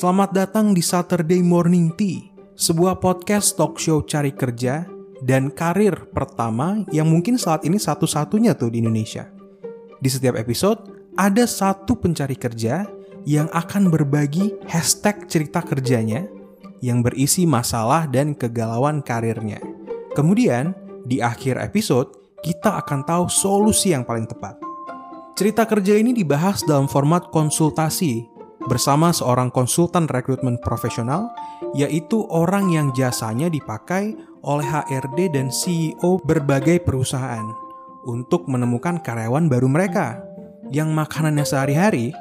Selamat 0.00 0.32
datang 0.32 0.72
di 0.72 0.80
Saturday 0.80 1.44
Morning 1.44 1.92
Tea, 1.92 2.32
sebuah 2.56 3.04
podcast 3.04 3.52
talk 3.52 3.76
show 3.76 4.00
cari 4.00 4.32
kerja 4.32 4.88
dan 5.20 5.52
karir 5.52 6.08
pertama 6.16 6.88
yang 6.88 7.04
mungkin 7.04 7.36
saat 7.36 7.68
ini 7.68 7.76
satu-satunya 7.76 8.56
tuh 8.56 8.72
di 8.72 8.80
Indonesia. 8.80 9.28
Di 10.00 10.08
setiap 10.08 10.40
episode, 10.40 11.12
ada 11.20 11.44
satu 11.44 12.00
pencari 12.00 12.32
kerja 12.32 12.88
yang 13.28 13.52
akan 13.52 13.92
berbagi 13.92 14.56
hashtag 14.72 15.28
cerita 15.28 15.60
kerjanya 15.60 16.24
yang 16.80 17.04
berisi 17.04 17.44
masalah 17.44 18.08
dan 18.08 18.32
kegalauan 18.32 19.04
karirnya. 19.04 19.60
Kemudian, 20.16 20.72
di 21.04 21.20
akhir 21.20 21.60
episode, 21.60 22.40
kita 22.40 22.80
akan 22.80 23.04
tahu 23.04 23.28
solusi 23.28 23.92
yang 23.92 24.08
paling 24.08 24.24
tepat. 24.24 24.56
Cerita 25.36 25.68
kerja 25.68 25.92
ini 25.92 26.16
dibahas 26.16 26.64
dalam 26.64 26.88
format 26.88 27.28
konsultasi 27.28 28.29
bersama 28.68 29.14
seorang 29.14 29.48
konsultan 29.48 30.04
rekrutmen 30.10 30.60
profesional, 30.60 31.32
yaitu 31.72 32.26
orang 32.28 32.68
yang 32.68 32.92
jasanya 32.92 33.48
dipakai 33.48 34.12
oleh 34.44 34.66
HRD 34.66 35.32
dan 35.32 35.48
CEO 35.48 36.20
berbagai 36.24 36.84
perusahaan 36.84 37.44
untuk 38.04 38.48
menemukan 38.48 39.00
karyawan 39.00 39.48
baru 39.48 39.68
mereka. 39.68 40.20
Yang 40.70 40.90
makanannya 40.92 41.44
sehari-hari 41.44 42.12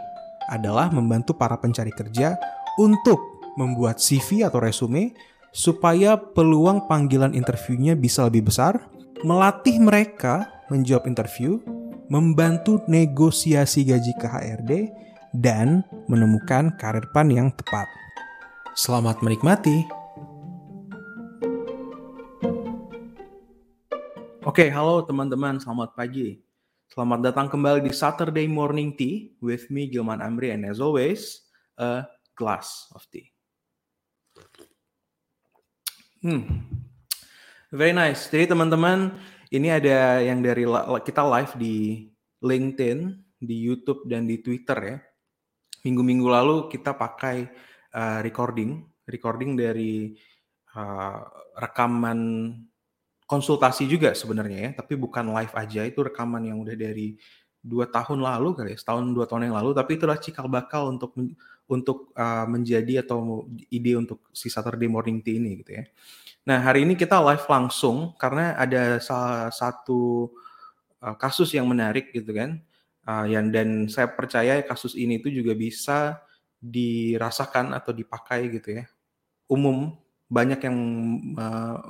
adalah 0.49 0.89
membantu 0.89 1.37
para 1.37 1.55
pencari 1.59 1.93
kerja 1.93 2.35
untuk 2.81 3.19
membuat 3.59 3.99
CV 3.99 4.47
atau 4.47 4.63
resume 4.63 5.13
supaya 5.51 6.17
peluang 6.17 6.85
panggilan 6.85 7.33
interviewnya 7.33 7.93
bisa 7.93 8.25
lebih 8.25 8.49
besar, 8.49 8.89
melatih 9.25 9.77
mereka 9.81 10.47
menjawab 10.69 11.09
interview, 11.09 11.57
membantu 12.09 12.81
negosiasi 12.85 13.85
gaji 13.85 14.13
ke 14.17 14.27
HRD, 14.29 14.71
dan 15.35 15.85
menemukan 16.09 16.73
karir 16.77 17.05
pan 17.13 17.29
yang 17.29 17.53
tepat. 17.53 17.85
Selamat 18.73 19.21
menikmati. 19.21 19.85
Oke, 24.47 24.65
halo 24.73 25.05
teman-teman, 25.05 25.61
selamat 25.61 25.93
pagi. 25.93 26.41
Selamat 26.89 27.21
datang 27.21 27.45
kembali 27.53 27.85
di 27.85 27.93
Saturday 27.93 28.49
Morning 28.49 28.97
Tea 28.97 29.37
with 29.45 29.69
me 29.69 29.85
Gilman 29.85 30.25
Amri 30.25 30.49
and 30.49 30.65
as 30.65 30.81
always, 30.81 31.45
a 31.77 32.09
glass 32.33 32.89
of 32.97 33.05
tea. 33.13 33.29
Hmm. 36.25 36.65
Very 37.69 37.93
nice. 37.93 38.25
Jadi 38.33 38.49
teman-teman, 38.49 39.13
ini 39.53 39.69
ada 39.69 40.17
yang 40.25 40.41
dari 40.41 40.65
kita 41.05 41.21
live 41.21 41.53
di 41.61 42.09
LinkedIn, 42.41 43.13
di 43.37 43.55
YouTube 43.61 44.09
dan 44.09 44.25
di 44.25 44.41
Twitter 44.41 44.79
ya 44.81 44.97
minggu-minggu 45.83 46.27
lalu 46.27 46.55
kita 46.71 46.95
pakai 46.95 47.47
uh, 47.95 48.19
recording, 48.25 48.83
recording 49.07 49.55
dari 49.55 50.13
uh, 50.75 51.23
rekaman 51.57 52.51
konsultasi 53.29 53.85
juga 53.85 54.17
sebenarnya 54.17 54.59
ya, 54.59 54.69
tapi 54.81 54.97
bukan 54.97 55.29
live 55.29 55.53
aja. 55.53 55.81
Itu 55.85 56.01
rekaman 56.05 56.49
yang 56.49 56.57
udah 56.61 56.73
dari 56.73 57.15
dua 57.59 57.85
tahun 57.91 58.23
lalu 58.23 58.55
kali 58.55 58.69
ya, 58.73 58.77
setahun 58.79 59.05
dua 59.11 59.27
tahun 59.27 59.51
yang 59.51 59.55
lalu, 59.59 59.75
tapi 59.75 59.99
itulah 59.99 60.17
cikal 60.17 60.47
bakal 60.47 60.89
untuk 60.89 61.13
untuk 61.69 62.09
uh, 62.17 62.49
menjadi 62.49 63.05
atau 63.05 63.45
ide 63.69 63.93
untuk 63.93 64.25
si 64.33 64.49
Saturday 64.49 64.89
Morning 64.89 65.21
Tea 65.21 65.37
ini 65.37 65.61
gitu 65.61 65.77
ya. 65.77 65.83
Nah 66.49 66.65
hari 66.65 66.81
ini 66.81 66.97
kita 66.97 67.21
live 67.21 67.45
langsung 67.45 68.17
karena 68.17 68.57
ada 68.57 68.97
salah 68.97 69.53
satu 69.53 70.33
uh, 71.05 71.13
kasus 71.13 71.53
yang 71.53 71.69
menarik 71.69 72.09
gitu 72.09 72.33
kan 72.33 72.57
Uh, 73.09 73.25
yang 73.25 73.49
dan 73.49 73.89
saya 73.89 74.05
percaya 74.13 74.61
kasus 74.61 74.93
ini 74.93 75.17
itu 75.17 75.33
juga 75.33 75.57
bisa 75.57 76.21
dirasakan 76.61 77.73
atau 77.73 77.89
dipakai 77.89 78.53
gitu 78.53 78.77
ya. 78.77 78.85
Umum 79.49 79.97
banyak 80.29 80.61
yang 80.61 80.77
uh, 81.33 81.81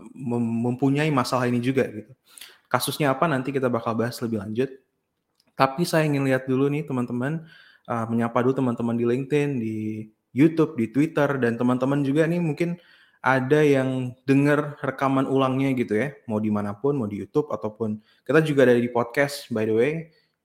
mempunyai 0.64 1.12
masalah 1.12 1.52
ini 1.52 1.60
juga 1.60 1.84
gitu. 1.92 2.16
Kasusnya 2.72 3.12
apa 3.12 3.28
nanti 3.28 3.52
kita 3.52 3.68
bakal 3.68 4.00
bahas 4.00 4.16
lebih 4.24 4.40
lanjut. 4.40 4.72
Tapi 5.60 5.84
saya 5.84 6.08
ingin 6.08 6.24
lihat 6.24 6.48
dulu 6.48 6.72
nih 6.72 6.88
teman-teman, 6.88 7.44
uh, 7.92 8.06
menyapa 8.08 8.40
dulu 8.40 8.56
teman-teman 8.56 8.96
di 8.96 9.04
LinkedIn, 9.04 9.50
di 9.60 10.08
YouTube, 10.32 10.80
di 10.80 10.88
Twitter, 10.88 11.36
dan 11.36 11.60
teman-teman 11.60 12.00
juga 12.00 12.24
nih 12.32 12.40
mungkin 12.40 12.80
ada 13.20 13.60
yang 13.60 14.16
dengar 14.24 14.80
rekaman 14.80 15.28
ulangnya 15.28 15.76
gitu 15.76 16.00
ya, 16.00 16.16
mau 16.32 16.40
di 16.40 16.48
mana 16.48 16.72
pun, 16.80 16.96
mau 16.96 17.12
di 17.12 17.20
YouTube 17.20 17.52
ataupun 17.52 18.00
kita 18.24 18.40
juga 18.40 18.64
ada 18.64 18.80
di 18.80 18.88
podcast 18.88 19.52
by 19.52 19.68
the 19.68 19.76
way. 19.76 19.94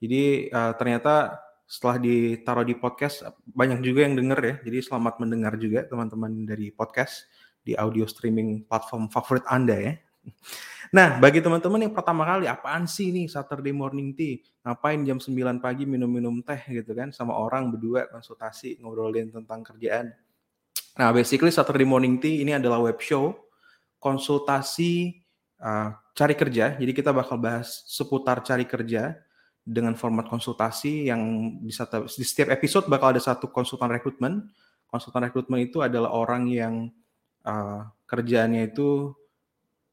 Jadi 0.04 0.52
uh, 0.52 0.76
ternyata 0.76 1.40
setelah 1.64 1.96
ditaruh 1.96 2.66
di 2.68 2.76
podcast 2.76 3.24
banyak 3.48 3.80
juga 3.80 4.04
yang 4.04 4.14
denger 4.20 4.40
ya. 4.44 4.54
Jadi 4.68 4.78
selamat 4.84 5.14
mendengar 5.24 5.56
juga 5.56 5.88
teman-teman 5.88 6.44
dari 6.44 6.68
podcast 6.68 7.24
di 7.64 7.72
audio 7.72 8.04
streaming 8.04 8.68
platform 8.68 9.08
favorit 9.08 9.48
Anda 9.48 9.76
ya. 9.80 9.94
Nah, 10.94 11.18
bagi 11.18 11.40
teman-teman 11.40 11.88
yang 11.88 11.94
pertama 11.96 12.22
kali, 12.22 12.46
apaan 12.46 12.86
sih 12.86 13.10
nih 13.10 13.26
Saturday 13.26 13.74
morning 13.74 14.14
tea? 14.14 14.44
Ngapain 14.62 15.00
jam 15.02 15.18
9 15.18 15.58
pagi 15.58 15.88
minum-minum 15.88 16.44
teh 16.44 16.60
gitu 16.70 16.92
kan 16.94 17.10
sama 17.10 17.34
orang 17.34 17.72
berdua 17.72 18.06
konsultasi 18.12 18.78
ngobrolin 18.78 19.32
tentang 19.32 19.64
kerjaan. 19.64 20.12
Nah, 20.94 21.10
basically 21.10 21.50
Saturday 21.50 21.88
morning 21.88 22.22
tea 22.22 22.44
ini 22.44 22.54
adalah 22.54 22.78
web 22.78 23.00
show 23.02 23.34
konsultasi 23.98 25.24
uh, 25.64 25.96
cari 26.14 26.34
kerja. 26.36 26.76
Jadi 26.78 26.92
kita 26.94 27.10
bakal 27.10 27.40
bahas 27.40 27.82
seputar 27.88 28.44
cari 28.46 28.68
kerja 28.68 29.18
dengan 29.64 29.96
format 29.96 30.28
konsultasi 30.28 31.08
yang 31.08 31.56
bisa 31.64 31.88
di 31.88 32.24
setiap 32.24 32.52
episode 32.52 32.84
bakal 32.84 33.16
ada 33.16 33.22
satu 33.24 33.48
konsultan 33.48 33.88
rekrutmen. 33.88 34.52
Konsultan 34.84 35.24
rekrutmen 35.26 35.64
itu 35.64 35.80
adalah 35.80 36.12
orang 36.12 36.46
yang 36.52 36.92
uh, 37.48 37.88
kerjaannya 38.04 38.70
itu 38.70 39.10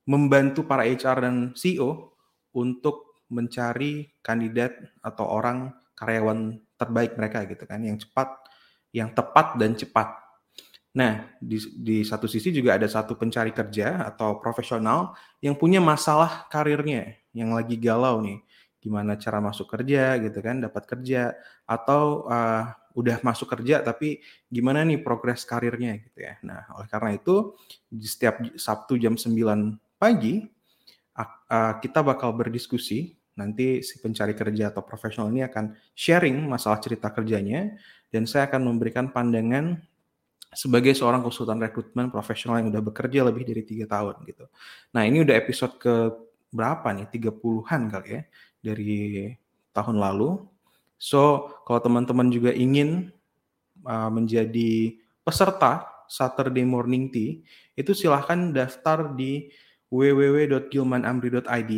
membantu 0.06 0.68
para 0.68 0.84
HR 0.84 1.18
dan 1.24 1.36
CEO 1.56 2.20
untuk 2.52 3.24
mencari 3.32 4.12
kandidat 4.20 4.76
atau 5.00 5.24
orang 5.24 5.72
karyawan 5.96 6.60
terbaik 6.76 7.16
mereka 7.16 7.48
gitu 7.48 7.64
kan 7.64 7.80
yang 7.80 7.96
cepat, 7.96 8.28
yang 8.92 9.10
tepat 9.16 9.56
dan 9.56 9.72
cepat. 9.80 10.20
Nah, 10.92 11.32
di, 11.40 11.56
di 11.80 11.98
satu 12.04 12.28
sisi 12.28 12.52
juga 12.52 12.76
ada 12.76 12.84
satu 12.92 13.16
pencari 13.16 13.56
kerja 13.56 14.04
atau 14.04 14.44
profesional 14.44 15.16
yang 15.40 15.56
punya 15.56 15.80
masalah 15.80 16.52
karirnya, 16.52 17.16
yang 17.32 17.56
lagi 17.56 17.80
galau 17.80 18.20
nih 18.20 18.44
gimana 18.82 19.16
cara 19.16 19.38
masuk 19.38 19.70
kerja 19.70 20.18
gitu 20.18 20.42
kan, 20.42 20.60
dapat 20.60 20.84
kerja 20.90 21.38
atau 21.70 22.26
uh, 22.26 22.66
udah 22.98 23.24
masuk 23.24 23.48
kerja 23.48 23.80
tapi 23.80 24.20
gimana 24.52 24.84
nih 24.84 25.00
progres 25.00 25.48
karirnya 25.48 26.02
gitu 26.02 26.20
ya. 26.28 26.36
Nah, 26.44 26.68
oleh 26.76 26.90
karena 26.92 27.16
itu 27.16 27.56
di 27.88 28.08
setiap 28.10 28.44
Sabtu 28.60 29.00
jam 29.00 29.16
9 29.16 29.32
pagi 30.02 30.44
uh, 31.16 31.74
kita 31.80 32.02
bakal 32.02 32.36
berdiskusi 32.36 33.16
nanti 33.40 33.80
si 33.80 33.98
pencari 34.04 34.36
kerja 34.36 34.76
atau 34.76 34.84
profesional 34.84 35.32
ini 35.32 35.48
akan 35.48 35.72
sharing 35.96 36.36
masalah 36.52 36.84
cerita 36.84 37.10
kerjanya 37.16 37.74
dan 38.12 38.28
saya 38.28 38.52
akan 38.52 38.68
memberikan 38.68 39.08
pandangan 39.08 39.80
sebagai 40.52 40.92
seorang 40.92 41.24
konsultan 41.24 41.64
rekrutmen 41.64 42.12
profesional 42.12 42.60
yang 42.60 42.76
udah 42.76 42.84
bekerja 42.84 43.24
lebih 43.24 43.48
dari 43.48 43.64
tiga 43.64 43.88
tahun 43.88 44.20
gitu. 44.28 44.52
Nah 44.92 45.08
ini 45.08 45.24
udah 45.24 45.36
episode 45.40 45.80
ke 45.80 46.12
berapa 46.52 46.92
nih? 46.92 47.08
30-an 47.08 47.82
kali 47.88 48.10
ya 48.20 48.22
dari 48.62 49.34
tahun 49.74 49.98
lalu. 49.98 50.38
So, 51.02 51.50
kalau 51.66 51.82
teman-teman 51.82 52.30
juga 52.30 52.54
ingin 52.54 53.10
uh, 53.84 54.10
menjadi 54.14 55.02
peserta 55.26 55.90
Saturday 56.06 56.62
Morning 56.62 57.10
Tea, 57.10 57.42
itu 57.74 57.98
silahkan 57.98 58.54
daftar 58.54 59.10
di 59.18 59.50
www.gilmanamri.id. 59.90 61.72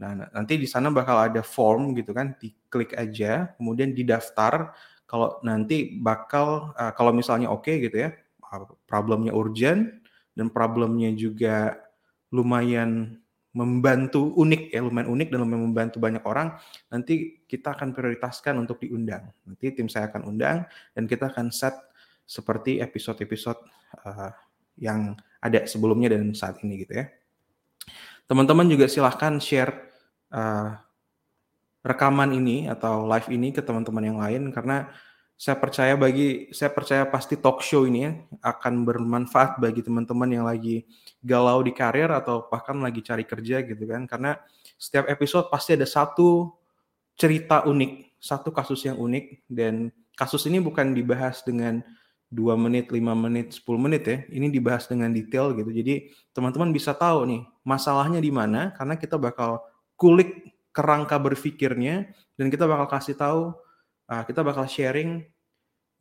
Nah, 0.00 0.10
nanti 0.32 0.56
di 0.56 0.66
sana 0.66 0.90
bakal 0.90 1.30
ada 1.30 1.44
form 1.44 1.94
gitu 1.94 2.10
kan, 2.10 2.34
diklik 2.40 2.96
aja, 2.96 3.54
kemudian 3.54 3.94
didaftar. 3.94 4.74
Kalau 5.06 5.38
nanti 5.46 6.00
bakal, 6.00 6.74
uh, 6.74 6.90
kalau 6.96 7.14
misalnya 7.14 7.52
oke 7.52 7.68
okay 7.68 7.86
gitu 7.86 8.08
ya, 8.08 8.10
uh, 8.50 8.66
problemnya 8.88 9.30
urgent 9.30 10.02
dan 10.34 10.50
problemnya 10.50 11.12
juga 11.14 11.78
lumayan 12.32 13.19
membantu 13.50 14.30
unik 14.38 14.70
ya 14.70 14.78
lumayan 14.78 15.10
unik 15.10 15.28
dan 15.34 15.38
lumayan 15.42 15.62
membantu 15.66 15.98
banyak 15.98 16.22
orang 16.22 16.54
nanti 16.86 17.42
kita 17.50 17.74
akan 17.74 17.90
prioritaskan 17.90 18.54
untuk 18.62 18.78
diundang. 18.78 19.26
Nanti 19.42 19.74
tim 19.74 19.90
saya 19.90 20.06
akan 20.06 20.30
undang 20.30 20.62
dan 20.94 21.04
kita 21.10 21.34
akan 21.34 21.50
set 21.50 21.74
seperti 22.22 22.78
episode-episode 22.78 23.58
uh, 24.06 24.30
yang 24.78 25.18
ada 25.42 25.66
sebelumnya 25.66 26.14
dan 26.14 26.30
saat 26.30 26.62
ini 26.62 26.86
gitu 26.86 27.02
ya. 27.02 27.10
Teman-teman 28.30 28.70
juga 28.70 28.86
silahkan 28.86 29.42
share 29.42 29.74
uh, 30.30 30.78
rekaman 31.82 32.30
ini 32.30 32.70
atau 32.70 33.08
live 33.10 33.26
ini 33.34 33.50
ke 33.50 33.64
teman-teman 33.66 34.04
yang 34.04 34.18
lain 34.22 34.54
karena 34.54 34.86
saya 35.40 35.56
percaya 35.56 35.96
bagi 35.96 36.52
saya 36.52 36.68
percaya 36.68 37.08
pasti 37.08 37.40
talk 37.40 37.64
show 37.64 37.88
ini 37.88 38.04
ya, 38.04 38.12
akan 38.44 38.84
bermanfaat 38.84 39.56
bagi 39.56 39.80
teman-teman 39.80 40.28
yang 40.28 40.44
lagi 40.44 40.84
galau 41.24 41.64
di 41.64 41.72
karir 41.72 42.12
atau 42.12 42.44
bahkan 42.52 42.76
lagi 42.76 43.00
cari 43.00 43.24
kerja 43.24 43.64
gitu 43.64 43.88
kan 43.88 44.04
karena 44.04 44.36
setiap 44.76 45.08
episode 45.08 45.48
pasti 45.48 45.80
ada 45.80 45.88
satu 45.88 46.52
cerita 47.16 47.64
unik 47.64 48.20
satu 48.20 48.52
kasus 48.52 48.84
yang 48.84 49.00
unik 49.00 49.48
dan 49.48 49.88
kasus 50.12 50.44
ini 50.44 50.60
bukan 50.60 50.92
dibahas 50.92 51.40
dengan 51.40 51.80
2 52.30 52.54
menit, 52.54 52.92
5 52.92 53.00
menit, 53.16 53.56
10 53.56 53.80
menit 53.80 54.02
ya. 54.06 54.18
Ini 54.28 54.52
dibahas 54.54 54.86
dengan 54.86 55.10
detail 55.10 55.50
gitu. 55.56 55.66
Jadi 55.72 56.14
teman-teman 56.30 56.70
bisa 56.70 56.94
tahu 56.94 57.26
nih 57.26 57.42
masalahnya 57.66 58.22
di 58.22 58.30
mana 58.30 58.70
karena 58.76 58.94
kita 58.94 59.18
bakal 59.18 59.64
kulik 59.98 60.52
kerangka 60.70 61.18
berpikirnya 61.18 62.12
dan 62.38 62.46
kita 62.52 62.68
bakal 62.70 62.86
kasih 62.86 63.18
tahu 63.18 63.56
uh, 64.10 64.22
kita 64.26 64.42
bakal 64.42 64.66
sharing 64.66 65.22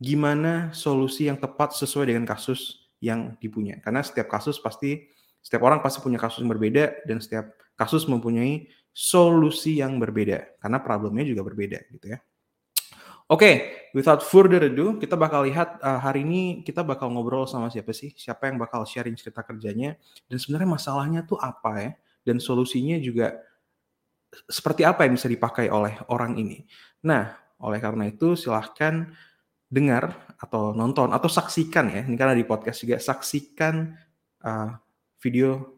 gimana 0.01 0.73
solusi 0.73 1.29
yang 1.29 1.37
tepat 1.37 1.77
sesuai 1.77 2.09
dengan 2.09 2.25
kasus 2.25 2.89
yang 2.99 3.37
dipunya. 3.37 3.77
Karena 3.79 4.01
setiap 4.01 4.27
kasus 4.27 4.57
pasti 4.57 5.07
setiap 5.39 5.63
orang 5.63 5.79
pasti 5.79 6.03
punya 6.03 6.19
kasus 6.19 6.43
yang 6.43 6.51
berbeda 6.51 7.07
dan 7.07 7.23
setiap 7.23 7.55
kasus 7.79 8.03
mempunyai 8.09 8.67
solusi 8.91 9.79
yang 9.79 9.95
berbeda 9.95 10.59
karena 10.59 10.83
problemnya 10.83 11.23
juga 11.23 11.47
berbeda 11.47 11.79
gitu 11.95 12.11
ya. 12.11 12.19
Oke, 13.29 13.45
okay, 13.45 13.55
without 13.93 14.25
further 14.25 14.57
ado, 14.57 14.97
kita 14.97 15.13
bakal 15.13 15.45
lihat 15.45 15.77
uh, 15.85 16.01
hari 16.01 16.25
ini 16.25 16.65
kita 16.65 16.81
bakal 16.81 17.13
ngobrol 17.13 17.45
sama 17.45 17.69
siapa 17.69 17.93
sih? 17.93 18.09
Siapa 18.17 18.49
yang 18.49 18.57
bakal 18.57 18.81
sharing 18.89 19.13
cerita 19.13 19.45
kerjanya 19.45 19.93
dan 20.25 20.41
sebenarnya 20.41 20.65
masalahnya 20.73 21.21
tuh 21.29 21.37
apa 21.37 21.71
ya? 21.77 21.91
Dan 22.25 22.41
solusinya 22.41 22.97
juga 22.97 23.37
seperti 24.49 24.81
apa 24.81 25.05
yang 25.05 25.13
bisa 25.13 25.29
dipakai 25.29 25.69
oleh 25.69 25.93
orang 26.09 26.41
ini. 26.41 26.65
Nah, 27.05 27.29
oleh 27.59 27.79
karena 27.79 28.07
itu 28.07 28.33
silahkan 28.39 29.07
dengar 29.69 30.15
atau 30.39 30.73
nonton 30.73 31.11
atau 31.11 31.29
saksikan 31.29 31.91
ya. 31.91 32.01
Ini 32.07 32.15
karena 32.15 32.35
di 32.35 32.47
podcast 32.47 32.81
juga 32.81 32.97
saksikan 32.97 33.93
uh, 34.43 34.71
video 35.19 35.77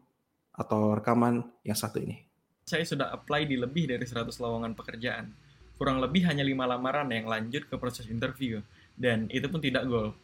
atau 0.54 0.96
rekaman 0.96 1.42
yang 1.66 1.76
satu 1.76 1.98
ini. 2.00 2.22
Saya 2.62 2.86
sudah 2.86 3.10
apply 3.10 3.50
di 3.50 3.58
lebih 3.58 3.90
dari 3.90 4.06
100 4.06 4.30
lowongan 4.38 4.72
pekerjaan 4.72 5.34
kurang 5.82 5.98
lebih 5.98 6.22
hanya 6.30 6.46
lima 6.46 6.62
lamaran 6.62 7.10
yang 7.10 7.26
lanjut 7.26 7.66
ke 7.66 7.74
proses 7.74 8.06
interview, 8.06 8.62
dan 8.94 9.26
itu 9.34 9.50
pun 9.50 9.58
tidak 9.58 9.82
goal. 9.90 10.14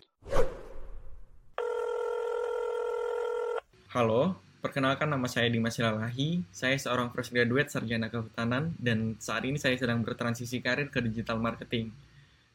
Halo, 3.91 4.39
perkenalkan 4.59 5.07
nama 5.07 5.27
saya 5.31 5.47
Dimas 5.47 5.79
Silalahi, 5.79 6.43
saya 6.51 6.75
seorang 6.75 7.15
fresh 7.15 7.31
graduate 7.31 7.71
sarjana 7.71 8.11
kehutanan, 8.11 8.75
dan 8.79 9.15
saat 9.23 9.47
ini 9.47 9.57
saya 9.57 9.79
sedang 9.79 10.03
bertransisi 10.03 10.59
karir 10.59 10.91
ke 10.91 10.99
digital 10.99 11.39
marketing. 11.39 11.95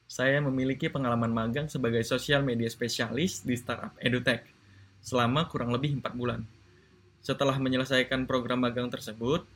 Saya 0.08 0.44
memiliki 0.44 0.92
pengalaman 0.92 1.32
magang 1.32 1.72
sebagai 1.72 2.04
sosial 2.04 2.44
media 2.44 2.68
spesialis 2.68 3.42
di 3.42 3.56
startup 3.56 3.96
EduTech 3.98 4.44
selama 5.00 5.48
kurang 5.48 5.72
lebih 5.72 6.00
4 6.00 6.14
bulan. 6.14 6.44
Setelah 7.24 7.56
menyelesaikan 7.56 8.28
program 8.28 8.68
magang 8.68 8.92
tersebut, 8.92 9.48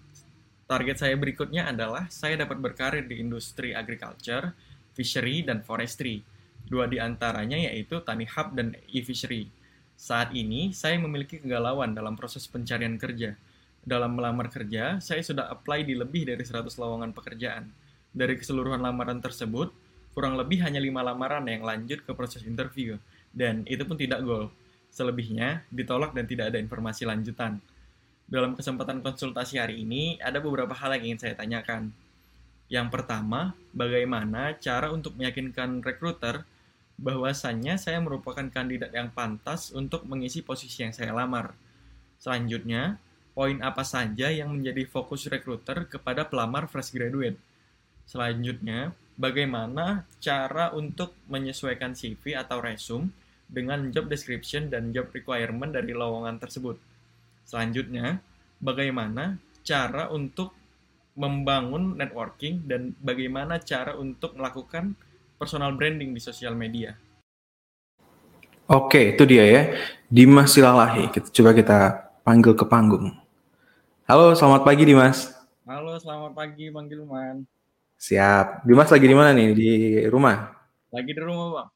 Target 0.67 0.99
saya 0.99 1.15
berikutnya 1.15 1.71
adalah 1.71 2.11
saya 2.11 2.35
dapat 2.35 2.59
berkarir 2.59 3.07
di 3.07 3.23
industri 3.23 3.71
agriculture, 3.71 4.51
fishery, 4.91 5.39
dan 5.39 5.63
forestry. 5.63 6.19
Dua 6.67 6.91
di 6.91 6.99
antaranya 6.99 7.55
yaitu 7.55 8.03
Tani 8.03 8.27
Hub 8.27 8.51
dan 8.51 8.75
e-fishery. 8.91 9.47
Saat 9.97 10.37
ini, 10.37 10.69
saya 10.77 11.01
memiliki 11.01 11.41
kegalauan 11.41 11.97
dalam 11.97 12.13
proses 12.13 12.45
pencarian 12.45 13.01
kerja. 13.01 13.33
Dalam 13.81 14.13
melamar 14.13 14.45
kerja, 14.53 15.01
saya 15.01 15.25
sudah 15.25 15.49
apply 15.49 15.81
di 15.89 15.97
lebih 15.97 16.29
dari 16.29 16.45
100 16.45 16.69
lowongan 16.77 17.17
pekerjaan. 17.17 17.65
Dari 18.13 18.37
keseluruhan 18.37 18.77
lamaran 18.77 19.17
tersebut, 19.17 19.73
kurang 20.13 20.37
lebih 20.37 20.61
hanya 20.61 20.77
lima 20.77 21.01
lamaran 21.01 21.49
yang 21.49 21.65
lanjut 21.65 22.05
ke 22.05 22.11
proses 22.13 22.45
interview, 22.45 22.93
dan 23.33 23.65
itu 23.65 23.81
pun 23.89 23.97
tidak 23.97 24.21
goal. 24.21 24.53
Selebihnya, 24.93 25.65
ditolak 25.73 26.13
dan 26.13 26.29
tidak 26.29 26.53
ada 26.53 26.61
informasi 26.61 27.09
lanjutan. 27.09 27.57
Dalam 28.29 28.53
kesempatan 28.53 29.01
konsultasi 29.01 29.57
hari 29.57 29.81
ini, 29.81 30.21
ada 30.21 30.37
beberapa 30.37 30.77
hal 30.77 30.93
yang 30.99 31.09
ingin 31.09 31.19
saya 31.25 31.33
tanyakan. 31.33 31.89
Yang 32.69 32.87
pertama, 32.93 33.57
bagaimana 33.73 34.53
cara 34.61 34.93
untuk 34.93 35.15
meyakinkan 35.17 35.81
rekruter 35.81 36.43
bahwasannya 36.97 37.77
saya 37.77 38.01
merupakan 38.01 38.45
kandidat 38.49 38.89
yang 38.89 39.13
pantas 39.13 39.69
untuk 39.69 40.03
mengisi 40.09 40.41
posisi 40.41 40.81
yang 40.81 40.93
saya 40.93 41.13
lamar. 41.13 41.53
Selanjutnya, 42.17 42.97
poin 43.37 43.61
apa 43.61 43.85
saja 43.85 44.33
yang 44.33 44.49
menjadi 44.49 44.89
fokus 44.89 45.29
rekruter 45.29 45.85
kepada 45.85 46.25
pelamar 46.25 46.65
fresh 46.65 46.89
graduate. 46.89 47.37
Selanjutnya, 48.09 48.97
bagaimana 49.13 50.09
cara 50.17 50.73
untuk 50.73 51.13
menyesuaikan 51.29 51.93
CV 51.93 52.33
atau 52.33 52.57
resume 52.57 53.13
dengan 53.45 53.93
job 53.93 54.09
description 54.09 54.73
dan 54.73 54.89
job 54.89 55.13
requirement 55.13 55.69
dari 55.69 55.93
lowongan 55.93 56.41
tersebut. 56.41 56.81
Selanjutnya, 57.45 58.19
bagaimana 58.57 59.37
cara 59.61 60.09
untuk 60.09 60.57
membangun 61.17 61.97
networking 61.97 62.65
dan 62.69 62.93
bagaimana 63.01 63.57
cara 63.57 63.97
untuk 63.97 64.37
melakukan 64.37 64.93
personal 65.37 65.71
branding 65.77 66.17
di 66.17 66.21
sosial 66.21 66.57
media. 66.57 66.97
Oke, 68.67 69.15
itu 69.15 69.23
dia 69.23 69.45
ya. 69.45 69.61
Dimas 70.09 70.51
Silalahi. 70.51 71.07
Kita 71.13 71.29
coba 71.31 71.55
kita 71.55 71.79
panggil 72.25 72.57
ke 72.57 72.65
panggung. 72.67 73.15
Halo, 74.09 74.35
selamat 74.35 74.65
pagi 74.65 74.83
Dimas. 74.83 75.31
Halo, 75.63 75.95
selamat 76.01 76.35
pagi 76.35 76.67
Bang 76.73 76.89
Gilman. 76.89 77.45
Siap. 77.95 78.67
Dimas 78.67 78.91
lagi 78.91 79.05
di 79.07 79.15
mana 79.15 79.31
nih? 79.31 79.47
Di 79.55 79.71
rumah? 80.11 80.51
Lagi 80.91 81.11
di 81.13 81.21
rumah, 81.21 81.47
Bang. 81.53 81.69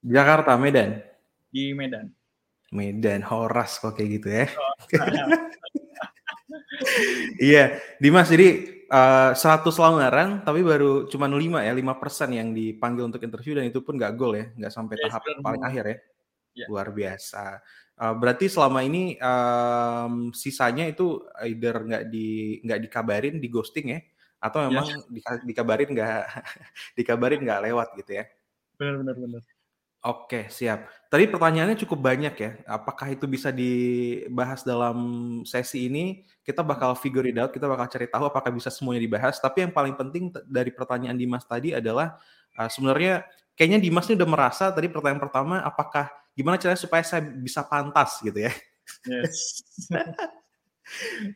Jakarta, 0.00 0.56
Medan? 0.56 0.98
Di 1.52 1.76
Medan. 1.76 2.10
Medan, 2.72 3.20
Horas 3.26 3.78
kok 3.78 3.94
kayak 3.94 4.10
gitu 4.18 4.28
ya. 4.32 4.46
Iya, 7.40 7.76
Dimas 8.00 8.32
jadi 8.32 8.79
uh, 8.90 9.32
100 9.32 9.70
lamaran 9.78 10.42
tapi 10.42 10.60
baru 10.66 11.06
cuma 11.06 11.30
5 11.30 11.38
ya, 11.62 11.72
5% 11.72 12.30
yang 12.34 12.50
dipanggil 12.50 13.06
untuk 13.06 13.22
interview 13.22 13.56
dan 13.56 13.70
itu 13.70 13.80
pun 13.80 13.96
nggak 13.96 14.14
goal 14.18 14.34
ya, 14.34 14.50
nggak 14.58 14.72
sampai 14.74 14.94
yes, 14.98 15.02
tahap 15.08 15.22
paling 15.40 15.62
akhir 15.64 15.84
ya. 15.86 15.96
Yeah. 16.50 16.68
Luar 16.68 16.90
biasa. 16.90 17.62
Uh, 18.00 18.14
berarti 18.16 18.50
selama 18.50 18.80
ini 18.82 19.14
um, 19.20 20.34
sisanya 20.34 20.88
itu 20.88 21.22
either 21.46 21.84
nggak 21.84 22.04
di 22.10 22.58
nggak 22.64 22.80
dikabarin 22.88 23.36
di 23.38 23.48
ghosting 23.52 23.92
ya 23.94 24.00
atau 24.40 24.66
memang 24.66 24.88
yeah. 25.12 25.36
dikabarin 25.44 25.92
nggak 25.92 26.24
dikabarin 26.98 27.40
nggak 27.44 27.62
lewat 27.70 27.88
gitu 28.00 28.18
ya. 28.18 28.24
Benar 28.80 29.04
benar 29.04 29.16
benar. 29.20 29.42
Oke, 30.00 30.48
siap. 30.48 30.88
Tadi 31.12 31.28
pertanyaannya 31.28 31.76
cukup 31.84 32.00
banyak 32.00 32.32
ya. 32.40 32.50
Apakah 32.64 33.12
itu 33.12 33.28
bisa 33.28 33.52
dibahas 33.52 34.64
dalam 34.64 34.96
sesi 35.44 35.92
ini? 35.92 36.24
Kita 36.40 36.64
bakal 36.64 36.96
figure 36.96 37.28
it 37.28 37.36
out, 37.36 37.52
kita 37.52 37.68
bakal 37.68 37.84
cari 37.84 38.08
tahu 38.08 38.24
apakah 38.24 38.48
bisa 38.48 38.72
semuanya 38.72 39.04
dibahas. 39.04 39.36
Tapi 39.36 39.68
yang 39.68 39.76
paling 39.76 39.92
penting 40.00 40.32
dari 40.48 40.72
pertanyaan 40.72 41.20
Dimas 41.20 41.44
tadi 41.44 41.76
adalah 41.76 42.16
uh, 42.56 42.70
sebenarnya 42.72 43.28
kayaknya 43.52 43.76
Dimas 43.84 44.08
ini 44.08 44.16
udah 44.16 44.30
merasa 44.32 44.64
tadi 44.72 44.88
pertanyaan 44.88 45.20
pertama 45.20 45.60
apakah 45.60 46.08
gimana 46.32 46.56
caranya 46.56 46.80
supaya 46.80 47.04
saya 47.04 47.20
bisa 47.20 47.60
pantas 47.68 48.24
gitu 48.24 48.40
ya. 48.40 48.52
Yes. 49.04 49.60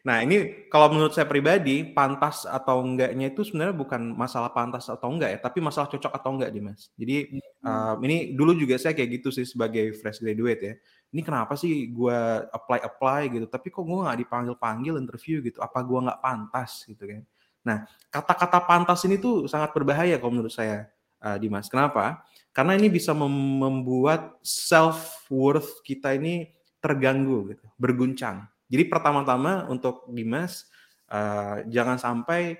Nah, 0.02 0.18
ini 0.26 0.66
kalau 0.66 0.90
menurut 0.90 1.14
saya 1.14 1.30
pribadi, 1.30 1.86
pantas 1.86 2.42
atau 2.42 2.82
enggaknya 2.82 3.30
itu 3.30 3.46
sebenarnya 3.46 3.76
bukan 3.78 4.02
masalah 4.18 4.50
pantas 4.50 4.90
atau 4.90 5.06
enggak 5.14 5.30
ya, 5.30 5.38
tapi 5.38 5.62
masalah 5.62 5.86
cocok 5.86 6.10
atau 6.10 6.30
enggak, 6.34 6.50
Dimas. 6.50 6.90
Jadi, 6.98 7.38
hmm. 7.38 7.53
Uh, 7.64 7.96
ini 8.04 8.36
dulu 8.36 8.52
juga 8.54 8.76
saya 8.76 8.92
kayak 8.92 9.20
gitu 9.20 9.28
sih 9.32 9.48
sebagai 9.48 9.96
fresh 9.96 10.20
graduate 10.20 10.62
ya. 10.62 10.74
Ini 11.14 11.20
kenapa 11.24 11.54
sih 11.58 11.88
gue 11.90 12.18
apply-apply 12.52 13.20
gitu, 13.32 13.46
tapi 13.48 13.72
kok 13.72 13.82
gue 13.86 13.98
nggak 14.04 14.18
dipanggil-panggil 14.26 14.94
interview 14.98 15.40
gitu, 15.42 15.58
apa 15.62 15.80
gue 15.82 15.98
nggak 16.04 16.20
pantas 16.20 16.84
gitu 16.84 17.06
kan. 17.06 17.22
Nah, 17.64 17.78
kata-kata 18.12 18.58
pantas 18.68 19.00
ini 19.08 19.16
tuh 19.16 19.48
sangat 19.48 19.72
berbahaya 19.72 20.20
kalau 20.20 20.36
menurut 20.36 20.52
saya, 20.52 20.90
uh, 21.22 21.38
Dimas. 21.40 21.70
Kenapa? 21.70 22.26
Karena 22.52 22.76
ini 22.76 22.90
bisa 22.90 23.16
mem 23.16 23.32
membuat 23.32 24.36
self-worth 24.42 25.80
kita 25.86 26.14
ini 26.18 26.50
terganggu 26.82 27.54
gitu, 27.54 27.64
berguncang 27.80 28.44
jadi 28.74 28.90
pertama-tama 28.90 29.68
untuk 29.68 30.08
Dimas 30.08 30.66
uh, 31.12 31.62
jangan 31.68 32.00
sampai 32.00 32.56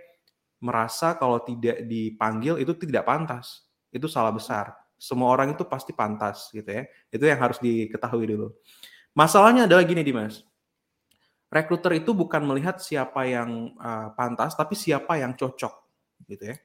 merasa 0.61 1.16
kalau 1.16 1.40
tidak 1.42 1.84
dipanggil 1.84 2.61
itu 2.61 2.73
tidak 2.76 3.08
pantas. 3.08 3.64
Itu 3.90 4.06
salah 4.06 4.32
besar. 4.32 4.75
Semua 5.04 5.37
orang 5.37 5.52
itu 5.52 5.68
pasti 5.68 5.92
pantas 5.92 6.49
gitu 6.49 6.66
ya. 6.66 6.88
Itu 7.12 7.28
yang 7.28 7.40
harus 7.44 7.61
diketahui 7.61 8.25
dulu. 8.25 8.56
Masalahnya 9.12 9.68
adalah 9.68 9.84
gini 9.84 10.00
Dimas. 10.00 10.40
Rekruter 11.52 12.00
itu 12.00 12.16
bukan 12.16 12.42
melihat 12.49 12.80
siapa 12.80 13.28
yang 13.28 13.76
uh, 13.76 14.16
pantas 14.16 14.56
tapi 14.56 14.73
siapa 14.75 15.20
yang 15.20 15.37
cocok 15.37 15.75
gitu 16.25 16.44
ya. 16.50 16.56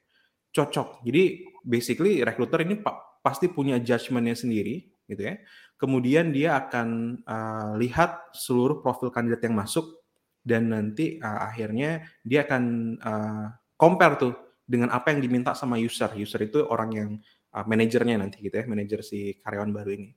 Cocok. 0.55 1.03
Jadi 1.03 1.45
basically 1.61 2.23
rekruter 2.23 2.63
ini 2.63 2.79
pa 2.79 3.19
pasti 3.19 3.51
punya 3.51 3.75
judgementnya 3.83 4.31
sendiri 4.31 4.87
gitu 5.11 5.27
ya 5.27 5.35
kemudian 5.79 6.35
dia 6.35 6.59
akan 6.59 7.19
uh, 7.23 7.71
lihat 7.79 8.35
seluruh 8.35 8.83
profil 8.83 9.09
kandidat 9.09 9.47
yang 9.47 9.55
masuk 9.55 10.03
dan 10.43 10.67
nanti 10.67 11.15
uh, 11.23 11.47
akhirnya 11.47 12.03
dia 12.21 12.43
akan 12.43 12.63
uh, 12.99 13.45
compare 13.79 14.19
tuh 14.19 14.35
dengan 14.67 14.91
apa 14.93 15.09
yang 15.15 15.23
diminta 15.23 15.55
sama 15.55 15.79
user. 15.79 16.13
User 16.19 16.45
itu 16.45 16.61
orang 16.67 16.91
yang 16.93 17.09
uh, 17.55 17.65
manajernya 17.65 18.15
nanti 18.19 18.43
gitu 18.45 18.55
ya, 18.59 18.65
manajer 18.67 18.99
si 19.01 19.37
karyawan 19.41 19.71
baru 19.73 19.89
ini. 19.95 20.09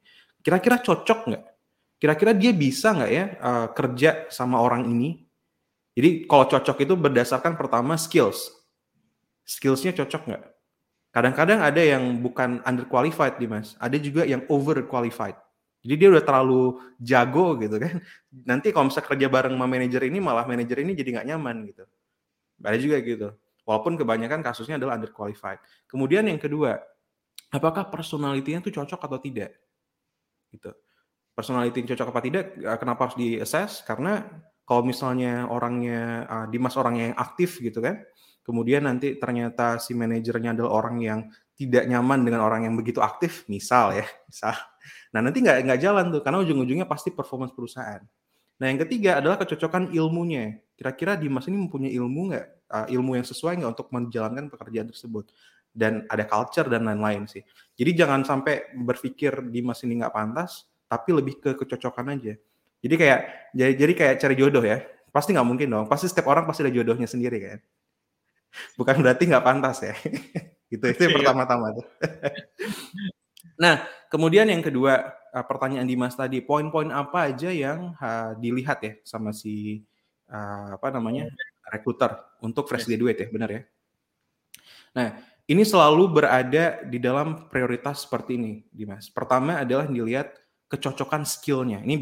Kira-kira 0.43 0.83
cocok 0.83 1.21
nggak? 1.31 1.45
Kira-kira 2.03 2.33
dia 2.35 2.51
bisa 2.51 2.91
nggak 2.91 3.11
ya 3.15 3.25
uh, 3.39 3.67
kerja 3.71 4.27
sama 4.29 4.59
orang 4.59 4.91
ini? 4.91 5.23
Jadi 5.93 6.25
kalau 6.25 6.49
cocok 6.49 6.83
itu 6.83 6.95
berdasarkan 6.97 7.55
pertama 7.55 7.95
skills. 8.01 8.51
Skillsnya 9.45 9.93
cocok 9.93 10.23
nggak? 10.33 10.43
Kadang-kadang 11.13 11.61
ada 11.61 11.83
yang 11.85 12.25
bukan 12.25 12.65
underqualified, 12.65 13.37
Dimas. 13.37 13.77
Ada 13.77 14.01
juga 14.01 14.25
yang 14.25 14.49
overqualified. 14.49 15.37
Jadi 15.85 15.95
dia 15.99 16.09
udah 16.09 16.25
terlalu 16.25 16.81
jago 16.97 17.61
gitu 17.61 17.77
kan. 17.77 18.01
Nanti 18.51 18.73
kalau 18.73 18.89
misalnya 18.89 19.09
kerja 19.13 19.27
bareng 19.29 19.55
sama 19.55 19.67
manajer 19.69 20.03
ini, 20.09 20.19
malah 20.25 20.49
manajer 20.49 20.81
ini 20.81 20.97
jadi 20.97 21.21
nggak 21.21 21.29
nyaman 21.29 21.57
gitu. 21.69 21.85
Ada 22.65 22.79
juga 22.81 22.97
gitu. 23.05 23.29
Walaupun 23.69 24.01
kebanyakan 24.01 24.41
kasusnya 24.41 24.81
adalah 24.81 24.97
underqualified. 24.97 25.61
Kemudian 25.85 26.25
yang 26.27 26.41
kedua, 26.41 26.81
apakah 27.53 27.93
personalitinya 27.93 28.65
itu 28.65 28.73
cocok 28.73 29.01
atau 29.07 29.19
tidak? 29.21 29.53
Gitu. 30.49 30.73
Personality 31.33 31.85
cocok 31.93 32.09
apa 32.13 32.21
tidak, 32.25 32.45
eh, 32.57 32.79
kenapa 32.81 33.09
harus 33.09 33.17
di-assess? 33.17 33.85
Karena 33.85 34.25
kalau 34.63 34.83
misalnya 34.87 35.51
orangnya, 35.51 36.25
uh, 36.29 36.47
Dimas 36.49 36.79
orangnya 36.79 37.13
yang 37.13 37.19
aktif 37.19 37.59
gitu 37.61 37.83
kan, 37.83 38.01
kemudian 38.47 38.87
nanti 38.87 39.19
ternyata 39.19 39.77
si 39.83 39.93
manajernya 39.93 40.55
adalah 40.55 40.73
orang 40.87 40.97
yang 41.03 41.21
tidak 41.59 41.85
nyaman 41.91 42.25
dengan 42.25 42.41
orang 42.47 42.65
yang 42.65 42.75
begitu 42.79 43.03
aktif, 43.03 43.45
misal 43.51 43.93
ya, 43.93 44.07
misal. 44.31 44.55
Nah 45.13 45.21
nanti 45.21 45.43
nggak 45.45 45.67
nggak 45.67 45.81
jalan 45.83 46.09
tuh, 46.15 46.23
karena 46.25 46.39
ujung-ujungnya 46.41 46.87
pasti 46.87 47.11
performance 47.11 47.53
perusahaan. 47.53 48.03
Nah 48.63 48.67
yang 48.71 48.81
ketiga 48.87 49.19
adalah 49.19 49.37
kecocokan 49.43 49.91
ilmunya. 49.91 50.63
Kira-kira 50.79 51.19
Dimas 51.19 51.47
ini 51.51 51.59
mempunyai 51.59 51.93
ilmu 51.99 52.21
nggak, 52.33 52.47
uh, 52.71 52.87
ilmu 52.89 53.19
yang 53.19 53.27
sesuai 53.27 53.59
nggak 53.59 53.73
untuk 53.77 53.89
menjalankan 53.91 54.47
pekerjaan 54.47 54.89
tersebut. 54.89 55.35
Dan 55.73 56.05
ada 56.13 56.29
culture 56.29 56.69
dan 56.69 56.85
lain-lain 56.85 57.25
sih. 57.25 57.41
Jadi 57.73 57.97
jangan 57.97 58.23
sampai 58.29 58.77
berpikir 58.77 59.49
Dimas 59.49 59.81
ini 59.89 60.05
nggak 60.05 60.13
pantas, 60.13 60.69
tapi 60.85 61.17
lebih 61.17 61.41
ke 61.41 61.51
kecocokan 61.57 62.13
aja. 62.13 62.37
Jadi 62.85 62.95
kayak 63.01 63.21
jadi, 63.57 63.73
jadi 63.75 63.93
kayak 63.97 64.15
cari 64.21 64.35
jodoh 64.37 64.65
ya. 64.65 64.85
Pasti 65.09 65.33
nggak 65.33 65.49
mungkin 65.49 65.69
dong. 65.73 65.87
Pasti 65.89 66.13
setiap 66.13 66.29
orang 66.29 66.45
pasti 66.45 66.65
ada 66.65 66.73
jodohnya 66.73 67.09
sendiri 67.09 67.39
kan 67.41 67.61
bukan 68.79 69.01
berarti 69.01 69.23
nggak 69.29 69.45
pantas 69.45 69.79
ya. 69.85 69.95
gitu 70.73 70.85
itu 70.89 71.01
yang 71.05 71.13
iya. 71.13 71.19
pertama-tama 71.21 71.67
tuh. 71.77 71.87
nah, 73.63 73.85
kemudian 74.09 74.49
yang 74.49 74.65
kedua 74.65 75.13
uh, 75.33 75.45
pertanyaan 75.45 75.89
Dimas 75.89 76.17
tadi, 76.17 76.41
poin-poin 76.41 76.89
apa 76.89 77.33
aja 77.33 77.53
yang 77.53 77.93
uh, 77.97 78.33
dilihat 78.41 78.79
ya 78.81 78.93
sama 79.05 79.37
si 79.37 79.85
uh, 80.33 80.77
apa 80.77 80.89
namanya 80.93 81.29
rekruter 81.69 82.17
untuk 82.41 82.69
fresh 82.69 82.89
graduate 82.89 83.29
ya, 83.29 83.29
benar 83.29 83.51
ya? 83.53 83.63
Nah, 84.93 85.09
ini 85.51 85.63
selalu 85.67 86.23
berada 86.23 86.83
di 86.87 86.99
dalam 87.03 87.51
prioritas 87.51 88.07
seperti 88.07 88.39
ini, 88.39 88.53
Dimas. 88.71 89.11
Pertama 89.11 89.59
adalah 89.59 89.91
dilihat 89.91 90.39
kecocokan 90.71 91.27
skillnya. 91.27 91.83
Ini 91.83 91.99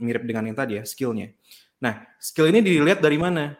mirip 0.00 0.24
dengan 0.24 0.48
yang 0.48 0.56
tadi 0.56 0.78
ya, 0.78 0.84
skillnya. 0.86 1.34
Nah, 1.82 2.06
skill 2.22 2.48
ini 2.48 2.62
dilihat 2.62 3.02
dari 3.02 3.18
mana? 3.18 3.58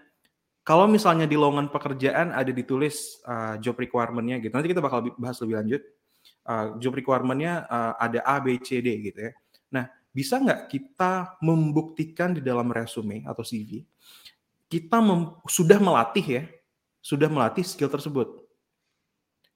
kalau 0.65 0.89
misalnya 0.89 1.29
di 1.29 1.37
lowongan 1.37 1.69
pekerjaan 1.69 2.33
ada 2.33 2.49
ditulis 2.49 3.21
uh, 3.29 3.61
job 3.61 3.77
requirement-nya 3.77 4.41
gitu, 4.41 4.57
nanti 4.57 4.73
kita 4.73 4.81
bakal 4.81 5.05
bahas 5.21 5.37
lebih 5.45 5.61
lanjut. 5.61 5.83
Uh, 6.45 6.77
job 6.81 6.97
requirement-nya 6.97 7.69
uh, 7.69 7.93
ada 8.01 8.25
A, 8.25 8.41
B, 8.41 8.57
C, 8.65 8.81
D 8.81 8.97
gitu 9.13 9.29
ya. 9.29 9.33
Nah, 9.69 9.85
bisa 10.09 10.41
nggak 10.41 10.73
kita 10.73 11.37
membuktikan 11.45 12.33
di 12.33 12.41
dalam 12.41 12.73
resume 12.73 13.29
atau 13.29 13.45
CV, 13.45 13.85
kita 14.73 15.05
sudah 15.45 15.77
melatih 15.77 16.25
ya, 16.25 16.43
sudah 17.05 17.29
melatih 17.29 17.61
skill 17.61 17.93
tersebut. 17.93 18.44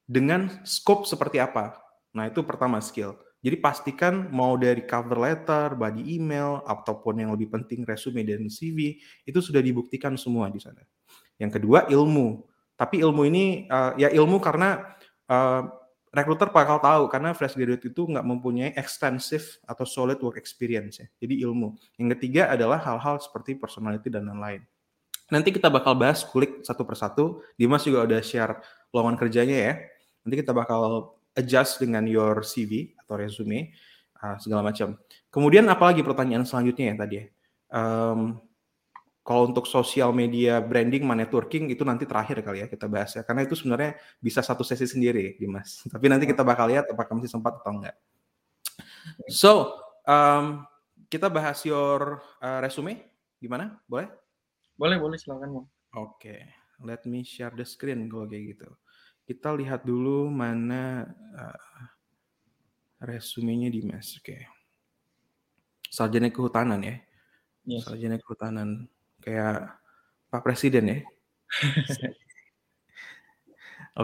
Dengan 0.08 0.64
scope 0.64 1.04
seperti 1.04 1.36
apa? 1.36 1.76
Nah, 2.16 2.32
itu 2.32 2.40
pertama 2.40 2.80
skill. 2.80 3.12
Jadi 3.38 3.60
pastikan 3.60 4.32
mau 4.32 4.56
dari 4.58 4.82
cover 4.82 5.20
letter, 5.20 5.76
body 5.76 6.16
email, 6.16 6.64
ataupun 6.64 7.22
yang 7.22 7.30
lebih 7.36 7.52
penting 7.52 7.84
resume 7.84 8.24
dan 8.24 8.48
CV, 8.50 8.98
itu 9.28 9.38
sudah 9.38 9.60
dibuktikan 9.60 10.16
semua 10.16 10.48
di 10.48 10.58
sana. 10.58 10.82
Yang 11.38 11.60
kedua 11.62 11.86
ilmu. 11.86 12.42
Tapi 12.74 13.04
ilmu 13.04 13.22
ini 13.28 13.68
uh, 13.70 13.94
ya 13.94 14.10
ilmu 14.10 14.42
karena 14.42 14.96
uh, 15.30 15.62
rekruter 16.10 16.50
bakal 16.50 16.82
tahu 16.82 17.06
karena 17.12 17.30
fresh 17.36 17.54
graduate 17.54 17.84
itu 17.86 18.02
nggak 18.06 18.26
mempunyai 18.26 18.70
extensive 18.74 19.60
atau 19.68 19.86
solid 19.86 20.18
work 20.18 20.40
experience 20.40 20.98
ya. 20.98 21.06
Jadi 21.22 21.38
ilmu. 21.46 21.78
Yang 22.00 22.18
ketiga 22.18 22.50
adalah 22.50 22.82
hal-hal 22.82 23.22
seperti 23.22 23.54
personality 23.54 24.10
dan 24.10 24.26
lain-lain. 24.26 24.66
Nanti 25.28 25.52
kita 25.52 25.68
bakal 25.68 25.94
bahas 25.94 26.24
kulik 26.24 26.64
satu 26.64 26.82
persatu. 26.82 27.44
Dimas 27.54 27.84
juga 27.84 28.02
udah 28.08 28.18
share 28.24 28.58
lowongan 28.90 29.20
kerjanya 29.20 29.58
ya. 29.58 29.74
Nanti 30.24 30.34
kita 30.40 30.52
bakal 30.56 31.14
adjust 31.38 31.78
dengan 31.78 32.04
your 32.08 32.42
CV 32.42 32.96
atau 32.98 33.14
resume 33.14 33.70
uh, 34.22 34.36
segala 34.42 34.66
macam. 34.66 34.98
Kemudian 35.30 35.66
apalagi 35.70 36.02
pertanyaan 36.02 36.42
selanjutnya 36.42 36.92
ya 36.92 36.96
tadi 36.98 37.14
ya. 37.14 37.24
Um, 37.68 38.40
kalau 39.28 39.44
untuk 39.44 39.68
sosial 39.68 40.08
media 40.16 40.56
branding, 40.56 41.04
networking 41.04 41.68
itu 41.68 41.84
nanti 41.84 42.08
terakhir 42.08 42.40
kali 42.40 42.64
ya 42.64 42.66
kita 42.66 42.88
bahas 42.88 43.12
ya. 43.12 43.20
Karena 43.28 43.44
itu 43.44 43.52
sebenarnya 43.52 44.00
bisa 44.24 44.40
satu 44.40 44.64
sesi 44.64 44.88
sendiri, 44.88 45.36
Dimas. 45.36 45.84
Tapi 45.92 46.08
nanti 46.08 46.24
kita 46.24 46.40
bakal 46.40 46.72
lihat 46.72 46.88
apakah 46.88 47.12
masih 47.20 47.28
sempat 47.28 47.60
atau 47.60 47.76
enggak. 47.76 47.96
So, 49.28 49.76
um, 50.08 50.64
kita 51.12 51.28
bahas 51.28 51.60
your 51.68 52.24
uh, 52.40 52.64
resume. 52.64 53.04
Gimana? 53.36 53.76
Boleh? 53.84 54.08
Boleh, 54.80 54.96
boleh. 54.96 55.20
Silakan, 55.20 55.60
Oke. 55.60 55.68
Okay. 55.92 56.40
Let 56.80 57.04
me 57.04 57.26
share 57.26 57.52
the 57.52 57.66
screen 57.68 58.08
kalau 58.08 58.24
kayak 58.24 58.56
gitu. 58.56 58.68
Kita 59.28 59.52
lihat 59.52 59.84
dulu 59.84 60.32
mana 60.32 61.04
uh, 61.36 61.84
resumenya 63.04 63.68
Dimas. 63.68 64.16
Oke. 64.16 64.24
Okay. 64.24 64.42
Sarjana 65.92 66.32
kehutanan 66.32 66.80
ya. 66.80 66.96
Yes. 67.68 67.84
Sarjana 67.84 68.16
kehutanan 68.16 68.88
kayak 69.20 69.68
Pak 70.32 70.40
Presiden 70.40 70.84
ya. 70.88 70.98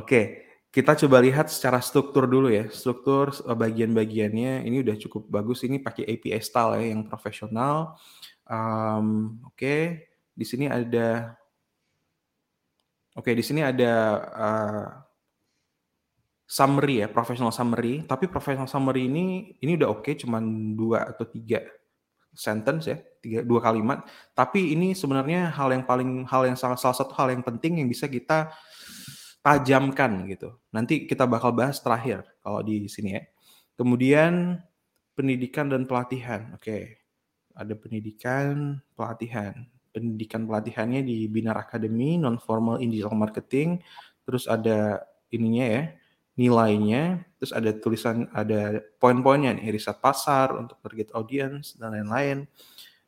Oke, 0.05 0.45
kita 0.69 0.93
coba 0.93 1.25
lihat 1.25 1.49
secara 1.49 1.81
struktur 1.81 2.29
dulu 2.29 2.53
ya. 2.53 2.69
Struktur 2.69 3.33
eh, 3.33 3.57
bagian-bagiannya 3.57 4.69
ini 4.69 4.85
udah 4.85 4.97
cukup 5.09 5.25
bagus. 5.33 5.65
Ini 5.65 5.81
pakai 5.81 6.05
API 6.05 6.37
style 6.45 6.85
ya 6.85 6.93
yang 6.93 7.09
profesional. 7.09 7.97
Um, 8.45 9.41
Oke, 9.49 10.05
di 10.37 10.45
sini 10.45 10.69
ada 10.69 11.33
Oke, 13.15 13.31
di 13.31 13.47
sini 13.47 13.63
ada 13.63 13.95
uh, 14.35 14.87
summary 16.45 17.05
ya, 17.05 17.09
professional 17.09 17.53
summary. 17.53 18.05
Tapi 18.05 18.29
professional 18.29 18.69
summary 18.69 19.09
ini 19.09 19.57
ini 19.61 19.73
udah 19.81 19.89
oke, 19.91 20.05
okay, 20.05 20.15
cuman 20.21 20.77
dua 20.77 21.11
atau 21.13 21.25
tiga 21.29 21.65
sentence 22.35 22.91
ya, 22.91 22.99
tiga 23.23 23.41
dua 23.43 23.65
kalimat. 23.65 24.05
Tapi 24.37 24.75
ini 24.77 24.93
sebenarnya 24.93 25.55
hal 25.55 25.73
yang 25.73 25.85
paling 25.89 26.29
hal 26.29 26.45
yang 26.45 26.59
salah, 26.59 26.77
salah 26.77 26.97
satu 26.97 27.15
hal 27.17 27.33
yang 27.33 27.43
penting 27.47 27.81
yang 27.81 27.89
bisa 27.89 28.11
kita 28.11 28.53
tajamkan 29.45 30.25
gitu. 30.29 30.57
Nanti 30.73 31.05
kita 31.05 31.29
bakal 31.29 31.53
bahas 31.53 31.79
terakhir 31.81 32.25
kalau 32.41 32.65
di 32.65 32.89
sini 32.89 33.21
ya. 33.21 33.23
Kemudian 33.75 34.63
pendidikan 35.19 35.71
dan 35.71 35.87
pelatihan. 35.87 36.55
Oke. 36.55 37.03
Ada 37.55 37.79
pendidikan, 37.79 38.83
pelatihan. 38.99 39.55
Pendidikan 39.95 40.43
pelatihannya 40.43 41.07
di 41.07 41.31
Binar 41.31 41.55
Academy, 41.55 42.19
non 42.19 42.43
formal 42.43 42.83
in 42.83 42.91
digital 42.91 43.15
marketing. 43.15 43.79
Terus 44.27 44.51
ada 44.51 45.07
ininya 45.31 45.67
ya, 45.71 45.83
nilainya, 46.35 47.23
terus 47.39 47.55
ada 47.55 47.71
tulisan 47.71 48.27
ada 48.35 48.83
poin-poinnya 48.99 49.55
nih, 49.55 49.71
riset 49.71 49.99
pasar 50.03 50.51
untuk 50.59 50.79
target 50.83 51.15
audience 51.15 51.79
dan 51.79 51.95
lain-lain, 51.95 52.51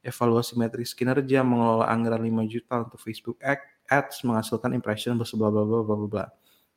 evaluasi 0.06 0.54
metrik 0.54 0.86
kinerja, 0.86 1.42
mengelola 1.42 1.90
anggaran 1.90 2.22
5 2.22 2.46
juta 2.46 2.86
untuk 2.86 3.02
Facebook 3.02 3.38
Ads, 3.90 4.22
menghasilkan 4.22 4.70
impression 4.74 5.18
bla 5.18 5.50
bla 5.50 5.62
bla. 5.82 6.26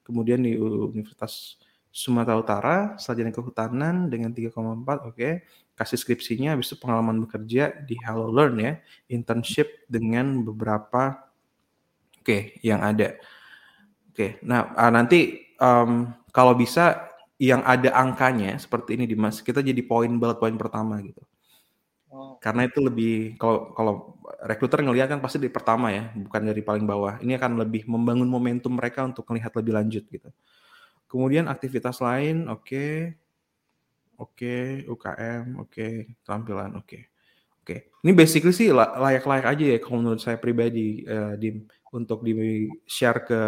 Kemudian 0.02 0.42
di 0.42 0.58
Universitas 0.58 1.62
Sumatera 1.90 2.38
Utara, 2.38 2.78
sarjana 3.02 3.34
kehutanan 3.34 4.10
dengan 4.10 4.34
3,4, 4.34 4.54
oke. 4.58 5.14
Okay. 5.14 5.34
Kasih 5.74 5.96
skripsinya, 5.96 6.54
habis 6.58 6.68
itu 6.70 6.78
pengalaman 6.82 7.24
bekerja 7.24 7.72
di 7.88 7.96
Hello 8.04 8.28
Learn 8.28 8.60
ya, 8.60 8.74
internship 9.08 9.88
dengan 9.88 10.44
beberapa, 10.44 11.30
oke, 12.20 12.26
okay, 12.26 12.42
yang 12.62 12.84
ada. 12.84 13.16
Oke, 14.12 14.14
okay. 14.14 14.32
nah 14.44 14.76
ah, 14.76 14.92
nanti 14.92 15.50
um, 15.56 16.19
kalau 16.30 16.54
bisa 16.54 17.10
yang 17.40 17.64
ada 17.64 17.96
angkanya 17.96 18.60
seperti 18.60 19.00
ini 19.00 19.08
Dimas, 19.08 19.40
kita 19.40 19.64
jadi 19.64 19.80
poin 19.84 20.12
bullet 20.20 20.38
poin 20.38 20.56
pertama 20.60 21.00
gitu. 21.00 21.24
Oh. 22.10 22.36
Karena 22.42 22.66
itu 22.68 22.82
lebih 22.82 23.40
kalau 23.40 23.72
kalau 23.78 23.94
rekruter 24.44 24.82
ngelihat 24.82 25.08
kan 25.14 25.22
pasti 25.24 25.40
di 25.40 25.48
pertama 25.48 25.94
ya, 25.94 26.12
bukan 26.14 26.42
dari 26.52 26.62
paling 26.66 26.84
bawah. 26.84 27.22
Ini 27.24 27.40
akan 27.40 27.64
lebih 27.64 27.88
membangun 27.88 28.28
momentum 28.28 28.76
mereka 28.76 29.08
untuk 29.08 29.24
melihat 29.32 29.56
lebih 29.56 29.74
lanjut 29.78 30.04
gitu. 30.10 30.30
Kemudian 31.10 31.48
aktivitas 31.48 32.04
lain, 32.04 32.50
oke. 32.52 32.66
Okay. 32.66 32.94
Oke, 34.20 34.84
okay, 34.84 34.84
UKM, 34.84 35.64
oke, 35.64 35.72
okay, 35.72 35.94
tampilan, 36.28 36.76
oke. 36.76 36.92
Okay. 36.92 37.08
Oke. 37.64 37.88
Okay. 37.88 38.04
Ini 38.04 38.12
basically 38.12 38.52
sih 38.52 38.68
layak-layak 38.76 39.48
aja 39.48 39.66
ya 39.76 39.78
kalau 39.80 40.04
menurut 40.04 40.20
saya 40.20 40.36
pribadi 40.36 41.08
uh, 41.08 41.40
di 41.40 41.56
untuk 41.96 42.26
di 42.26 42.68
share 42.84 43.24
ke 43.24 43.42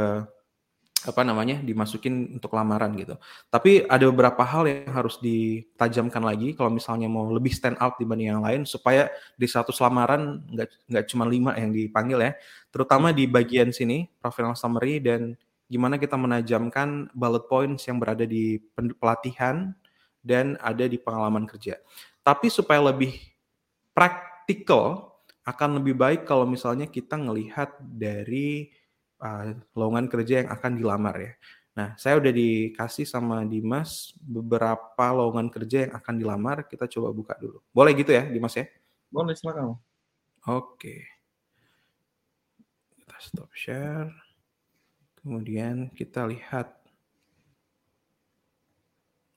apa 1.07 1.25
namanya 1.25 1.57
dimasukin 1.61 2.37
untuk 2.37 2.53
lamaran 2.53 2.93
gitu. 2.93 3.17
Tapi 3.49 3.85
ada 3.89 4.05
beberapa 4.09 4.45
hal 4.45 4.69
yang 4.69 4.91
harus 4.93 5.17
ditajamkan 5.17 6.21
lagi 6.21 6.53
kalau 6.53 6.69
misalnya 6.69 7.09
mau 7.09 7.25
lebih 7.29 7.49
stand 7.49 7.79
out 7.81 7.97
dibanding 7.97 8.33
yang 8.33 8.43
lain 8.43 8.61
supaya 8.69 9.09
di 9.33 9.47
satu 9.49 9.73
lamaran 9.81 10.45
nggak 10.51 10.69
nggak 10.91 11.05
cuma 11.09 11.25
lima 11.25 11.57
yang 11.57 11.73
dipanggil 11.73 12.21
ya, 12.21 12.31
terutama 12.69 13.09
di 13.09 13.25
bagian 13.25 13.73
sini 13.73 14.05
professional 14.21 14.53
summary 14.53 15.01
dan 15.01 15.33
gimana 15.71 15.95
kita 15.95 16.19
menajamkan 16.19 17.07
bullet 17.15 17.47
points 17.47 17.87
yang 17.87 17.97
berada 17.97 18.27
di 18.27 18.59
pelatihan 18.99 19.71
dan 20.21 20.59
ada 20.61 20.85
di 20.85 21.01
pengalaman 21.01 21.49
kerja. 21.49 21.81
Tapi 22.21 22.51
supaya 22.53 22.93
lebih 22.93 23.17
praktikal, 23.97 25.17
akan 25.41 25.81
lebih 25.81 25.97
baik 25.97 26.21
kalau 26.29 26.45
misalnya 26.45 26.85
kita 26.85 27.17
ngelihat 27.17 27.73
dari 27.81 28.69
uh, 29.21 29.53
lowongan 29.77 30.09
kerja 30.09 30.43
yang 30.43 30.49
akan 30.49 30.71
dilamar 30.75 31.15
ya. 31.21 31.33
Nah, 31.71 31.95
saya 31.95 32.19
udah 32.19 32.33
dikasih 32.35 33.07
sama 33.07 33.47
Dimas 33.47 34.11
beberapa 34.19 35.05
lowongan 35.15 35.47
kerja 35.47 35.87
yang 35.87 35.93
akan 35.95 36.15
dilamar. 36.19 36.67
Kita 36.67 36.83
coba 36.83 37.15
buka 37.15 37.33
dulu. 37.39 37.63
Boleh 37.71 37.95
gitu 37.95 38.11
ya, 38.11 38.27
Dimas 38.27 38.51
ya? 38.59 38.67
Boleh, 39.07 39.31
silakan. 39.39 39.79
Oke. 40.43 41.07
Kita 42.99 43.15
stop 43.23 43.51
share. 43.55 44.11
Kemudian 45.23 45.93
kita 45.95 46.27
lihat 46.27 46.75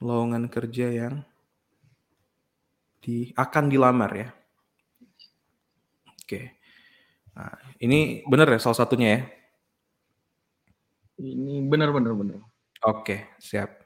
lowongan 0.03 0.51
kerja 0.51 0.91
yang 0.91 1.15
di, 2.99 3.31
akan 3.39 3.65
dilamar 3.71 4.11
ya. 4.11 4.29
Oke. 6.19 6.57
Nah, 7.37 7.55
ini 7.79 8.27
benar 8.27 8.51
ya 8.51 8.59
salah 8.59 8.81
satunya 8.81 9.09
ya? 9.13 9.44
Ini 11.19 11.63
benar 11.71 11.95
benar 11.95 12.13
benar. 12.19 12.39
Oke, 12.85 13.39
siap. 13.39 13.81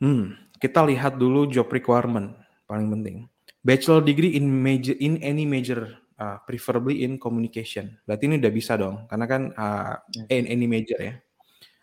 Hmm, 0.00 0.36
kita 0.60 0.84
lihat 0.84 1.16
dulu 1.16 1.48
job 1.48 1.68
requirement 1.72 2.36
paling 2.68 2.88
penting. 2.92 3.16
Bachelor 3.64 4.04
degree 4.04 4.36
in 4.38 4.46
major 4.46 4.94
in 4.96 5.18
any 5.20 5.44
major 5.44 5.96
uh, 6.20 6.38
preferably 6.44 7.04
in 7.04 7.20
communication. 7.20 7.96
Berarti 8.04 8.28
ini 8.28 8.36
udah 8.40 8.52
bisa 8.52 8.72
dong, 8.76 9.04
karena 9.08 9.26
kan 9.28 9.42
uh, 9.56 9.94
in 10.28 10.48
any 10.48 10.68
major 10.68 10.98
ya. 11.00 11.14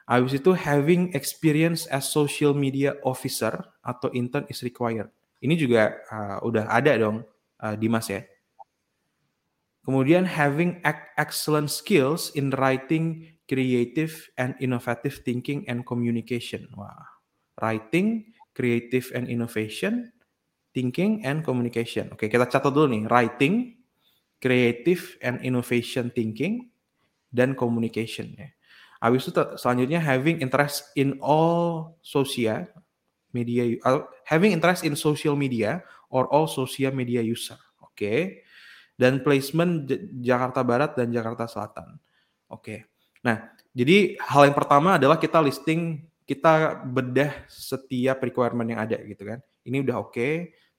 Habis 0.04 0.44
itu 0.44 0.52
having 0.52 1.16
experience 1.16 1.88
as 1.88 2.12
social 2.12 2.52
media 2.52 3.00
officer 3.08 3.56
atau 3.80 4.12
intern 4.12 4.44
is 4.52 4.60
required. 4.60 5.08
Ini 5.40 5.56
juga 5.56 5.96
uh, 6.12 6.38
udah 6.44 6.68
ada 6.68 6.96
dong, 7.00 7.24
uh, 7.64 7.76
Dimas 7.80 8.12
ya. 8.12 8.24
Kemudian 9.84 10.24
having 10.24 10.80
excellent 11.20 11.68
skills 11.68 12.32
in 12.36 12.52
writing, 12.56 13.33
creative 13.46 14.30
and 14.40 14.56
innovative 14.60 15.22
thinking 15.24 15.68
and 15.68 15.84
communication. 15.84 16.68
Wah, 16.76 16.96
writing, 17.60 18.34
creative 18.56 19.12
and 19.14 19.28
innovation, 19.28 20.12
thinking 20.72 21.26
and 21.26 21.44
communication. 21.44 22.12
Oke, 22.14 22.32
kita 22.32 22.48
catat 22.48 22.72
dulu 22.72 22.94
nih, 22.94 23.04
writing, 23.12 23.78
creative 24.40 25.20
and 25.24 25.40
innovation 25.44 26.12
thinking 26.12 26.72
dan 27.34 27.56
communication 27.58 28.36
ya. 28.36 28.50
Habis 29.04 29.36
itu 29.36 29.44
selanjutnya 29.60 30.00
having 30.00 30.40
interest 30.40 30.96
in 30.96 31.20
all 31.20 32.00
social 32.00 32.64
media 33.36 33.68
uh, 33.84 34.08
having 34.24 34.56
interest 34.56 34.88
in 34.88 34.96
social 34.96 35.36
media 35.36 35.84
or 36.08 36.24
all 36.32 36.48
social 36.48 36.96
media 36.96 37.20
user. 37.20 37.60
Oke. 37.84 37.92
Okay 38.00 38.20
dan 38.94 39.26
placement 39.26 39.90
Jakarta 40.22 40.62
Barat 40.62 40.94
dan 40.94 41.10
Jakarta 41.10 41.50
Selatan. 41.50 41.98
Oke. 42.50 42.62
Okay. 42.62 42.80
Nah, 43.24 43.50
jadi 43.74 44.20
hal 44.20 44.52
yang 44.52 44.56
pertama 44.56 45.00
adalah 45.00 45.18
kita 45.18 45.40
listing, 45.40 46.06
kita 46.28 46.84
bedah 46.86 47.48
setiap 47.50 48.22
requirement 48.22 48.68
yang 48.68 48.80
ada 48.84 49.00
gitu 49.02 49.24
kan. 49.24 49.40
Ini 49.64 49.82
udah 49.82 49.96
oke, 50.04 50.14
okay, 50.14 50.34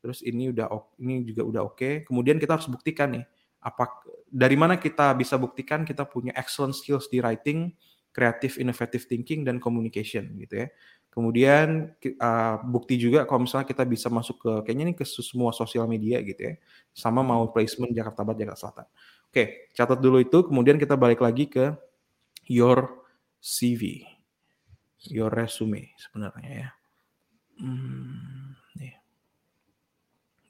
terus 0.04 0.20
ini 0.20 0.52
udah 0.52 0.68
ini 1.00 1.24
juga 1.24 1.42
udah 1.42 1.62
oke. 1.64 1.76
Okay. 1.76 1.92
Kemudian 2.04 2.36
kita 2.36 2.60
harus 2.60 2.68
buktikan 2.68 3.16
nih 3.16 3.24
apa 3.64 3.88
dari 4.28 4.60
mana 4.60 4.76
kita 4.76 5.16
bisa 5.16 5.40
buktikan 5.40 5.88
kita 5.88 6.04
punya 6.04 6.36
excellent 6.36 6.76
skills 6.76 7.08
di 7.08 7.24
writing, 7.24 7.72
creative 8.12 8.60
innovative 8.60 9.08
thinking 9.08 9.40
dan 9.42 9.56
communication 9.56 10.36
gitu 10.36 10.64
ya. 10.64 10.68
Kemudian 11.14 11.94
uh, 12.18 12.56
bukti 12.66 12.98
juga 12.98 13.22
kalau 13.22 13.46
misalnya 13.46 13.70
kita 13.70 13.86
bisa 13.86 14.10
masuk 14.10 14.36
ke 14.42 14.52
kayaknya 14.66 14.90
ini 14.90 14.94
ke 14.98 15.06
semua 15.06 15.54
sosial 15.54 15.86
media 15.86 16.18
gitu 16.20 16.50
ya. 16.50 16.54
Sama 16.90 17.22
mau 17.22 17.46
placement 17.54 17.94
Jakarta 17.94 18.26
Barat, 18.26 18.38
Jakarta 18.42 18.60
Selatan. 18.60 18.86
Oke, 19.30 19.70
catat 19.72 19.98
dulu 20.02 20.18
itu. 20.18 20.42
Kemudian 20.42 20.74
kita 20.74 20.98
balik 20.98 21.22
lagi 21.22 21.46
ke 21.46 21.70
your 22.48 23.04
CV, 23.40 24.04
your 25.12 25.28
resume 25.28 25.92
sebenarnya 26.00 26.50
ya. 26.50 26.68
Hmm, 27.60 28.56
nih. 28.76 28.94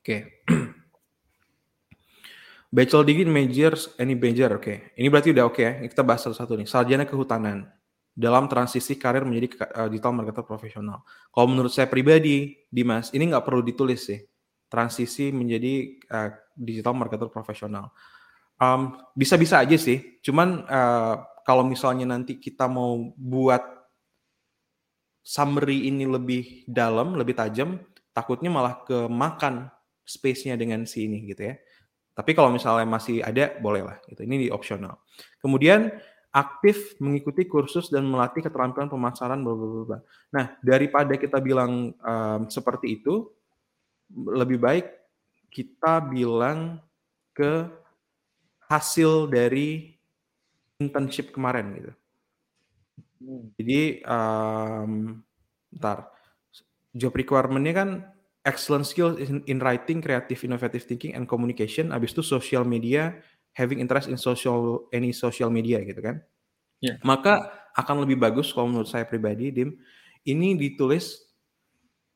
Oke. 0.01 0.17
Bachelor 2.75 3.07
degree 3.07 3.31
majors 3.31 3.95
any 4.03 4.19
major, 4.19 4.59
oke. 4.59 4.99
Ini 4.99 5.07
berarti 5.07 5.31
udah 5.31 5.45
oke 5.47 5.63
okay, 5.63 5.65
ya. 5.67 5.73
Kita 5.87 6.03
bahas 6.03 6.27
satu-satu 6.27 6.59
nih. 6.59 6.67
Sarjana 6.67 7.07
kehutanan 7.07 7.71
dalam 8.15 8.47
transisi 8.47 8.95
karir 8.95 9.27
menjadi 9.27 9.67
uh, 9.75 9.89
digital 9.91 10.15
marketer 10.15 10.47
profesional. 10.47 11.03
Kalau 11.35 11.47
menurut 11.51 11.75
saya 11.75 11.91
pribadi, 11.91 12.55
Dimas, 12.71 13.11
ini 13.11 13.31
nggak 13.31 13.43
perlu 13.43 13.63
ditulis 13.63 14.07
sih. 14.07 14.23
Transisi 14.71 15.35
menjadi 15.35 16.03
uh, 16.11 16.31
digital 16.55 16.95
marketer 16.95 17.27
profesional. 17.31 17.91
Um, 18.59 18.95
bisa-bisa 19.19 19.63
aja 19.63 19.75
sih. 19.75 20.23
Cuman 20.23 20.63
uh, 20.67 21.15
kalau 21.45 21.63
misalnya 21.63 22.09
nanti 22.09 22.41
kita 22.41 22.65
mau 22.67 23.13
buat 23.15 23.63
summary 25.25 25.89
ini 25.89 26.05
lebih 26.09 26.65
dalam, 26.69 27.17
lebih 27.17 27.37
tajam, 27.37 27.81
takutnya 28.13 28.49
malah 28.53 28.81
kemakan 28.85 29.69
space-nya 30.05 30.57
dengan 30.57 30.85
si 30.85 31.09
ini 31.09 31.25
gitu 31.29 31.53
ya. 31.53 31.55
Tapi 32.15 32.31
kalau 32.37 32.53
misalnya 32.53 32.87
masih 32.87 33.25
ada, 33.25 33.57
bolehlah. 33.59 33.99
Gitu. 34.07 34.23
Ini 34.23 34.47
di 34.47 34.49
opsional. 34.53 35.03
Kemudian 35.43 35.91
aktif 36.35 36.95
mengikuti 36.99 37.47
kursus 37.47 37.91
dan 37.91 38.07
melatih 38.07 38.43
keterampilan 38.43 38.91
pemasaran. 38.91 39.43
Nah, 40.31 40.47
daripada 40.63 41.15
kita 41.15 41.39
bilang 41.39 41.95
um, 41.99 42.41
seperti 42.47 43.03
itu, 43.03 43.31
lebih 44.15 44.59
baik 44.63 44.87
kita 45.51 46.03
bilang 46.11 46.83
ke 47.35 47.67
hasil 48.67 49.31
dari 49.31 49.94
internship 50.89 51.33
kemarin 51.33 51.73
gitu. 51.77 51.93
Hmm. 53.25 53.45
Jadi, 53.57 54.05
um, 54.05 54.93
ntar 55.75 56.13
job 56.95 57.13
requirement-nya 57.17 57.75
kan 57.75 57.91
excellent 58.45 58.85
skill 58.85 59.17
in, 59.17 59.41
in 59.49 59.59
writing, 59.59 60.05
creative, 60.05 60.39
innovative 60.45 60.85
thinking, 60.85 61.17
and 61.17 61.25
communication. 61.25 61.91
Habis 61.91 62.13
itu 62.13 62.23
social 62.23 62.63
media, 62.63 63.17
having 63.57 63.81
interest 63.81 64.13
in 64.13 64.21
social 64.21 64.87
any 64.93 65.11
social 65.11 65.49
media 65.49 65.81
gitu 65.83 65.99
kan. 66.05 66.21
Yeah. 66.85 67.01
Maka 67.01 67.49
akan 67.75 68.05
lebih 68.05 68.21
bagus 68.21 68.53
kalau 68.53 68.71
menurut 68.71 68.87
saya 68.87 69.09
pribadi, 69.09 69.51
Dim, 69.51 69.75
ini 70.29 70.55
ditulis 70.55 71.25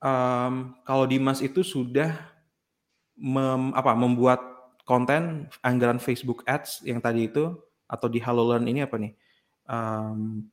um, 0.04 0.76
kalau 0.84 1.08
Dimas 1.08 1.40
itu 1.42 1.64
sudah 1.64 2.14
mem, 3.18 3.74
apa 3.74 3.96
membuat 3.96 4.38
konten 4.86 5.50
anggaran 5.60 6.00
Facebook 6.00 6.46
Ads 6.46 6.86
yang 6.86 7.02
tadi 7.02 7.28
itu 7.28 7.56
atau 7.88 8.06
di 8.06 8.20
Hello 8.20 8.44
Learn 8.46 8.68
ini 8.68 8.84
apa 8.84 9.00
nih? 9.00 9.12
Um, 9.68 10.44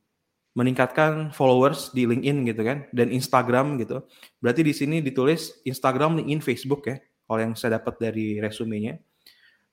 meningkatkan 0.56 1.36
followers 1.36 1.92
di 1.92 2.08
LinkedIn 2.08 2.48
gitu 2.48 2.64
kan 2.64 2.88
dan 2.96 3.12
Instagram 3.12 3.76
gitu. 3.84 4.08
Berarti 4.40 4.64
di 4.64 4.72
sini 4.72 5.04
ditulis 5.04 5.60
Instagram, 5.68 6.24
LinkedIn, 6.24 6.42
Facebook 6.42 6.88
ya. 6.88 6.98
Kalau 7.28 7.40
yang 7.44 7.54
saya 7.60 7.78
dapat 7.78 8.00
dari 8.00 8.40
resumenya 8.40 8.96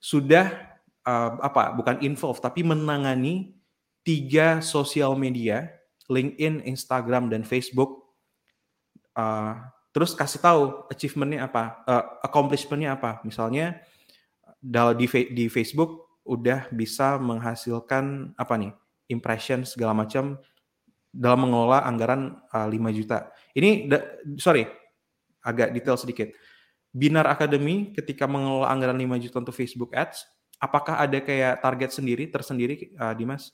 sudah 0.02 0.50
uh, 1.06 1.38
apa 1.38 1.70
bukan 1.78 2.02
involve 2.02 2.42
tapi 2.42 2.66
menangani 2.66 3.54
tiga 4.02 4.58
sosial 4.58 5.14
media 5.14 5.70
LinkedIn, 6.10 6.66
Instagram 6.66 7.30
dan 7.30 7.46
Facebook. 7.46 8.10
Uh, 9.14 9.54
terus 9.94 10.18
kasih 10.18 10.42
tahu 10.42 10.62
achievementnya 10.90 11.46
apa, 11.46 11.86
uh, 11.86 12.04
accomplishmentnya 12.26 12.98
apa. 12.98 13.22
Misalnya 13.22 13.78
di 14.62 15.06
di 15.30 15.44
Facebook 15.46 16.01
udah 16.22 16.70
bisa 16.70 17.18
menghasilkan 17.18 18.34
apa 18.38 18.54
nih 18.58 18.72
impression 19.10 19.66
segala 19.66 19.92
macam 19.92 20.38
dalam 21.12 21.44
mengelola 21.44 21.84
anggaran 21.84 22.40
uh, 22.54 22.68
5 22.68 22.98
juta. 22.98 23.28
Ini 23.52 23.90
sorry 24.40 24.64
agak 25.44 25.74
detail 25.76 25.98
sedikit. 26.00 26.32
Binar 26.92 27.24
Academy 27.28 27.92
ketika 27.92 28.24
mengelola 28.28 28.68
anggaran 28.72 28.96
5 28.96 29.24
juta 29.24 29.36
untuk 29.42 29.56
Facebook 29.56 29.92
Ads 29.92 30.24
apakah 30.62 31.02
ada 31.02 31.18
kayak 31.18 31.58
target 31.58 31.90
sendiri 31.90 32.30
tersendiri 32.30 32.94
uh, 32.94 33.10
Dimas? 33.18 33.50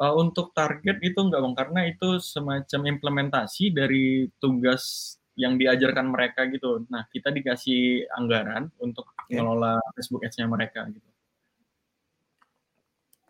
Uh, 0.00 0.16
untuk 0.16 0.54
target 0.56 0.96
itu 1.04 1.18
enggak 1.20 1.44
bang, 1.44 1.56
karena 1.58 1.80
itu 1.90 2.08
semacam 2.22 2.80
implementasi 2.88 3.74
dari 3.74 4.30
tugas 4.40 5.16
yang 5.36 5.60
diajarkan 5.60 6.08
mereka 6.08 6.48
gitu. 6.48 6.86
Nah 6.88 7.04
kita 7.12 7.28
dikasih 7.28 8.08
anggaran 8.16 8.72
untuk 8.80 9.12
okay. 9.12 9.36
mengelola 9.36 9.76
Facebook 9.92 10.24
Ads-nya 10.24 10.48
mereka 10.48 10.88
gitu. 10.88 11.09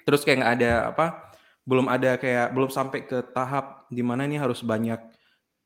Terus 0.04 0.24
kayak 0.24 0.38
nggak 0.42 0.54
ada 0.60 0.72
apa? 0.94 1.06
Belum 1.64 1.86
ada 1.86 2.16
kayak 2.16 2.56
belum 2.56 2.70
sampai 2.72 3.04
ke 3.04 3.20
tahap 3.36 3.86
di 3.92 4.00
mana 4.00 4.24
ini 4.24 4.40
harus 4.40 4.64
banyak 4.64 4.98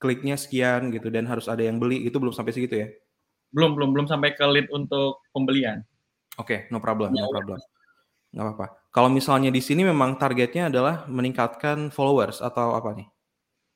kliknya 0.03 0.37
sekian 0.37 0.93
gitu 0.93 1.09
dan 1.09 1.25
harus 1.25 1.49
ada 1.49 1.65
yang 1.65 1.81
beli 1.81 2.05
itu 2.05 2.17
belum 2.21 2.35
sampai 2.35 2.53
segitu 2.53 2.75
ya? 2.85 2.89
Belum 3.55 3.73
belum 3.79 3.95
belum 3.95 4.07
sampai 4.11 4.35
ke 4.35 4.45
lead 4.45 4.69
untuk 4.75 5.23
pembelian. 5.31 5.87
Oke, 6.35 6.67
okay, 6.67 6.73
no 6.75 6.83
problem, 6.83 7.15
no 7.15 7.25
ya, 7.25 7.31
problem. 7.31 7.59
Nggak 8.35 8.45
apa-apa. 8.51 8.67
Kalau 8.91 9.11
misalnya 9.11 9.51
di 9.55 9.63
sini 9.63 9.87
memang 9.87 10.19
targetnya 10.19 10.67
adalah 10.67 11.07
meningkatkan 11.07 11.95
followers 11.95 12.43
atau 12.43 12.75
apa 12.75 12.91
nih? 12.95 13.09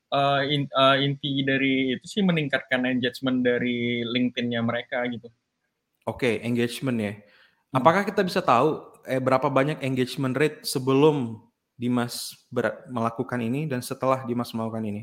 Uh, 0.09 0.40
in, 0.49 0.64
uh, 0.73 0.97
inti 0.99 1.44
dari 1.44 1.92
itu 1.94 2.07
sih 2.09 2.23
meningkatkan 2.25 2.81
engagement 2.88 3.44
dari 3.44 4.03
LinkedIn-nya 4.03 4.64
mereka 4.64 5.05
gitu. 5.07 5.29
Oke, 6.09 6.25
okay, 6.25 6.35
engagement 6.42 6.99
ya. 6.99 7.12
Hmm. 7.12 7.85
Apakah 7.85 8.03
kita 8.09 8.25
bisa 8.25 8.40
tahu 8.40 8.88
eh, 9.09 9.23
berapa 9.23 9.49
banyak 9.49 9.81
engagement 9.81 10.37
rate 10.37 10.62
sebelum 10.68 11.40
Dimas 11.79 12.35
melakukan 12.90 13.38
ini 13.38 13.71
dan 13.71 13.81
setelah 13.81 14.27
Dimas 14.27 14.51
melakukan 14.53 14.85
ini? 14.85 15.03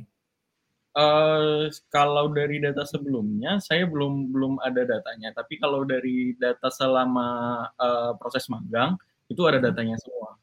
Uh, 0.96 1.68
kalau 1.92 2.32
dari 2.32 2.64
data 2.64 2.88
sebelumnya, 2.88 3.60
saya 3.60 3.84
belum 3.84 4.32
belum 4.32 4.64
ada 4.64 4.88
datanya. 4.88 5.36
Tapi 5.36 5.60
kalau 5.60 5.84
dari 5.84 6.36
data 6.40 6.72
selama 6.72 7.28
uh, 7.76 8.16
proses 8.16 8.48
magang, 8.48 8.96
itu 9.28 9.44
ada 9.44 9.60
datanya 9.60 10.00
semua. 10.00 10.40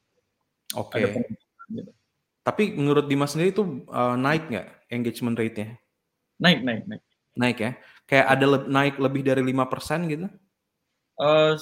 Oke. 0.77 1.01
Okay. 1.01 1.25
Gitu. 1.73 1.89
Tapi 2.43 2.63
menurut 2.75 3.09
Dimas 3.09 3.33
sendiri 3.33 3.49
itu 3.49 3.85
uh, 3.89 4.13
naik 4.13 4.51
nggak 4.51 4.67
engagement 4.93 5.37
rate-nya? 5.37 5.79
Naik, 6.37 6.59
naik, 6.61 6.83
naik. 6.85 7.03
Naik 7.33 7.57
ya? 7.57 7.71
Kayak 8.05 8.27
ada 8.37 8.45
le 8.45 8.59
naik 8.69 8.95
lebih 9.01 9.21
dari 9.25 9.41
lima 9.41 9.65
persen 9.65 10.05
gitu? 10.05 10.27
Uh, 11.17 11.57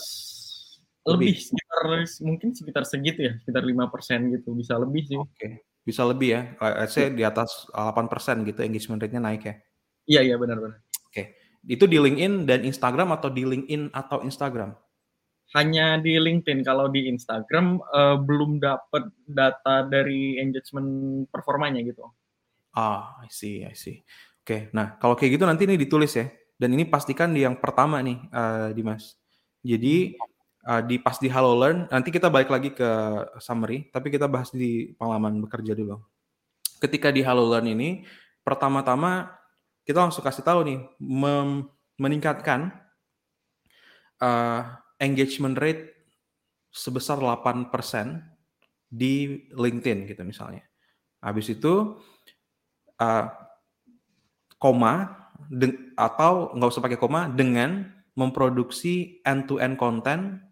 lebih. 1.06 1.34
lebih 1.34 1.36
sekitar 1.42 1.82
mungkin 2.22 2.50
sekitar 2.54 2.84
segitu 2.86 3.20
ya, 3.26 3.34
sekitar 3.42 3.64
lima 3.66 3.90
persen 3.90 4.30
gitu, 4.34 4.54
bisa 4.54 4.78
lebih 4.78 5.02
sih. 5.08 5.18
Oke, 5.18 5.34
okay. 5.34 5.52
bisa 5.82 6.06
lebih 6.06 6.30
ya. 6.36 6.42
Saya 6.86 7.10
di 7.10 7.24
atas 7.26 7.70
8 7.74 8.12
persen 8.12 8.46
gitu 8.46 8.62
engagement 8.62 9.02
rate-nya 9.02 9.22
naik 9.22 9.44
ya? 9.46 9.56
Iya 10.06 10.22
iya 10.34 10.36
benar-benar. 10.38 10.82
Oke, 10.82 11.10
okay. 11.10 11.26
itu 11.66 11.90
di 11.90 11.98
LinkedIn 11.98 12.46
dan 12.46 12.62
Instagram 12.66 13.14
atau 13.18 13.30
di 13.34 13.44
LinkedIn 13.46 13.94
atau 13.94 14.22
Instagram? 14.22 14.74
hanya 15.56 16.00
di 16.00 16.16
LinkedIn. 16.16 16.64
Kalau 16.64 16.88
di 16.88 17.12
Instagram 17.12 17.80
uh, 17.84 18.18
belum 18.20 18.60
dapat 18.60 19.12
data 19.28 19.84
dari 19.88 20.40
engagement 20.40 21.24
performanya 21.28 21.84
gitu. 21.84 22.08
Ah, 22.72 23.20
I 23.20 23.28
see, 23.28 23.68
I 23.68 23.76
see. 23.76 24.00
Oke, 24.42 24.48
okay. 24.48 24.62
nah 24.72 24.96
kalau 24.98 25.14
kayak 25.20 25.36
gitu 25.38 25.44
nanti 25.44 25.68
ini 25.68 25.76
ditulis 25.76 26.16
ya. 26.16 26.28
Dan 26.56 26.78
ini 26.78 26.86
pastikan 26.86 27.34
di 27.34 27.42
yang 27.44 27.58
pertama 27.58 28.00
nih, 28.06 28.22
uh, 28.32 28.70
Dimas. 28.72 29.18
Jadi 29.66 30.16
uh, 30.68 30.82
di 30.86 31.02
pas 31.02 31.18
di 31.18 31.28
Hello 31.30 31.58
Learn, 31.58 31.90
nanti 31.90 32.10
kita 32.14 32.30
balik 32.30 32.50
lagi 32.50 32.74
ke 32.74 32.90
summary, 33.42 33.90
tapi 33.90 34.14
kita 34.14 34.30
bahas 34.30 34.54
di 34.54 34.94
pengalaman 34.98 35.42
bekerja 35.42 35.74
dulu. 35.74 36.02
Ketika 36.82 37.14
di 37.14 37.22
Hello 37.22 37.46
Learn 37.50 37.70
ini, 37.70 38.06
pertama-tama 38.42 39.30
kita 39.86 40.02
langsung 40.02 40.22
kasih 40.26 40.46
tahu 40.46 40.60
nih, 40.66 40.80
meningkatkan 41.98 42.74
uh, 44.22 44.62
engagement 45.02 45.58
rate 45.58 45.94
sebesar 46.72 47.18
8% 47.20 47.74
di 48.88 49.46
LinkedIn 49.52 50.08
gitu 50.08 50.22
misalnya. 50.24 50.64
Habis 51.22 51.54
itu 51.54 52.02
uh, 52.98 53.26
koma 54.62 55.18
atau 55.98 56.54
nggak 56.54 56.70
usah 56.70 56.86
pakai 56.86 57.02
koma 57.02 57.28
dengan 57.28 57.90
memproduksi 58.14 59.24
end-to-end 59.26 59.76
content 59.80 60.51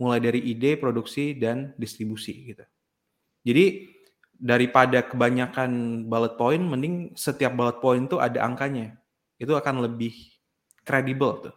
mulai 0.00 0.18
dari 0.18 0.40
ide, 0.40 0.80
produksi 0.80 1.36
dan 1.36 1.76
distribusi 1.76 2.56
gitu. 2.56 2.64
Jadi 3.44 3.92
daripada 4.40 5.04
kebanyakan 5.04 6.02
bullet 6.08 6.40
point, 6.40 6.64
mending 6.64 7.12
setiap 7.12 7.52
bullet 7.52 7.76
point 7.84 8.08
itu 8.08 8.16
ada 8.16 8.40
angkanya. 8.40 8.96
Itu 9.36 9.52
akan 9.52 9.84
lebih 9.84 10.16
kredibel 10.80 11.44
tuh. 11.44 11.54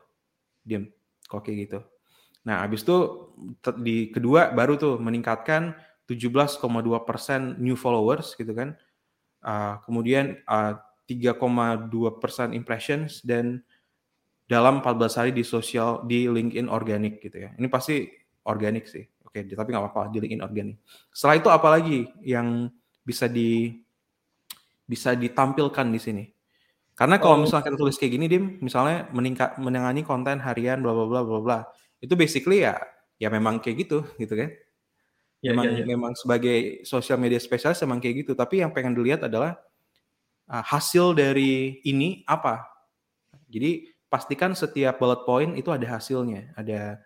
Diam, 0.68 0.92
kok 1.24 1.48
kayak 1.48 1.58
gitu. 1.68 1.80
Nah, 2.44 2.68
habis 2.68 2.84
itu 2.84 3.32
di 3.80 4.12
kedua 4.12 4.52
baru 4.52 4.76
tuh 4.76 5.00
meningkatkan 5.00 5.80
17,2 6.04 6.60
persen 7.08 7.56
new 7.64 7.80
followers 7.80 8.36
gitu 8.36 8.52
kan. 8.52 8.76
Uh, 9.40 9.80
kemudian 9.88 10.44
uh, 10.48 10.76
3,2 11.08 11.88
persen 12.20 12.52
impressions 12.52 13.24
dan 13.24 13.64
dalam 14.48 14.84
14 14.84 15.20
hari 15.20 15.32
di 15.32 15.44
sosial 15.44 16.04
di 16.04 16.28
LinkedIn 16.28 16.68
organik 16.68 17.24
gitu 17.24 17.48
ya. 17.48 17.56
Ini 17.56 17.68
pasti 17.72 18.23
organik 18.48 18.88
sih. 18.88 19.06
Oke, 19.24 19.44
tapi 19.44 19.70
nggak 19.74 19.84
apa-apa 19.90 20.14
di 20.14 20.18
LinkedIn 20.22 20.44
organik. 20.46 20.78
Setelah 21.10 21.36
itu 21.40 21.50
apa 21.50 21.68
lagi 21.68 22.06
yang 22.22 22.70
bisa 23.02 23.26
di 23.28 23.82
bisa 24.86 25.16
ditampilkan 25.18 25.88
di 25.90 26.00
sini? 26.00 26.24
Karena 26.94 27.18
kalau 27.18 27.42
oh. 27.42 27.48
misalnya 27.48 27.74
kita 27.74 27.78
tulis 27.80 27.98
kayak 27.98 28.14
gini, 28.14 28.26
Dim, 28.30 28.62
misalnya 28.62 29.10
meningkat 29.10 29.58
menangani 29.58 30.06
konten 30.06 30.38
harian 30.38 30.84
bla 30.86 30.94
bla 30.94 31.06
bla 31.10 31.22
bla 31.26 31.40
bla 31.42 31.60
itu 32.04 32.14
basically 32.20 32.68
ya 32.68 32.76
ya 33.16 33.32
memang 33.32 33.64
kayak 33.64 33.88
gitu 33.88 34.04
gitu 34.20 34.36
kan 34.36 34.52
ya, 35.40 35.56
memang 35.56 35.66
ya, 35.72 35.80
ya. 35.80 35.86
memang 35.88 36.12
sebagai 36.20 36.84
sosial 36.84 37.16
media 37.16 37.40
spesialis 37.40 37.80
memang 37.88 38.04
kayak 38.04 38.28
gitu 38.28 38.36
tapi 38.36 38.60
yang 38.60 38.76
pengen 38.76 38.92
dilihat 38.92 39.24
adalah 39.24 39.56
uh, 40.52 40.64
hasil 40.68 41.16
dari 41.16 41.80
ini 41.88 42.28
apa 42.28 42.68
jadi 43.48 43.88
pastikan 44.12 44.52
setiap 44.52 45.00
bullet 45.00 45.24
point 45.24 45.56
itu 45.56 45.72
ada 45.72 45.88
hasilnya 45.96 46.52
ada 46.60 47.00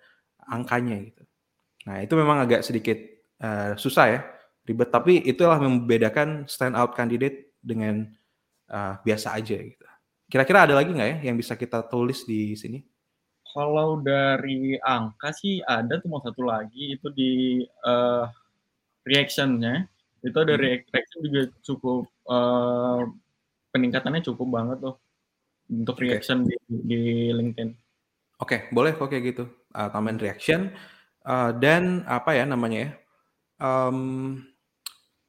angkanya 0.49 0.97
gitu 1.05 1.16
nah 1.87 2.03
itu 2.03 2.13
memang 2.19 2.43
agak 2.43 2.67
sedikit 2.67 2.99
uh, 3.39 3.79
susah 3.79 4.05
ya 4.11 4.19
ribet 4.67 4.91
tapi 4.91 5.23
itulah 5.23 5.55
membedakan 5.63 6.43
stand 6.51 6.75
out 6.75 6.91
candidate 6.91 7.55
dengan 7.63 8.03
uh, 8.67 8.99
biasa 8.99 9.39
aja 9.39 9.55
gitu 9.55 9.85
kira-kira 10.27 10.67
ada 10.67 10.75
lagi 10.75 10.91
nggak 10.91 11.07
ya 11.07 11.17
yang 11.31 11.39
bisa 11.39 11.55
kita 11.55 11.87
tulis 11.87 12.27
di 12.27 12.51
sini 12.59 12.83
kalau 13.55 14.03
dari 14.03 14.75
angka 14.83 15.31
sih 15.31 15.63
ada 15.63 15.97
tuh 15.97 16.11
mau 16.11 16.19
satu 16.19 16.43
lagi 16.43 16.99
itu 16.99 17.07
di 17.15 17.63
uh, 17.87 18.27
reactionnya 19.07 19.87
itu 20.21 20.37
ada 20.37 20.59
hmm. 20.59 20.91
reaction 20.91 21.19
juga 21.23 21.41
cukup 21.63 22.03
uh, 22.27 23.01
peningkatannya 23.71 24.21
cukup 24.27 24.47
banget 24.51 24.77
tuh 24.83 24.95
untuk 25.71 25.95
reaction 25.99 26.43
okay. 26.43 26.57
di, 26.67 26.75
di 26.85 27.01
LinkedIn. 27.35 27.69
Oke, 28.37 28.45
okay, 28.45 28.59
boleh 28.71 28.95
kok 28.95 29.09
kayak 29.09 29.23
gitu. 29.35 29.43
Uh, 29.73 29.89
tambahin 29.91 30.19
reaction 30.21 30.71
uh, 31.27 31.51
dan 31.59 32.07
apa 32.07 32.31
ya 32.33 32.47
namanya 32.47 32.79
ya? 32.79 32.91
Um, 33.59 34.41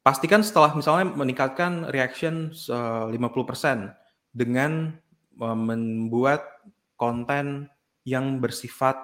pastikan 0.06 0.46
setelah 0.46 0.72
misalnya 0.72 1.10
meningkatkan 1.12 1.90
reaction 1.90 2.54
uh, 2.70 3.10
50% 3.10 3.92
dengan 4.32 4.94
uh, 5.42 5.58
membuat 5.58 6.46
konten 6.94 7.66
yang 8.06 8.40
bersifat 8.40 8.96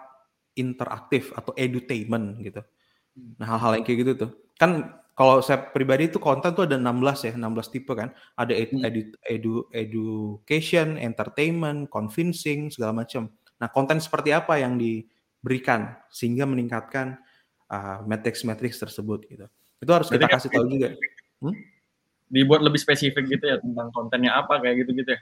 interaktif 0.54 1.35
atau 1.35 1.52
edutainment 1.59 2.40
gitu. 2.40 2.62
Hmm. 3.14 3.35
Nah, 3.37 3.46
hal-hal 3.54 3.80
yang 3.80 3.85
kayak 3.85 3.98
gitu 4.07 4.12
tuh. 4.16 4.30
Kan 4.57 4.96
kalau 5.14 5.38
saya 5.44 5.70
pribadi 5.70 6.11
itu 6.11 6.18
konten 6.18 6.50
tuh 6.57 6.66
ada 6.66 6.78
16 6.78 7.30
ya, 7.30 7.33
16 7.37 7.74
tipe 7.74 7.92
kan. 7.94 8.11
Ada 8.38 8.52
edu, 8.54 8.74
hmm. 8.78 8.87
edu, 8.87 9.02
edu 9.22 9.57
education, 9.74 10.98
entertainment, 10.98 11.90
convincing, 11.90 12.70
segala 12.70 13.04
macam. 13.04 13.30
Nah, 13.61 13.68
konten 13.70 14.02
seperti 14.02 14.35
apa 14.35 14.59
yang 14.59 14.74
diberikan 15.44 15.92
sehingga 16.09 16.48
meningkatkan 16.48 17.20
uh, 17.68 18.00
matrix-matrix 18.09 18.80
tersebut 18.80 19.28
gitu. 19.28 19.44
Itu 19.76 19.92
harus 19.92 20.09
Berarti 20.09 20.24
kita 20.24 20.33
kasih 20.40 20.48
tahu 20.57 20.64
juga. 20.72 20.88
Hmm? 21.44 21.52
Dibuat 22.33 22.64
lebih 22.64 22.80
spesifik 22.80 23.28
gitu 23.28 23.44
ya 23.44 23.61
tentang 23.61 23.92
kontennya 23.92 24.40
apa 24.40 24.57
kayak 24.64 24.88
gitu-gitu 24.88 25.12
ya. 25.12 25.20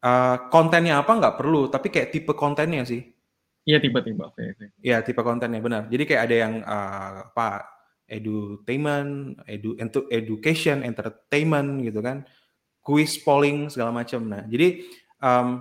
Uh, 0.00 0.48
kontennya 0.48 1.04
apa 1.04 1.12
nggak 1.12 1.36
perlu, 1.36 1.68
tapi 1.68 1.92
kayak 1.92 2.08
tipe 2.08 2.32
kontennya 2.32 2.88
sih. 2.88 3.04
Iya 3.68 3.84
tipe-tipe. 3.84 4.24
Okay, 4.32 4.56
okay. 4.56 4.68
Iya 4.80 5.04
tipe 5.04 5.20
kontennya 5.20 5.60
benar. 5.60 5.92
Jadi 5.92 6.08
kayak 6.08 6.22
ada 6.24 6.36
yang 6.48 6.54
uh, 6.64 7.28
apa 7.28 7.68
edutainment, 8.08 9.36
edu, 9.44 9.76
education, 10.08 10.80
entertainment 10.80 11.84
gitu 11.84 12.00
kan, 12.00 12.24
quiz, 12.80 13.20
polling 13.20 13.68
segala 13.68 13.92
macam. 13.92 14.24
Nah 14.24 14.48
jadi 14.48 14.88
um, 15.20 15.60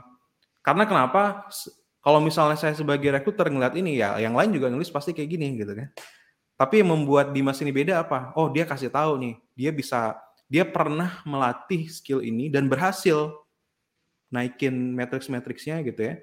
karena 0.64 0.88
kenapa? 0.88 1.52
Kalau 2.08 2.24
misalnya 2.24 2.56
saya 2.56 2.72
sebagai 2.72 3.12
rekruter 3.12 3.52
ngeliat 3.52 3.76
ini 3.76 4.00
ya, 4.00 4.16
yang 4.16 4.32
lain 4.32 4.56
juga 4.56 4.72
nulis 4.72 4.88
pasti 4.88 5.12
kayak 5.12 5.28
gini 5.28 5.60
gitu 5.60 5.76
kan. 5.76 5.92
Tapi 6.56 6.80
yang 6.80 6.96
membuat 6.96 7.36
Dimas 7.36 7.60
ini 7.60 7.76
beda 7.76 8.00
apa? 8.00 8.32
Oh 8.40 8.48
dia 8.48 8.64
kasih 8.64 8.88
tahu 8.88 9.20
nih, 9.20 9.36
dia 9.60 9.76
bisa, 9.76 10.16
dia 10.48 10.64
pernah 10.64 11.20
melatih 11.28 11.92
skill 11.92 12.24
ini 12.24 12.48
dan 12.48 12.72
berhasil 12.72 13.36
naikin 14.32 14.96
matrix-matrixnya 14.96 15.84
gitu 15.84 16.00
ya 16.00 16.16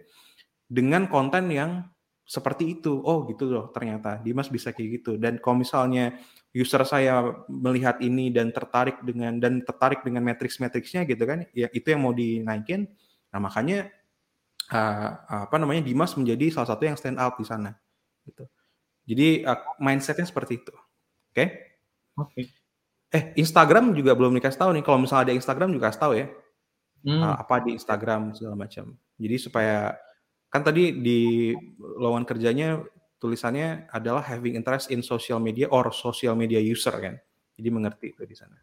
dengan 0.72 1.04
konten 1.04 1.52
yang 1.52 1.84
seperti 2.24 2.80
itu. 2.80 3.04
Oh 3.04 3.28
gitu 3.28 3.52
loh 3.52 3.68
ternyata 3.68 4.24
Dimas 4.24 4.48
bisa 4.48 4.72
kayak 4.72 5.04
gitu. 5.04 5.20
Dan 5.20 5.36
kalau 5.36 5.60
misalnya 5.60 6.16
user 6.56 6.80
saya 6.88 7.44
melihat 7.52 8.00
ini 8.00 8.32
dan 8.32 8.56
tertarik 8.56 9.04
dengan 9.04 9.36
dan 9.36 9.60
tertarik 9.60 10.00
dengan 10.00 10.24
matrix-matrixnya 10.24 11.04
gitu 11.04 11.28
kan, 11.28 11.44
ya 11.52 11.68
itu 11.76 11.92
yang 11.92 12.08
mau 12.08 12.16
dinaikin. 12.16 12.88
Nah 13.36 13.38
makanya 13.44 13.92
uh, 14.74 15.46
apa 15.46 15.56
namanya 15.56 15.86
Dimas 15.86 16.18
menjadi 16.18 16.50
salah 16.50 16.74
satu 16.74 16.82
yang 16.82 16.98
stand 16.98 17.22
out 17.22 17.38
di 17.38 17.46
sana. 17.46 17.70
Gitu. 18.26 18.44
Jadi 19.06 19.46
uh, 19.46 19.78
mindsetnya 19.78 20.26
seperti 20.26 20.58
itu. 20.58 20.74
Oke? 20.74 21.32
Okay? 21.32 21.48
Oke. 22.18 22.30
Okay. 22.34 22.44
Eh 23.14 23.24
Instagram 23.38 23.94
juga 23.94 24.18
belum 24.18 24.34
dikasih 24.34 24.58
tahu 24.58 24.70
nih. 24.74 24.82
Kalau 24.82 24.98
misalnya 24.98 25.30
ada 25.30 25.34
Instagram 25.38 25.70
juga 25.70 25.94
kasih 25.94 26.02
tahu 26.02 26.14
ya 26.18 26.26
hmm. 27.04 27.20
uh, 27.20 27.36
apa 27.38 27.62
di 27.62 27.76
Instagram 27.76 28.32
segala 28.34 28.56
macam. 28.56 28.96
Jadi 29.20 29.36
supaya 29.38 29.94
kan 30.48 30.64
tadi 30.64 30.96
di 30.96 31.52
lowongan 31.78 32.26
kerjanya 32.26 32.80
tulisannya 33.20 33.88
adalah 33.92 34.24
having 34.24 34.58
interest 34.58 34.90
in 34.90 35.04
social 35.04 35.38
media 35.38 35.68
or 35.70 35.92
social 35.92 36.34
media 36.34 36.58
user 36.58 36.92
kan. 36.96 37.14
Jadi 37.54 37.68
mengerti 37.70 38.06
itu 38.10 38.24
di 38.26 38.34
sana. 38.34 38.58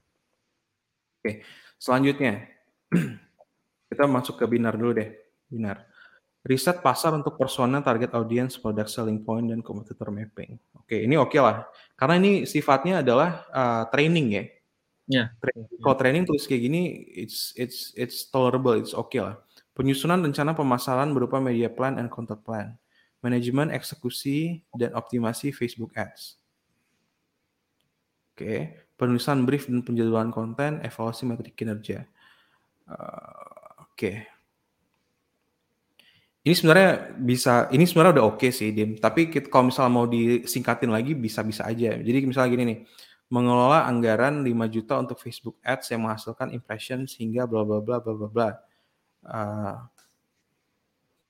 Oke, 1.22 1.46
selanjutnya 1.80 2.50
kita 3.90 4.04
masuk 4.10 4.36
ke 4.42 4.46
binar 4.50 4.76
dulu 4.76 4.98
deh. 4.98 5.10
Binar. 5.48 5.91
Riset 6.42 6.82
pasar 6.82 7.14
untuk 7.14 7.38
persona, 7.38 7.86
target 7.86 8.18
audience, 8.18 8.58
product 8.58 8.90
selling 8.90 9.22
point, 9.22 9.46
dan 9.54 9.62
competitor 9.62 10.10
mapping. 10.10 10.58
Oke, 10.74 11.06
ini 11.06 11.14
oke 11.14 11.38
okay 11.38 11.42
lah. 11.42 11.70
Karena 11.94 12.18
ini 12.18 12.50
sifatnya 12.50 13.06
adalah 13.06 13.46
uh, 13.54 13.84
training 13.94 14.28
ya. 14.34 14.44
Ya. 15.06 15.24
Training. 15.38 15.70
Kalau 15.78 15.96
training 16.02 16.24
tulis 16.26 16.50
kayak 16.50 16.66
gini, 16.66 17.06
it's 17.14 17.54
it's 17.54 17.94
it's 17.94 18.26
tolerable, 18.26 18.74
it's 18.74 18.98
oke 18.98 19.14
okay 19.14 19.22
lah. 19.22 19.38
Penyusunan 19.78 20.18
rencana 20.18 20.58
pemasaran 20.58 21.14
berupa 21.14 21.38
media 21.38 21.70
plan 21.70 22.02
and 22.02 22.10
content 22.10 22.42
plan. 22.42 22.74
Manajemen 23.22 23.70
eksekusi 23.70 24.66
dan 24.74 24.98
optimasi 24.98 25.54
Facebook 25.54 25.94
Ads. 25.94 26.42
Oke, 28.34 28.42
okay. 28.42 28.60
penulisan 28.98 29.46
brief 29.46 29.70
dan 29.70 29.86
penjadwalan 29.86 30.34
konten, 30.34 30.82
evaluasi 30.82 31.30
metrik 31.30 31.54
kinerja. 31.54 32.10
Uh, 32.90 33.86
oke. 33.86 33.94
Okay 33.94 34.41
ini 36.42 36.54
sebenarnya 36.58 37.14
bisa, 37.22 37.70
ini 37.70 37.86
sebenarnya 37.86 38.18
udah 38.18 38.26
oke 38.34 38.42
okay 38.42 38.50
sih, 38.50 38.74
Dim. 38.74 38.98
Tapi 38.98 39.30
kita, 39.30 39.46
kalau 39.46 39.70
misalnya 39.70 39.94
mau 39.94 40.10
disingkatin 40.10 40.90
lagi, 40.90 41.14
bisa-bisa 41.14 41.70
aja. 41.70 41.94
Jadi 42.02 42.18
misalnya 42.26 42.50
gini 42.50 42.64
nih, 42.66 42.80
mengelola 43.30 43.86
anggaran 43.86 44.42
5 44.42 44.50
juta 44.74 44.98
untuk 44.98 45.22
Facebook 45.22 45.62
Ads 45.62 45.94
yang 45.94 46.10
menghasilkan 46.10 46.50
impression 46.50 47.06
sehingga 47.06 47.46
bla 47.46 47.62
bla 47.62 47.78
bla 47.80 48.02
bla 48.02 48.14
bla 48.18 48.28
bla. 48.28 48.50
Uh, 49.22 49.78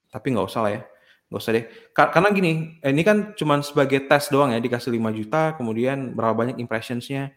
tapi 0.08 0.32
nggak 0.32 0.47
usah 0.47 0.62
lah 0.63 0.71
ya, 0.80 0.82
nggak 1.28 1.41
usah 1.43 1.52
deh. 1.60 1.65
Karena 1.91 2.30
gini, 2.32 2.52
ini 2.80 3.02
kan 3.04 3.36
cuma 3.36 3.60
sebagai 3.60 4.08
tes 4.08 4.32
doang 4.32 4.56
ya, 4.56 4.63
dikasih 4.63 4.95
5 4.95 5.12
juta, 5.12 5.41
kemudian 5.60 6.15
berapa 6.15 6.32
banyak 6.32 6.56
impressionsnya 6.56 7.36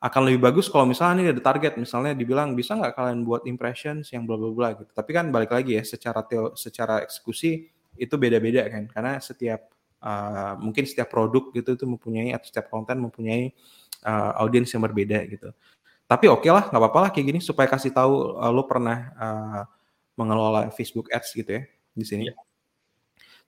akan 0.00 0.32
lebih 0.32 0.40
bagus 0.48 0.72
kalau 0.72 0.88
misalnya 0.88 1.20
ini 1.20 1.30
ada 1.36 1.42
target. 1.44 1.76
Misalnya 1.76 2.16
dibilang 2.16 2.56
bisa 2.56 2.72
nggak 2.72 2.96
kalian 2.96 3.20
buat 3.20 3.44
impressions 3.44 4.08
yang 4.16 4.24
bla 4.24 4.40
bla 4.40 4.48
bla? 4.48 4.68
gitu. 4.72 4.88
Tapi 4.96 5.10
kan 5.12 5.28
balik 5.28 5.52
lagi 5.52 5.76
ya 5.76 5.84
secara 5.84 6.24
teo 6.24 6.56
secara 6.56 7.04
eksekusi 7.04 7.68
itu 8.00 8.14
beda-beda 8.16 8.64
kan. 8.72 8.88
Karena 8.88 9.20
setiap 9.20 9.68
uh, 10.00 10.56
mungkin 10.56 10.88
setiap 10.88 11.12
produk 11.12 11.52
gitu 11.52 11.76
itu 11.76 11.84
mempunyai 11.84 12.32
atau 12.32 12.48
setiap 12.48 12.72
konten 12.72 12.96
mempunyai 12.96 13.52
uh, 14.08 14.40
audiens 14.40 14.72
yang 14.72 14.80
berbeda 14.88 15.20
gitu. 15.28 15.52
Tapi 16.08 16.26
oke 16.26 16.48
okay 16.48 16.50
lah 16.50 16.64
nggak 16.72 16.80
apa-apa 16.80 16.98
lah 17.06 17.10
kayak 17.12 17.26
gini 17.36 17.40
supaya 17.44 17.68
kasih 17.68 17.92
tahu 17.92 18.40
uh, 18.40 18.50
lo 18.50 18.64
pernah 18.64 19.12
uh, 19.20 19.62
mengelola 20.16 20.72
Facebook 20.72 21.12
Ads 21.12 21.36
gitu 21.36 21.60
ya 21.60 21.62
di 21.92 22.04
sini. 22.08 22.24
Yeah. 22.32 22.38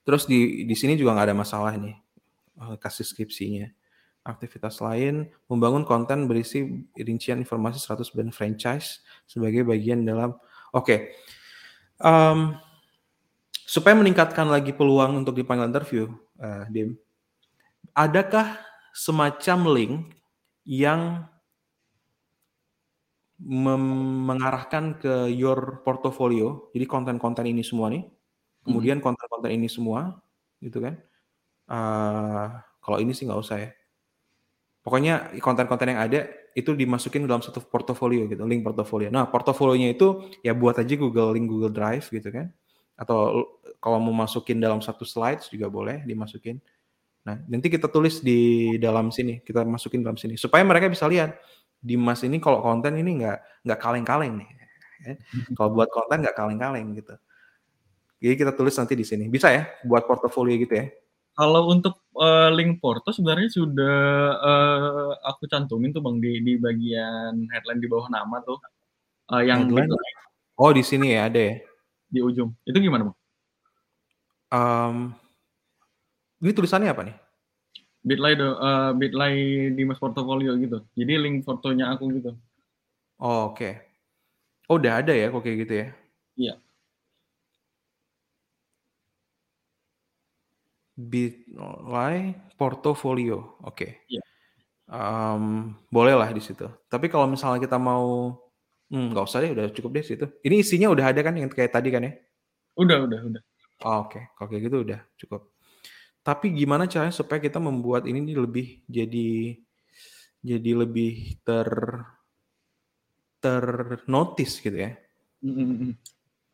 terus 0.03 0.27
di 0.27 0.67
di 0.67 0.75
sini 0.75 0.99
juga 0.99 1.15
nggak 1.15 1.31
ada 1.31 1.37
masalah 1.37 1.73
nih 1.79 1.95
uh, 2.59 2.75
kasih 2.75 3.07
skripsinya 3.07 3.71
aktivitas 4.23 4.79
lain, 4.79 5.27
membangun 5.51 5.83
konten 5.83 6.31
berisi 6.31 6.87
rincian 6.95 7.43
informasi 7.43 7.79
100 7.79 8.07
brand 8.15 8.31
franchise 8.31 9.03
sebagai 9.27 9.67
bagian 9.67 10.07
dalam 10.07 10.35
oke. 10.71 10.83
Okay. 10.83 10.99
Um, 11.99 12.55
supaya 13.67 13.95
meningkatkan 13.95 14.47
lagi 14.47 14.71
peluang 14.71 15.23
untuk 15.23 15.35
dipanggil 15.35 15.67
interview, 15.67 16.07
uh, 16.39 16.67
Dim, 16.71 16.95
adakah 17.95 18.59
semacam 18.95 19.59
link 19.71 19.93
yang 20.63 21.27
mengarahkan 23.43 24.95
ke 25.03 25.27
your 25.35 25.83
portfolio, 25.83 26.71
jadi 26.71 26.87
konten-konten 26.87 27.43
ini 27.43 27.59
semua 27.59 27.91
nih, 27.91 28.07
kemudian 28.63 29.03
hmm. 29.03 29.05
konten-konten 29.11 29.51
ini 29.51 29.67
semua, 29.67 30.15
gitu 30.63 30.79
kan? 30.79 30.95
Uh, 31.67 32.55
kalau 32.79 33.03
ini 33.03 33.11
sih 33.11 33.27
nggak 33.27 33.39
usah 33.39 33.57
ya 33.59 33.71
Pokoknya 34.83 35.31
konten-konten 35.39 35.95
yang 35.95 36.01
ada 36.03 36.27
itu 36.53 36.75
dimasukin 36.75 37.23
dalam 37.23 37.39
satu 37.39 37.63
portofolio 37.63 38.27
gitu, 38.27 38.43
link 38.43 38.67
portofolio. 38.67 39.07
Nah, 39.07 39.31
portofolionya 39.31 39.95
itu 39.95 40.27
ya 40.43 40.51
buat 40.51 40.75
aja 40.75 40.93
Google 40.99 41.33
link 41.33 41.47
Google 41.47 41.71
Drive 41.71 42.11
gitu 42.11 42.29
kan. 42.29 42.51
Atau 42.99 43.47
kalau 43.79 43.97
mau 44.03 44.13
masukin 44.13 44.59
dalam 44.59 44.83
satu 44.83 45.07
slides 45.07 45.47
juga 45.47 45.71
boleh 45.71 46.03
dimasukin. 46.03 46.59
Nah, 47.23 47.39
nanti 47.47 47.71
kita 47.71 47.87
tulis 47.87 48.19
di 48.19 48.75
dalam 48.77 49.07
sini, 49.07 49.39
kita 49.39 49.63
masukin 49.63 50.03
dalam 50.03 50.19
sini 50.19 50.35
supaya 50.35 50.61
mereka 50.67 50.91
bisa 50.91 51.07
lihat 51.07 51.39
Dimas 51.83 52.23
ini 52.23 52.39
kalau 52.39 52.63
konten 52.63 52.95
ini 52.95 53.19
nggak 53.19 53.67
nggak 53.67 53.79
kaleng-kaleng 53.83 54.39
nih. 54.39 54.49
Ya. 55.03 55.13
Kalau 55.59 55.69
buat 55.75 55.91
konten 55.91 56.23
nggak 56.23 56.31
kaleng-kaleng 56.39 56.95
gitu. 56.95 57.13
Jadi 58.23 58.35
kita 58.39 58.55
tulis 58.55 58.71
nanti 58.79 58.95
di 58.95 59.03
sini. 59.03 59.27
Bisa 59.27 59.51
ya 59.51 59.67
buat 59.83 60.07
portofolio 60.07 60.55
gitu 60.55 60.79
ya. 60.79 60.87
Kalau 61.33 61.65
untuk 61.73 61.97
uh, 62.13 62.53
link 62.53 62.77
Porto 62.77 63.09
sebenarnya 63.09 63.49
sudah 63.49 63.97
uh, 64.37 65.11
aku 65.25 65.49
cantumin 65.49 65.89
tuh 65.89 66.05
Bang 66.05 66.21
di 66.21 66.37
di 66.45 66.61
bagian 66.61 67.49
headline 67.49 67.81
di 67.81 67.89
bawah 67.89 68.05
nama 68.13 68.37
tuh. 68.45 68.61
Uh, 69.33 69.41
yang 69.41 69.65
headline. 69.65 70.17
Oh, 70.53 70.69
di 70.69 70.85
sini 70.85 71.17
ya 71.17 71.25
ada 71.25 71.41
ya. 71.41 71.55
Di 72.13 72.21
ujung. 72.21 72.53
Itu 72.61 72.77
gimana, 72.77 73.09
Bang? 73.09 73.17
Um, 74.53 74.95
ini 76.45 76.53
tulisannya 76.53 76.93
apa 76.93 77.01
nih? 77.09 77.17
Bitly 78.05 78.37
do, 78.37 78.53
uh, 78.59 78.93
Bitly 78.93 79.73
Dimas 79.73 79.97
Portfolio 79.97 80.53
gitu. 80.61 80.85
Jadi 80.93 81.13
link 81.17 81.41
fotonya 81.41 81.89
aku 81.97 82.13
gitu. 82.13 82.37
Oh, 83.17 83.49
oke. 83.49 83.57
Okay. 83.57 83.73
Oh, 84.69 84.77
udah 84.77 85.01
ada 85.01 85.15
ya 85.15 85.33
kok 85.33 85.41
kayak 85.41 85.57
gitu 85.65 85.73
ya? 85.73 85.87
Iya. 86.37 86.53
Bitly 90.93 92.37
portofolio, 92.53 93.57
oke. 93.65 93.73
Okay. 93.73 93.91
Iya. 94.05 94.23
Um, 94.85 95.73
boleh 95.89 96.13
lah 96.13 96.29
di 96.29 96.37
situ. 96.37 96.69
Tapi 96.85 97.09
kalau 97.09 97.25
misalnya 97.25 97.57
kita 97.57 97.81
mau, 97.81 98.37
hmm, 98.93 99.09
nggak 99.09 99.25
usah 99.25 99.41
deh, 99.41 99.51
udah 99.57 99.65
cukup 99.73 99.89
deh 99.97 100.05
situ. 100.05 100.25
Ini 100.45 100.61
isinya 100.61 100.93
udah 100.93 101.09
ada 101.09 101.21
kan 101.25 101.33
yang 101.33 101.49
kayak 101.49 101.73
tadi 101.73 101.89
kan 101.89 102.05
ya? 102.05 102.13
Udah, 102.77 103.09
udah, 103.09 103.19
udah. 103.25 103.41
Oh, 103.83 104.05
oke, 104.05 104.15
okay. 104.15 104.23
kalau 104.37 104.47
kayak 104.53 104.63
gitu 104.69 104.77
udah 104.85 104.99
cukup. 105.17 105.41
Tapi 106.23 106.55
gimana 106.55 106.87
caranya 106.87 107.11
supaya 107.11 107.41
kita 107.43 107.59
membuat 107.59 108.07
ini 108.07 108.31
lebih 108.31 108.85
jadi 108.87 109.59
jadi 110.39 110.71
lebih 110.87 111.43
ter 111.43 111.67
ternotis 113.43 114.63
gitu 114.63 114.77
ya? 114.77 114.95
Mm 115.43 115.51
-hmm. 115.51 115.91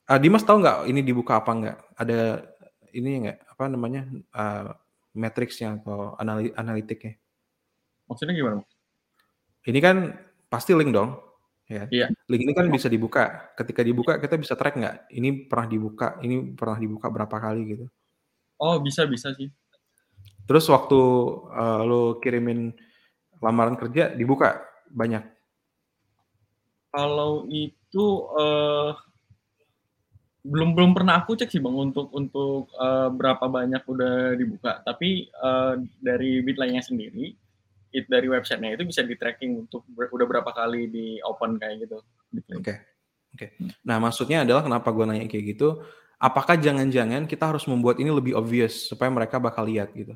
uh, 0.09 0.17
Dimas 0.17 0.41
tahu 0.41 0.65
nggak 0.65 0.89
ini 0.89 1.05
dibuka 1.05 1.37
apa 1.37 1.51
nggak? 1.53 1.77
Ada 2.01 2.19
ini 2.93 3.27
nggak 3.27 3.37
apa 3.55 3.63
namanya 3.69 4.01
uh, 4.33 4.71
matriksnya 5.15 5.81
atau 5.81 6.15
anali 6.15 6.53
analitiknya. 6.55 7.17
Maksudnya 8.09 8.33
gimana? 8.33 8.61
Ini 9.65 9.79
kan 9.81 9.97
pasti 10.49 10.73
link 10.73 10.93
dong. 10.93 11.19
Ya. 11.69 11.85
Iya. 11.93 12.07
Link 12.25 12.41
ini 12.49 12.53
kan 12.57 12.65
bisa 12.73 12.89
dibuka. 12.89 13.53
Ketika 13.53 13.85
dibuka 13.85 14.17
kita 14.17 14.35
bisa 14.41 14.57
track 14.57 14.81
nggak? 14.81 14.95
Ini 15.13 15.45
pernah 15.45 15.67
dibuka, 15.69 16.07
ini 16.25 16.57
pernah 16.57 16.77
dibuka 16.81 17.07
berapa 17.13 17.35
kali 17.37 17.61
gitu. 17.77 17.85
Oh 18.57 18.81
bisa 18.81 19.05
bisa 19.05 19.29
sih. 19.37 19.53
Terus 20.49 20.65
waktu 20.65 20.99
uh, 21.53 21.81
lo 21.85 22.17
kirimin 22.17 22.73
lamaran 23.37 23.77
kerja 23.77 24.11
dibuka 24.17 24.65
banyak. 24.89 25.21
Kalau 26.89 27.45
itu 27.53 28.05
uh, 28.33 28.97
belum 30.39 30.71
belum 30.71 30.91
pernah 30.95 31.19
aku 31.19 31.35
cek 31.35 31.51
sih 31.51 31.59
bang 31.59 31.75
untuk 31.75 32.07
untuk 32.15 32.71
uh, 32.79 33.11
berapa 33.11 33.45
banyak 33.47 33.83
udah 33.83 34.39
dibuka. 34.39 34.79
Tapi 34.83 35.27
uh, 35.35 35.75
dari 35.99 36.39
bitline 36.39 36.79
sendiri 36.79 37.35
it 37.89 38.05
dari 38.05 38.29
websitenya 38.29 38.77
itu 38.77 38.85
bisa 38.85 39.01
di 39.01 39.17
tracking 39.17 39.65
untuk 39.65 39.81
ber, 39.89 40.13
udah 40.13 40.25
berapa 40.29 40.51
kali 40.53 40.87
di 40.87 41.17
open 41.25 41.57
kayak 41.57 41.89
gitu. 41.89 41.97
Oke 42.55 42.55
oke. 42.55 42.75
Okay. 43.29 43.49
nah 43.85 44.01
maksudnya 44.01 44.41
adalah 44.41 44.65
kenapa 44.65 44.89
gue 44.89 45.05
nanya 45.05 45.29
kayak 45.29 45.53
gitu 45.53 45.85
apakah 46.19 46.59
jangan-jangan 46.59 47.25
kita 47.25 47.47
harus 47.49 47.63
membuat 47.65 47.97
ini 48.03 48.11
lebih 48.11 48.35
obvious 48.35 48.91
supaya 48.91 49.07
mereka 49.09 49.39
bakal 49.39 49.65
lihat 49.65 49.95
gitu? 49.95 50.13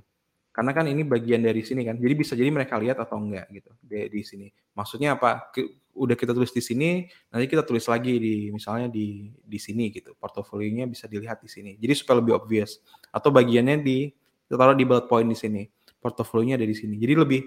Karena 0.53 0.69
kan 0.69 0.85
ini 0.85 1.01
bagian 1.01 1.41
dari 1.41 1.65
sini 1.65 1.81
kan 1.81 1.97
jadi 1.97 2.13
bisa 2.13 2.37
jadi 2.37 2.53
mereka 2.53 2.77
lihat 2.77 3.01
atau 3.01 3.17
enggak 3.17 3.49
gitu 3.49 3.73
di, 3.81 4.05
di 4.11 4.21
sini. 4.21 4.47
Maksudnya 4.77 5.17
apa 5.17 5.49
udah 5.93 6.17
kita 6.17 6.33
tulis 6.33 6.49
di 6.49 6.61
sini 6.61 7.05
nanti 7.29 7.45
kita 7.45 7.61
tulis 7.61 7.85
lagi 7.85 8.17
di 8.17 8.49
misalnya 8.49 8.89
di 8.89 9.29
di 9.29 9.59
sini 9.61 9.93
gitu. 9.93 10.17
Portofolionya 10.17 10.89
bisa 10.89 11.05
dilihat 11.05 11.41
di 11.41 11.49
sini. 11.49 11.71
Jadi 11.77 11.93
supaya 11.93 12.19
lebih 12.19 12.33
obvious. 12.37 12.81
Atau 13.13 13.29
bagiannya 13.29 13.81
di 13.81 14.09
kita 14.49 14.57
taruh 14.57 14.77
di 14.77 14.85
bullet 14.85 15.05
point 15.05 15.29
di 15.29 15.37
sini. 15.37 15.63
Portofolionya 16.01 16.57
ada 16.57 16.67
di 16.67 16.75
sini. 16.75 16.97
Jadi 16.97 17.13
lebih 17.13 17.41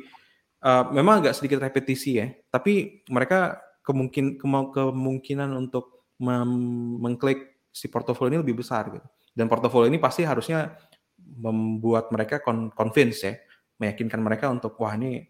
uh, 0.63 0.91
memang 0.95 1.27
agak 1.27 1.37
sedikit 1.37 1.61
repetisi 1.61 2.23
ya. 2.23 2.31
Tapi 2.49 3.05
mereka 3.11 3.61
kemungkin 3.87 4.39
kemungkinan 4.41 5.51
untuk 5.55 6.07
mengklik 6.19 7.69
si 7.71 7.93
portofolio 7.93 8.35
ini 8.35 8.41
lebih 8.41 8.65
besar 8.65 8.89
gitu. 8.89 9.07
Dan 9.37 9.53
portofolio 9.53 9.93
ini 9.93 10.01
pasti 10.01 10.25
harusnya 10.25 10.73
membuat 11.21 12.09
mereka 12.09 12.41
convince 12.73 13.19
ya, 13.21 13.37
meyakinkan 13.77 14.17
mereka 14.25 14.49
untuk 14.49 14.81
wah 14.81 14.97
ini 14.97 15.29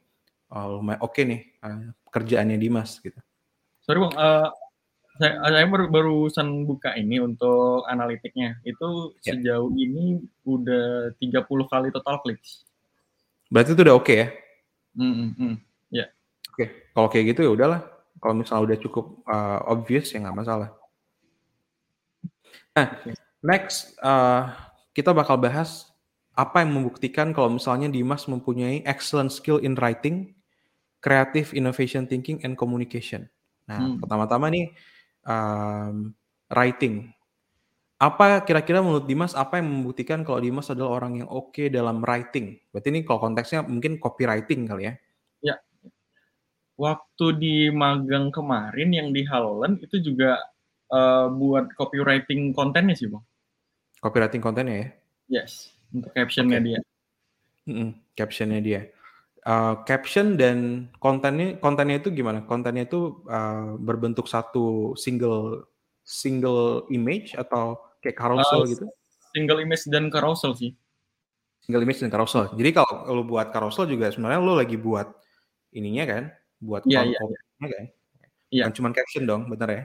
uh, 0.52 0.66
lumayan 0.78 1.00
oke 1.02 1.14
okay 1.14 1.24
nih 1.26 1.40
uh, 1.64 1.90
kerjaannya 2.10 2.56
Dimas 2.60 2.98
gitu. 3.02 3.18
Sorry 3.86 4.02
bang, 4.02 4.14
uh, 4.18 4.50
saya, 5.16 5.40
saya 5.40 5.66
baru 5.66 5.88
barusan 5.88 6.68
buka 6.68 6.92
ini 6.98 7.22
untuk 7.22 7.88
analitiknya. 7.88 8.60
Itu 8.62 9.16
Ya. 9.24 9.32
sejauh 9.32 9.72
ini 9.72 10.20
udah 10.44 11.16
30 11.16 11.72
kali 11.72 11.88
total 11.92 12.20
clicks. 12.20 12.68
Berarti 13.48 13.72
itu 13.72 13.82
udah 13.86 13.96
oke 13.96 14.12
ya? 14.12 14.28
Hmm, 14.96 15.32
hmm. 15.32 15.54
Ya. 15.92 16.10
Oke, 16.52 16.92
kalau 16.92 17.08
kayak 17.08 17.36
gitu 17.36 17.46
ya 17.48 17.50
udahlah. 17.52 17.80
Kalau 18.16 18.34
misalnya 18.36 18.74
udah 18.74 18.78
cukup 18.80 19.06
uh, 19.28 19.60
obvious 19.68 20.10
ya 20.12 20.24
nggak 20.24 20.36
masalah. 20.36 20.72
Nah, 22.76 22.92
Oke. 22.92 23.12
next 23.40 23.96
uh, 24.04 24.52
kita 24.92 25.12
bakal 25.16 25.40
bahas 25.40 25.88
apa 26.36 26.60
yang 26.60 26.76
membuktikan 26.76 27.32
kalau 27.32 27.48
misalnya 27.48 27.88
Dimas 27.88 28.28
mempunyai 28.28 28.84
excellent 28.84 29.32
skill 29.32 29.56
in 29.64 29.72
writing, 29.80 30.35
creative 31.06 31.54
innovation 31.54 32.10
thinking, 32.10 32.42
and 32.42 32.58
communication. 32.58 33.30
Nah, 33.70 33.78
Hmm. 33.78 34.02
pertama-tama 34.02 34.50
nih 34.50 34.74
um, 35.22 36.10
writing. 36.50 37.14
Apa 38.02 38.42
kira-kira 38.42 38.82
menurut 38.82 39.06
Dimas 39.06 39.38
apa 39.38 39.62
yang 39.62 39.70
membuktikan 39.70 40.26
kalau 40.26 40.42
Dimas 40.42 40.66
adalah 40.68 40.98
orang 40.98 41.22
yang 41.22 41.28
oke 41.30 41.70
dalam 41.70 42.02
writing? 42.02 42.58
Berarti 42.74 42.90
ini 42.90 43.06
kalau 43.06 43.22
konteksnya 43.22 43.62
mungkin 43.62 44.02
copywriting 44.02 44.66
kali 44.66 44.90
ya? 44.90 44.94
Ya. 45.40 45.56
Waktu 46.76 47.26
di 47.38 47.56
magang 47.70 48.34
kemarin 48.34 48.90
yang 48.90 49.08
di 49.14 49.22
Haloland 49.24 49.78
itu 49.80 50.02
juga 50.02 50.42
eh, 50.92 51.26
buat 51.30 51.70
copywriting 51.78 52.50
kontennya 52.52 52.98
sih, 52.98 53.08
Bang. 53.08 53.22
Copywriting 54.02 54.42
kontennya 54.44 54.76
ya? 54.76 54.88
Yes, 55.40 55.72
untuk 55.90 56.12
captionnya 56.12 56.60
Oke. 56.60 56.66
dia. 56.68 56.80
Mm-mm, 57.66 57.90
captionnya 58.14 58.60
dia. 58.60 58.80
Uh, 59.46 59.78
caption 59.86 60.34
dan 60.34 60.90
kontennya 60.98 61.54
kontennya 61.62 62.02
itu 62.02 62.10
gimana? 62.10 62.42
Kontennya 62.42 62.82
itu 62.82 63.22
uh, 63.30 63.78
berbentuk 63.78 64.26
satu 64.26 64.98
single 64.98 65.70
single 66.02 66.82
image 66.90 67.38
atau 67.38 67.78
kayak 68.02 68.18
carousel 68.18 68.66
Uh, 68.66 68.70
gitu? 68.74 68.84
Single 69.30 69.62
image 69.62 69.86
dan 69.86 70.10
carousel 70.10 70.50
sih. 70.58 70.74
Single 71.62 71.86
image 71.86 72.02
dan 72.02 72.10
carousel. 72.10 72.50
Jadi 72.58 72.70
kalau 72.74 73.06
lo 73.06 73.22
buat 73.22 73.54
carousel 73.54 73.86
juga 73.86 74.10
sebenarnya 74.10 74.42
lo 74.42 74.58
lagi 74.58 74.74
buat 74.74 75.14
ininya 75.70 76.04
kan, 76.10 76.22
buat 76.58 76.82
con- 76.82 76.90
iya, 76.90 77.14
kontennya 77.14 77.68
kan? 77.70 77.84
Iya. 78.50 78.62
Bukan 78.66 78.74
cuma 78.78 78.88
caption 78.94 79.24
dong, 79.26 79.42
bener 79.50 79.68
ya? 79.70 79.82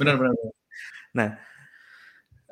Benar, 0.00 0.14
benar. 0.16 0.32
benar. 1.12 1.30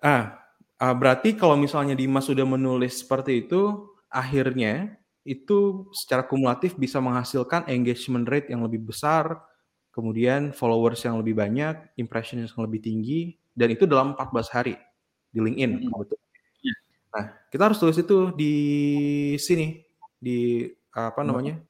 Ah, 0.02 0.34
ah, 0.82 0.94
berarti 0.98 1.38
kalau 1.38 1.54
misalnya 1.54 1.94
Dimas 1.94 2.26
sudah 2.26 2.42
menulis 2.42 3.06
seperti 3.06 3.46
itu, 3.46 3.86
akhirnya 4.10 4.98
itu 5.22 5.86
secara 5.94 6.26
kumulatif 6.26 6.74
bisa 6.74 6.98
menghasilkan 6.98 7.66
engagement 7.70 8.26
rate 8.26 8.50
yang 8.50 8.62
lebih 8.66 8.82
besar, 8.82 9.38
kemudian 9.94 10.50
followers 10.50 11.02
yang 11.06 11.20
lebih 11.22 11.38
banyak, 11.38 11.78
impression 12.00 12.42
yang 12.42 12.50
lebih 12.66 12.80
tinggi, 12.82 13.38
dan 13.54 13.70
itu 13.70 13.86
dalam 13.86 14.16
14 14.18 14.48
hari 14.50 14.74
di 15.30 15.38
LinkedIn. 15.38 15.70
Mm-mm. 15.78 15.90
kebetulan. 15.92 16.26
Iya. 16.62 16.74
Nah, 17.12 17.24
kita 17.52 17.62
harus 17.70 17.78
tulis 17.78 17.98
itu 18.00 18.18
di 18.34 18.54
sini, 19.38 19.80
di 20.18 20.66
apa 20.92 21.22
namanya, 21.22 21.60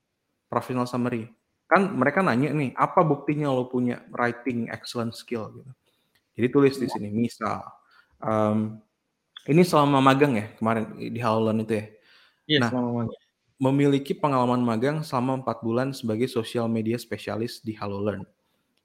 professional 0.49 0.88
summary. 0.88 1.29
Kan 1.69 1.97
mereka 1.97 2.21
nanya 2.25 2.53
nih, 2.53 2.73
apa 2.77 3.01
buktinya 3.05 3.49
lo 3.53 3.69
punya 3.69 4.05
writing 4.12 4.69
excellent 4.73 5.12
skill 5.17 5.51
gitu. 5.57 5.73
Jadi 6.38 6.47
tulis 6.49 6.75
di 6.81 6.88
sini, 6.88 7.09
misal, 7.12 7.61
em, 8.25 8.81
ini 9.51 9.62
selama 9.67 9.99
magang 10.01 10.33
ya 10.38 10.47
kemarin 10.57 10.95
di 10.97 11.21
Howland 11.21 11.67
itu 11.67 11.75
ya, 11.77 11.87
Iya, 12.43 12.59
Nah. 12.62 12.71
selama 12.75 12.91
magang. 13.03 13.22
Memiliki 13.62 14.11
pengalaman 14.11 14.59
magang 14.59 15.07
selama 15.07 15.38
empat 15.38 15.62
bulan 15.62 15.94
sebagai 15.94 16.27
social 16.27 16.66
media 16.66 16.98
spesialis 16.98 17.62
di 17.62 17.79
HelloLearn. 17.79 18.27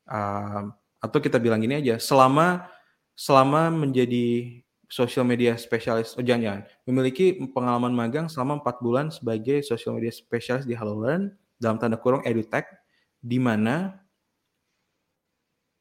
Um, 0.05 0.69
atau 1.01 1.17
kita 1.17 1.41
bilang 1.41 1.65
gini 1.65 1.81
aja, 1.81 1.97
selama 1.97 2.69
selama 3.17 3.73
menjadi 3.73 4.61
social 4.85 5.25
media 5.25 5.57
spesialis, 5.57 6.13
oh 6.13 6.21
jangan 6.21 6.41
jangan, 6.45 6.61
memiliki 6.85 7.41
pengalaman 7.49 7.89
magang 7.89 8.29
selama 8.29 8.61
empat 8.61 8.77
bulan 8.85 9.09
sebagai 9.09 9.65
social 9.65 9.97
media 9.97 10.13
spesialis 10.13 10.69
di 10.69 10.77
HelloLearn 10.77 11.33
dalam 11.57 11.81
tanda 11.81 11.97
kurung 11.97 12.21
edutech, 12.21 12.69
di 13.17 13.41
mana 13.41 13.97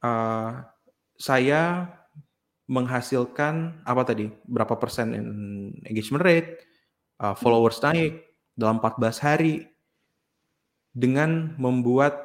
uh, 0.01 0.65
saya 1.21 1.93
menghasilkan 2.65 3.85
apa 3.85 4.03
tadi 4.09 4.33
berapa 4.49 4.73
persen 4.81 5.13
engagement 5.85 6.25
rate, 6.25 6.65
uh, 7.21 7.37
followers 7.37 7.77
naik 7.85 8.26
dalam 8.57 8.81
14 8.81 9.21
hari 9.21 9.69
dengan 10.97 11.53
membuat 11.61 12.25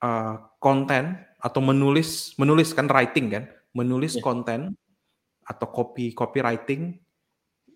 uh, 0.00 0.40
konten 0.56 1.20
atau 1.36 1.60
menulis 1.60 2.32
menulis 2.40 2.72
kan 2.72 2.88
writing 2.88 3.28
kan 3.28 3.44
menulis 3.76 4.16
Iya. 4.16 4.24
konten 4.24 4.60
atau 5.44 5.66
copy 5.68 6.16
copywriting 6.16 6.96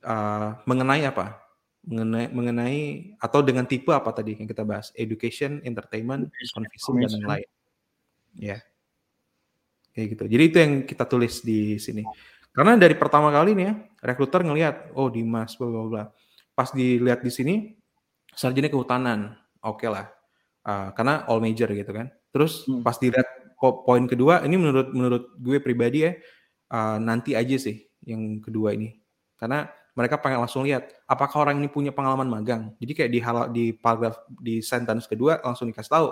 uh, 0.01 0.57
mengenai 0.65 1.05
apa? 1.05 1.45
Mengenai 1.87 2.33
mengenai 2.33 2.81
atau 3.21 3.45
dengan 3.45 3.69
tipe 3.69 3.93
apa 3.93 4.11
tadi 4.17 4.35
yang 4.35 4.49
kita 4.49 4.65
bahas? 4.65 4.91
Education 4.97 5.61
entertainment 5.63 6.33
convincing 6.57 6.97
dan 7.05 7.11
lain-lain. 7.21 7.49
Ya 8.37 8.59
kayak 9.97 10.09
gitu. 10.13 10.25
Jadi 10.29 10.43
itu 10.45 10.57
yang 10.61 10.73
kita 10.85 11.05
tulis 11.09 11.41
di 11.41 11.81
sini. 11.81 12.05
Karena 12.53 12.77
dari 12.77 12.97
pertama 12.97 13.29
kali 13.33 13.57
nih 13.57 13.65
ya 13.65 13.75
rekruter 14.13 14.41
ngelihat 14.45 14.93
oh 14.97 15.09
Dimas 15.13 15.57
bla 15.57 15.69
bla 15.69 15.85
bla 15.89 16.05
pas 16.57 16.73
dilihat 16.73 17.21
di 17.21 17.29
sini 17.29 17.55
sarjana 18.33 18.73
kehutanan. 18.73 19.37
Oke 19.61 19.87
lah. 19.87 20.09
Uh, 20.67 20.91
karena 20.97 21.23
all 21.29 21.39
major 21.39 21.69
gitu 21.71 21.93
kan. 21.93 22.09
Terus 22.33 22.65
Hmm. 22.67 22.83
pas 22.83 22.97
dilihat 22.97 23.29
po- 23.61 23.85
poin 23.85 24.03
kedua 24.09 24.43
ini 24.43 24.57
menurut 24.59 24.91
menurut 24.91 25.25
gue 25.39 25.61
pribadi 25.61 26.09
ya 26.09 26.13
uh, 26.73 26.99
nanti 26.99 27.37
aja 27.37 27.55
sih 27.61 27.87
yang 28.03 28.41
kedua 28.41 28.73
ini. 28.73 28.97
Karena 29.37 29.69
mereka 29.97 30.21
pengen 30.21 30.45
langsung 30.45 30.65
lihat 30.65 30.93
apakah 31.09 31.49
orang 31.49 31.61
ini 31.61 31.69
punya 31.69 31.93
pengalaman 31.93 32.29
magang? 32.29 32.63
Jadi 32.81 32.93
kayak 32.93 33.11
di 33.13 33.21
hal 33.21 33.37
di 33.53 33.65
paragraf 33.77 34.21
di 34.41 34.65
sentence 34.65 35.05
kedua 35.09 35.41
langsung 35.45 35.69
dikasih 35.69 35.93
tahu 35.93 36.09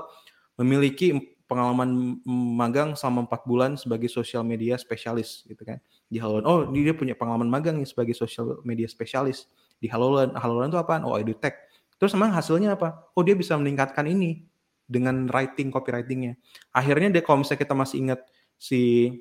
memiliki 0.61 1.35
pengalaman 1.45 2.17
magang 2.57 2.97
selama 2.97 3.29
empat 3.29 3.45
bulan 3.45 3.77
sebagai 3.77 4.09
social 4.09 4.41
media 4.41 4.81
spesialis 4.81 5.45
gitu 5.45 5.61
kan. 5.67 5.77
Di 6.09 6.17
Halolan 6.17 6.45
oh 6.49 6.65
dia 6.73 6.97
punya 6.97 7.13
pengalaman 7.13 7.49
magang 7.51 7.77
sebagai 7.85 8.17
social 8.17 8.65
media 8.65 8.89
spesialis 8.89 9.45
di 9.85 9.89
Halolan. 9.93 10.33
Halolan 10.33 10.73
itu 10.73 10.81
apaan? 10.81 11.05
Oh 11.05 11.21
edutech. 11.21 11.61
Terus 12.01 12.17
emang 12.17 12.33
hasilnya 12.33 12.81
apa? 12.81 13.13
Oh 13.13 13.21
dia 13.21 13.37
bisa 13.37 13.53
meningkatkan 13.61 14.09
ini 14.09 14.49
dengan 14.89 15.29
writing 15.29 15.69
copywritingnya. 15.69 16.41
Akhirnya 16.73 17.21
dia 17.21 17.23
kalau 17.25 17.45
misalnya 17.45 17.61
kita 17.61 17.75
masih 17.77 17.97
ingat 18.01 18.21
si 18.57 19.13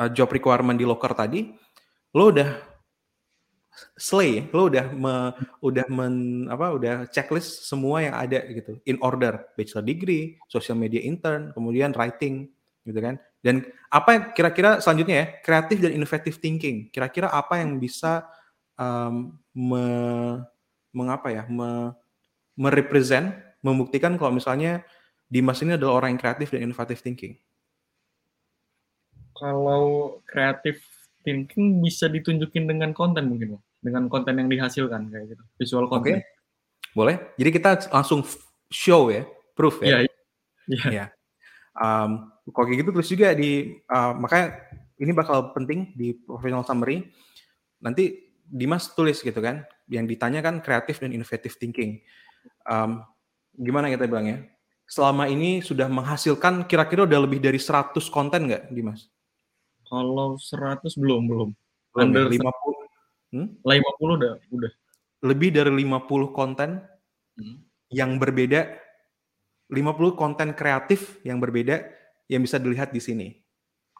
uh, 0.00 0.08
job 0.08 0.32
requirement 0.32 0.76
di 0.80 0.88
locker 0.88 1.12
tadi 1.12 1.52
lo 2.16 2.32
udah 2.32 2.48
slay 4.00 4.48
lo 4.56 4.72
udah 4.72 4.88
me, 4.96 5.36
udah 5.60 5.84
men 5.92 6.48
apa 6.48 6.72
udah 6.72 6.94
checklist 7.12 7.68
semua 7.68 8.00
yang 8.08 8.16
ada 8.16 8.40
gitu. 8.48 8.80
In 8.88 8.96
order. 9.04 9.52
Bachelor 9.52 9.84
degree 9.84 10.40
social 10.48 10.80
media 10.80 11.04
intern 11.04 11.52
kemudian 11.52 11.92
writing 11.92 12.48
gitu 12.88 13.00
kan. 13.04 13.20
Dan 13.44 13.68
apa 13.92 14.32
kira-kira 14.32 14.80
selanjutnya 14.80 15.16
ya 15.22 15.26
kreatif 15.44 15.76
dan 15.78 15.92
innovative 15.92 16.40
thinking. 16.40 16.88
Kira-kira 16.88 17.28
apa 17.30 17.60
yang 17.60 17.76
bisa 17.76 18.24
um, 18.80 19.36
me, 19.52 19.84
mengapa 20.92 21.28
ya 21.32 21.44
me, 21.48 21.92
merepresent 22.56 23.36
membuktikan 23.60 24.16
kalau 24.16 24.32
misalnya 24.32 24.84
Dimas 25.26 25.58
ini 25.58 25.74
adalah 25.74 25.98
orang 25.98 26.14
yang 26.14 26.22
kreatif 26.22 26.54
dan 26.54 26.62
innovative 26.62 27.02
thinking 27.02 27.34
Kalau 29.36 30.16
creative 30.24 30.80
thinking 31.20 31.84
bisa 31.84 32.08
ditunjukin 32.08 32.64
dengan 32.64 32.96
konten 32.96 33.28
mungkin. 33.28 33.60
Dengan 33.84 34.08
konten 34.08 34.32
yang 34.40 34.48
dihasilkan 34.48 35.12
kayak 35.12 35.36
gitu. 35.36 35.42
Visual 35.60 35.86
konten. 35.92 36.24
boleh 36.96 37.20
jadi 37.36 37.52
kita 37.52 37.92
langsung 37.92 38.24
show 38.72 39.12
ya 39.12 39.28
proof 39.52 39.84
ya 39.84 40.00
Iya. 40.00 40.08
Iya. 40.66 40.88
Ya. 40.88 41.06
Um, 41.76 42.32
kalau 42.50 42.66
kayak 42.72 42.80
gitu 42.80 42.90
terus 42.96 43.08
juga 43.12 43.36
di 43.36 43.76
uh, 43.92 44.16
makanya 44.16 44.64
ini 44.96 45.12
bakal 45.12 45.52
penting 45.52 45.92
di 45.92 46.16
professional 46.16 46.64
summary. 46.64 47.06
Nanti 47.84 48.25
Dimas 48.46 48.94
tulis 48.94 49.18
gitu 49.20 49.38
kan, 49.42 49.66
yang 49.90 50.06
ditanya 50.06 50.38
kan 50.40 50.62
kreatif 50.62 51.02
dan 51.02 51.10
innovative 51.10 51.58
thinking. 51.58 52.00
Um, 52.66 53.02
gimana 53.58 53.90
kita 53.90 54.06
bilangnya? 54.06 54.46
Selama 54.86 55.26
ini 55.26 55.58
sudah 55.66 55.90
menghasilkan 55.90 56.62
kira-kira 56.70 57.02
udah 57.02 57.26
lebih 57.26 57.42
dari 57.42 57.58
100 57.58 58.06
konten 58.06 58.46
nggak, 58.46 58.70
Dimas? 58.70 59.10
Kalau 59.86 60.38
100 60.38 60.94
belum, 60.94 61.26
belum. 61.26 61.50
Belum 61.94 61.98
ya? 61.98 62.02
Under 62.06 62.24
50, 62.30 63.66
50 63.66 64.18
udah, 64.22 64.32
udah. 64.54 64.72
lebih 65.26 65.50
dari 65.50 65.70
50 65.74 66.30
konten 66.30 66.82
Hmm. 67.36 67.60
yang 67.92 68.16
berbeda, 68.16 68.64
50 69.68 70.16
konten 70.16 70.56
kreatif 70.56 71.20
yang 71.20 71.36
berbeda 71.36 71.84
yang 72.32 72.40
bisa 72.40 72.56
dilihat 72.56 72.96
di 72.96 73.00
sini. 73.02 73.28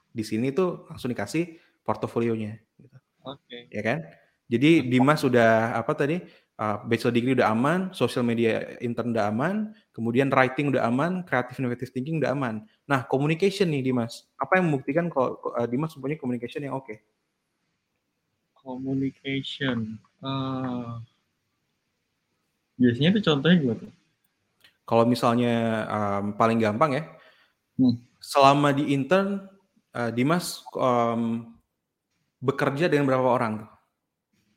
Di 0.09 0.25
sini 0.25 0.57
tuh 0.57 0.89
langsung 0.89 1.13
dikasih 1.13 1.61
portofolionya. 1.85 2.57
Gitu. 2.81 2.97
Oke. 3.27 3.69
ya 3.69 3.83
kan? 3.85 3.99
Jadi 4.47 4.87
Dimas 4.87 5.27
sudah 5.27 5.75
apa 5.75 5.91
tadi 5.99 6.23
uh, 6.61 6.77
bachelor 6.85 7.15
degree 7.15 7.37
udah 7.37 7.53
aman, 7.53 7.93
social 7.93 8.25
media 8.25 8.77
intern 8.81 9.13
udah 9.13 9.29
aman, 9.31 9.75
kemudian 9.93 10.33
writing 10.33 10.73
udah 10.73 10.89
aman, 10.89 11.23
creative 11.25 11.57
innovative 11.61 11.93
thinking 11.93 12.21
udah 12.21 12.33
aman. 12.33 12.65
Nah, 12.89 13.05
communication 13.07 13.71
nih 13.71 13.93
Dimas, 13.93 14.29
apa 14.41 14.61
yang 14.61 14.73
membuktikan 14.73 15.11
kalau 15.13 15.39
uh, 15.57 15.69
Dimas 15.69 15.93
mempunyai 15.95 16.19
communication 16.21 16.65
yang 16.65 16.75
oke? 16.77 16.89
Okay? 16.89 16.99
Communication, 18.57 20.01
uh, 20.23 20.99
biasanya 22.75 23.15
itu 23.15 23.21
contohnya 23.23 23.57
gimana? 23.63 23.91
Kalau 24.87 25.03
misalnya 25.07 25.55
um, 25.91 26.25
paling 26.35 26.59
gampang 26.63 27.03
ya, 27.03 27.05
hmm. 27.79 27.95
selama 28.23 28.71
di 28.71 28.95
intern, 28.95 29.43
uh, 29.95 30.11
Dimas 30.15 30.63
um, 30.75 31.55
bekerja 32.39 32.87
dengan 32.87 33.11
berapa 33.11 33.27
orang? 33.27 33.76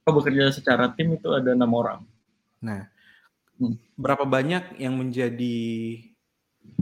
Oh, 0.10 0.16
bekerja 0.18 0.50
secara 0.50 0.90
tim 0.98 1.14
itu 1.14 1.30
ada 1.30 1.54
enam 1.54 1.70
orang. 1.78 2.02
Nah, 2.66 2.90
hmm. 3.62 3.78
berapa 3.94 4.26
banyak 4.26 4.82
yang 4.82 4.98
menjadi 4.98 5.58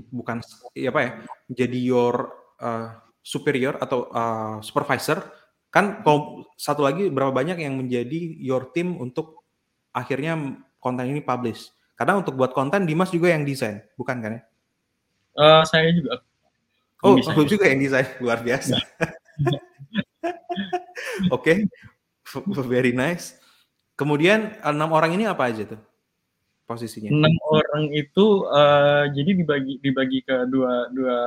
bukan 0.07 0.39
ya 0.71 0.95
apa 0.95 1.01
ya, 1.03 1.11
menjadi 1.51 1.79
your 1.83 2.15
uh, 2.63 2.95
superior 3.19 3.75
atau 3.83 4.07
uh, 4.15 4.63
supervisor? 4.63 5.19
Kan 5.67 5.99
kalau 6.07 6.47
satu 6.55 6.87
lagi 6.87 7.11
berapa 7.11 7.35
banyak 7.35 7.59
yang 7.59 7.75
menjadi 7.75 8.39
your 8.39 8.71
team 8.71 8.95
untuk 8.95 9.43
akhirnya 9.91 10.39
konten 10.79 11.11
ini 11.11 11.19
publish? 11.19 11.67
Karena 11.99 12.15
untuk 12.15 12.39
buat 12.39 12.55
konten 12.55 12.87
Dimas 12.87 13.11
juga 13.11 13.35
yang 13.35 13.43
desain, 13.43 13.83
bukan 13.99 14.23
kan 14.23 14.31
ya? 14.39 14.41
Uh, 15.35 15.63
saya 15.67 15.91
juga. 15.91 16.23
Oh, 17.03 17.19
aku 17.19 17.43
juga 17.43 17.67
yang 17.67 17.83
desain, 17.83 18.07
luar 18.23 18.39
biasa. 18.39 18.79
Oke, 21.35 21.43
okay. 21.43 21.57
very 22.71 22.91
nice. 22.93 23.37
Kemudian 23.97 24.53
enam 24.61 24.93
orang 24.93 25.17
ini 25.17 25.25
apa 25.25 25.49
aja 25.49 25.65
tuh 25.65 25.81
posisinya? 26.67 27.09
Enam 27.09 27.33
orang 27.47 27.89
itu 27.95 28.45
uh, 28.45 29.07
jadi 29.09 29.31
dibagi 29.39 29.79
dibagi 29.81 30.19
ke 30.21 30.45
dua 30.51 30.91
dua 30.91 31.19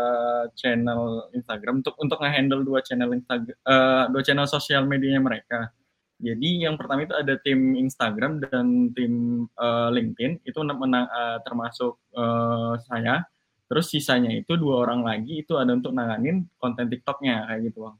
channel 0.55 1.33
Instagram 1.33 1.81
untuk 1.83 1.97
untuk 1.99 2.21
ngehandle 2.21 2.63
dua 2.63 2.85
channel 2.85 3.11
Instagram 3.17 3.57
uh, 3.65 4.05
dua 4.13 4.23
channel 4.23 4.47
sosial 4.47 4.85
medianya 4.85 5.19
mereka. 5.19 5.73
Jadi 6.21 6.69
yang 6.69 6.77
pertama 6.77 7.09
itu 7.09 7.17
ada 7.17 7.41
tim 7.41 7.73
Instagram 7.81 8.45
dan 8.45 8.93
tim 8.93 9.49
uh, 9.57 9.89
LinkedIn 9.89 10.45
itu 10.45 10.59
menang, 10.61 11.09
uh, 11.09 11.41
termasuk 11.41 11.97
uh, 12.13 12.77
saya. 12.85 13.25
Terus 13.73 13.89
sisanya 13.89 14.29
itu 14.35 14.59
dua 14.61 14.85
orang 14.85 15.01
lagi 15.01 15.41
itu 15.41 15.57
ada 15.57 15.73
untuk 15.73 15.97
nanganin 15.97 16.45
konten 16.61 16.93
TikToknya 16.93 17.49
kayak 17.49 17.61
gitu 17.73 17.89
bang. 17.89 17.97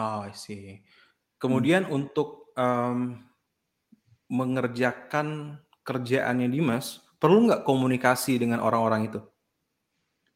Oh, 0.00 0.26
I 0.26 0.34
see. 0.34 0.82
Kemudian 1.40 1.88
hmm. 1.88 1.96
untuk 1.96 2.52
um, 2.54 3.16
mengerjakan 4.30 5.58
kerjaannya 5.82 6.52
Dimas, 6.52 7.00
perlu 7.16 7.48
nggak 7.48 7.64
komunikasi 7.64 8.36
dengan 8.36 8.60
orang-orang 8.60 9.08
itu? 9.08 9.20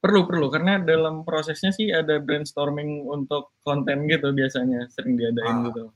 Perlu, 0.00 0.24
perlu. 0.24 0.48
Karena 0.48 0.80
dalam 0.80 1.22
prosesnya 1.22 1.70
sih 1.70 1.92
ada 1.92 2.18
brainstorming 2.18 3.04
untuk 3.04 3.54
konten 3.60 4.08
gitu 4.08 4.32
biasanya, 4.32 4.88
sering 4.88 5.20
diadain 5.20 5.62
ah. 5.62 5.64
gitu 5.68 5.92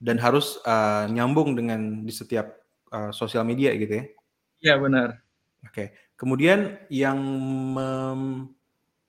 dan 0.00 0.16
harus 0.16 0.56
uh, 0.64 1.04
nyambung 1.12 1.52
dengan 1.52 2.02
di 2.02 2.10
setiap 2.10 2.56
uh, 2.88 3.12
sosial 3.12 3.44
media 3.44 3.76
gitu 3.76 4.00
ya? 4.00 4.04
Iya 4.64 4.74
benar. 4.80 5.08
Oke. 5.60 5.72
Okay. 5.72 5.86
Kemudian 6.16 6.80
yang 6.88 7.20
mem, 7.76 8.52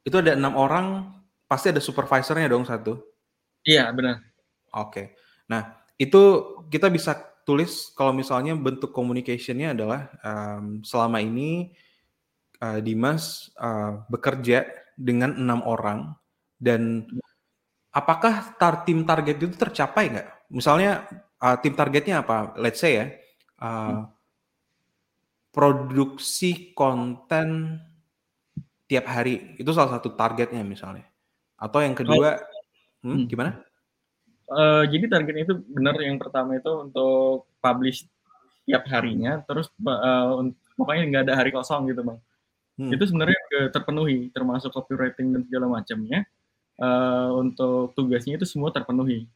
itu 0.03 0.15
ada 0.19 0.35
enam 0.35 0.55
orang, 0.55 1.15
pasti 1.47 1.71
ada 1.71 1.79
supervisornya 1.79 2.51
dong 2.51 2.67
satu. 2.67 2.99
Iya 3.63 3.91
benar. 3.95 4.19
Oke. 4.75 4.91
Okay. 4.91 5.05
Nah 5.51 5.83
itu 5.99 6.55
kita 6.71 6.87
bisa 6.87 7.19
tulis 7.43 7.91
kalau 7.91 8.15
misalnya 8.15 8.55
bentuk 8.55 8.95
communicationnya 8.95 9.75
adalah 9.75 10.07
um, 10.23 10.79
selama 10.87 11.19
ini 11.19 11.75
uh, 12.63 12.79
Dimas 12.79 13.51
uh, 13.59 14.07
bekerja 14.07 14.63
dengan 14.95 15.35
enam 15.35 15.59
orang 15.67 16.15
dan 16.61 17.03
apakah 17.91 18.55
tar 18.55 18.87
tim 18.87 19.03
target 19.03 19.35
itu 19.41 19.57
tercapai 19.57 20.13
nggak? 20.15 20.29
Misalnya 20.53 21.09
uh, 21.41 21.57
tim 21.59 21.75
targetnya 21.75 22.23
apa? 22.23 22.55
Let's 22.55 22.79
say 22.79 23.01
ya, 23.01 23.05
uh, 23.59 24.07
produksi 25.51 26.71
konten 26.71 27.81
tiap 28.87 29.07
hari 29.07 29.55
itu 29.59 29.71
salah 29.75 29.99
satu 29.99 30.15
targetnya 30.15 30.63
misalnya. 30.63 31.07
Atau 31.59 31.83
yang 31.83 31.97
kedua, 31.97 32.39
oh. 33.03 33.09
hmm, 33.09 33.25
gimana? 33.27 33.59
Uh, 34.51 34.83
jadi 34.91 35.07
target 35.07 35.47
itu 35.47 35.53
benar 35.71 35.95
yang 36.03 36.19
pertama 36.19 36.59
itu 36.59 36.67
untuk 36.67 37.47
publish 37.63 38.03
tiap 38.67 38.83
harinya, 38.91 39.39
terus 39.47 39.71
uh, 39.87 40.43
pokoknya 40.75 41.03
nggak 41.07 41.23
ada 41.31 41.33
hari 41.39 41.55
kosong 41.55 41.87
gitu 41.87 42.03
bang. 42.03 42.19
Hmm. 42.75 42.91
Itu 42.91 43.03
sebenarnya 43.07 43.71
terpenuhi, 43.71 44.27
termasuk 44.35 44.75
copywriting 44.75 45.31
dan 45.31 45.41
segala 45.47 45.71
macamnya 45.71 46.27
uh, 46.83 47.31
untuk 47.39 47.95
tugasnya 47.95 48.35
itu 48.35 48.43
semua 48.43 48.75
terpenuhi. 48.75 49.29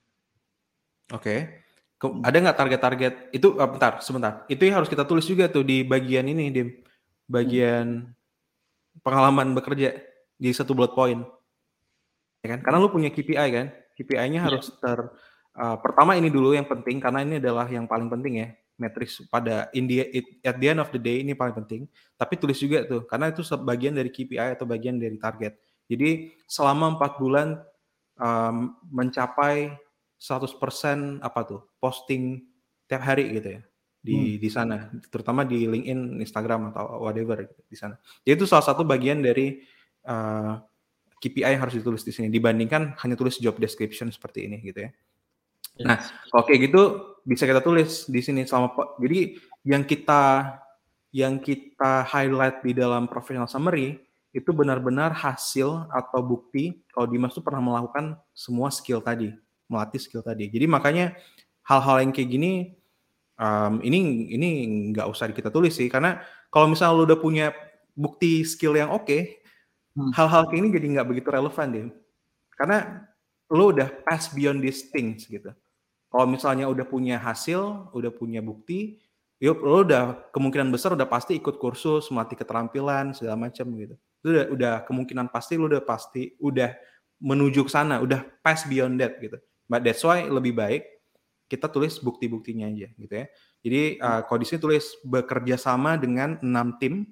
Oke. 1.13 1.63
Okay. 2.01 2.11
Ada 2.21 2.37
nggak 2.37 2.59
target-target 2.59 3.13
itu? 3.31 3.55
Uh, 3.55 3.69
bentar, 3.71 4.03
sebentar. 4.03 4.43
Itu 4.51 4.67
yang 4.67 4.83
harus 4.83 4.91
kita 4.91 5.07
tulis 5.07 5.25
juga 5.25 5.47
tuh 5.47 5.63
di 5.63 5.81
bagian 5.81 6.27
ini, 6.27 6.51
di 6.51 6.61
bagian 7.25 8.03
pengalaman 8.99 9.55
bekerja 9.55 9.95
di 10.35 10.49
satu 10.51 10.75
bullet 10.75 10.91
point. 10.91 11.21
Ya 12.43 12.57
kan? 12.57 12.59
Karena 12.61 12.77
lu 12.83 12.91
punya 12.91 13.09
KPI 13.09 13.47
kan? 13.53 13.67
KPI-nya 13.95 14.43
iya. 14.43 14.45
harus 14.45 14.69
ter 14.77 14.99
uh, 15.55 15.77
pertama 15.79 16.19
ini 16.19 16.27
dulu 16.27 16.51
yang 16.51 16.67
penting 16.67 16.99
karena 16.99 17.23
ini 17.23 17.39
adalah 17.39 17.65
yang 17.71 17.87
paling 17.87 18.11
penting 18.11 18.43
ya 18.43 18.47
matriks 18.75 19.23
pada 19.31 19.71
in 19.71 19.87
the, 19.87 20.03
it, 20.11 20.25
at 20.43 20.59
the 20.59 20.67
end 20.67 20.83
of 20.83 20.91
the 20.91 20.99
day 20.99 21.23
ini 21.23 21.31
paling 21.31 21.55
penting 21.55 21.87
tapi 22.19 22.35
tulis 22.35 22.59
juga 22.59 22.83
tuh 22.83 23.07
karena 23.07 23.31
itu 23.31 23.39
sebagian 23.39 23.95
dari 23.95 24.11
KPI 24.11 24.59
atau 24.59 24.67
bagian 24.67 24.99
dari 24.99 25.15
target 25.15 25.55
jadi 25.87 26.35
selama 26.43 26.99
empat 26.99 27.15
bulan 27.15 27.55
um, 28.19 28.75
mencapai 28.91 29.71
100% 30.19 31.23
apa 31.23 31.39
tuh 31.47 31.61
posting 31.79 32.43
tiap 32.87 33.01
hari 33.03 33.31
gitu 33.39 33.59
ya 33.59 33.61
di 34.05 34.37
hmm. 34.37 34.37
di 34.37 34.49
sana 34.53 34.77
terutama 35.09 35.41
di 35.41 35.65
LinkedIn, 35.65 36.21
Instagram 36.21 36.69
atau 36.69 37.01
whatever 37.01 37.41
gitu, 37.41 37.57
di 37.65 37.77
sana. 37.77 37.97
Jadi 38.21 38.37
itu 38.37 38.45
salah 38.45 38.61
satu 38.61 38.85
bagian 38.85 39.25
dari 39.25 39.65
uh, 40.05 40.61
KPI 41.25 41.57
yang 41.57 41.61
harus 41.65 41.75
ditulis 41.81 42.05
di 42.05 42.13
sini 42.13 42.29
dibandingkan 42.29 42.93
hanya 43.01 43.17
tulis 43.17 43.41
job 43.41 43.57
description 43.57 44.13
seperti 44.13 44.45
ini 44.45 44.61
gitu 44.61 44.85
ya. 44.85 44.89
Yes. 45.75 45.85
Nah, 45.89 45.97
oke 46.37 46.53
okay, 46.53 46.55
gitu 46.61 46.81
bisa 47.25 47.49
kita 47.49 47.59
tulis 47.59 48.05
di 48.05 48.21
sini 48.21 48.45
selama 48.45 48.95
jadi 49.01 49.35
yang 49.65 49.83
kita 49.83 50.21
yang 51.09 51.41
kita 51.41 52.05
highlight 52.05 52.61
di 52.61 52.71
dalam 52.77 53.09
professional 53.09 53.49
summary 53.49 53.97
itu 54.35 54.51
benar-benar 54.51 55.15
hasil 55.15 55.87
atau 55.87 56.19
bukti 56.19 56.83
kalau 56.91 57.07
Dimas 57.07 57.31
tuh 57.31 57.39
pernah 57.39 57.63
melakukan 57.63 58.19
semua 58.35 58.67
skill 58.67 58.99
tadi, 58.99 59.31
melatih 59.71 59.99
skill 60.03 60.19
tadi. 60.19 60.51
Jadi 60.51 60.67
makanya 60.67 61.15
hal-hal 61.63 62.03
yang 62.03 62.11
kayak 62.11 62.29
gini 62.35 62.75
um, 63.39 63.79
ini 63.79 64.27
ini 64.35 64.49
nggak 64.91 65.07
usah 65.07 65.31
kita 65.31 65.47
tulis 65.47 65.71
sih 65.71 65.87
karena 65.87 66.19
kalau 66.51 66.67
misalnya 66.67 66.99
lu 66.99 67.07
udah 67.07 67.19
punya 67.19 67.55
bukti 67.95 68.43
skill 68.43 68.75
yang 68.75 68.91
oke, 68.91 69.07
okay. 69.07 69.39
Hal-hal 69.95 70.47
kayak 70.51 70.59
ini 70.59 70.69
jadi 70.75 70.85
nggak 70.99 71.07
begitu 71.07 71.27
relevan 71.31 71.67
deh. 71.71 71.87
Karena 72.55 73.07
lu 73.51 73.71
udah 73.71 73.87
pass 74.03 74.31
beyond 74.31 74.63
these 74.63 74.91
things 74.91 75.27
gitu. 75.27 75.51
Kalau 76.11 76.25
misalnya 76.27 76.71
udah 76.71 76.87
punya 76.87 77.19
hasil, 77.19 77.91
udah 77.91 78.11
punya 78.11 78.39
bukti, 78.39 78.99
yuk 79.39 79.59
lo 79.59 79.83
udah 79.83 80.31
kemungkinan 80.31 80.71
besar 80.71 80.95
udah 80.95 81.07
pasti 81.07 81.35
ikut 81.35 81.59
kursus, 81.59 82.07
melatih 82.07 82.39
keterampilan 82.39 83.11
segala 83.11 83.35
macam 83.47 83.67
gitu 83.75 83.99
itu 84.25 84.33
udah, 84.33 84.45
udah 84.49 84.73
kemungkinan 84.89 85.29
pasti 85.29 85.53
lu 85.53 85.69
udah 85.69 85.85
pasti 85.85 86.33
udah 86.41 86.73
menuju 87.21 87.61
ke 87.61 87.69
sana, 87.69 88.01
udah 88.01 88.25
pass 88.41 88.65
beyond 88.65 88.97
that 88.97 89.21
gitu. 89.21 89.37
But 89.69 89.85
that's 89.85 90.01
why 90.01 90.25
lebih 90.25 90.57
baik 90.57 90.81
kita 91.45 91.69
tulis 91.69 92.01
bukti-buktinya 92.01 92.65
aja 92.65 92.89
gitu 92.97 93.13
ya. 93.13 93.29
Jadi 93.61 93.81
uh, 94.01 94.25
kalau 94.25 94.41
di 94.41 94.49
sini 94.49 94.57
tulis 94.57 94.97
bekerja 95.05 95.61
sama 95.61 95.93
dengan 96.01 96.41
enam 96.41 96.73
tim 96.81 97.05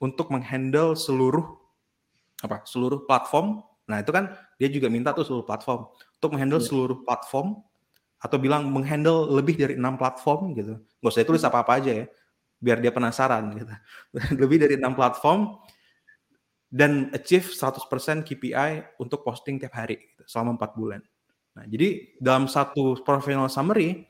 untuk 0.00 0.32
menghandle 0.32 0.96
seluruh 0.96 1.44
apa? 2.42 2.66
Seluruh 2.68 3.04
platform. 3.08 3.62
Nah, 3.86 4.02
itu 4.02 4.10
kan 4.10 4.34
dia 4.58 4.68
juga 4.68 4.90
minta 4.90 5.14
tuh 5.14 5.22
seluruh 5.22 5.46
platform 5.46 5.88
untuk 6.18 6.30
menghandle 6.34 6.60
yeah. 6.60 6.68
seluruh 6.68 6.98
platform 7.06 7.62
atau 8.16 8.36
bilang 8.40 8.66
menghandle 8.72 9.28
lebih 9.30 9.54
dari 9.54 9.74
enam 9.78 9.94
platform 9.94 10.56
gitu. 10.56 10.80
Gak 11.04 11.10
usah 11.12 11.26
tulis 11.28 11.44
apa-apa 11.46 11.78
aja 11.78 11.92
ya, 12.02 12.06
biar 12.58 12.82
dia 12.82 12.90
penasaran 12.90 13.54
gitu. 13.54 13.74
lebih 14.42 14.58
dari 14.58 14.74
enam 14.80 14.96
platform 14.96 15.60
dan 16.66 17.14
achieve 17.14 17.46
100% 17.46 18.26
KPI 18.26 18.98
untuk 18.98 19.22
posting 19.22 19.62
tiap 19.62 19.78
hari 19.78 20.02
gitu, 20.12 20.26
selama 20.26 20.58
empat 20.58 20.74
bulan. 20.74 21.00
Nah, 21.56 21.64
jadi 21.64 22.18
dalam 22.20 22.50
satu 22.50 23.00
professional 23.00 23.48
summary, 23.48 24.04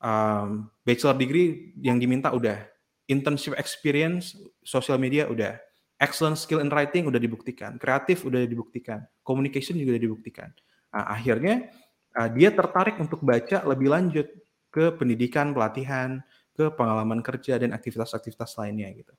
um, 0.00 0.70
bachelor 0.86 1.18
degree 1.18 1.74
yang 1.82 1.98
diminta 1.98 2.32
udah, 2.32 2.64
internship 3.10 3.58
experience, 3.58 4.38
social 4.64 4.96
media 4.96 5.26
udah, 5.28 5.58
excellent 5.98 6.38
skill 6.38 6.62
in 6.62 6.70
writing 6.70 7.10
udah 7.10 7.18
dibuktikan, 7.18 7.76
kreatif 7.76 8.22
udah 8.22 8.46
dibuktikan, 8.46 9.02
communication 9.26 9.74
juga 9.74 9.98
udah 9.98 10.04
dibuktikan. 10.06 10.48
Nah, 10.94 11.04
akhirnya 11.10 11.68
uh, 12.14 12.30
dia 12.30 12.54
tertarik 12.54 12.96
untuk 13.02 13.20
baca 13.20 13.66
lebih 13.66 13.90
lanjut 13.90 14.26
ke 14.70 14.94
pendidikan, 14.94 15.50
pelatihan, 15.50 16.22
ke 16.54 16.70
pengalaman 16.74 17.22
kerja 17.22 17.58
dan 17.58 17.74
aktivitas-aktivitas 17.74 18.58
lainnya 18.58 18.90
gitu. 18.94 19.14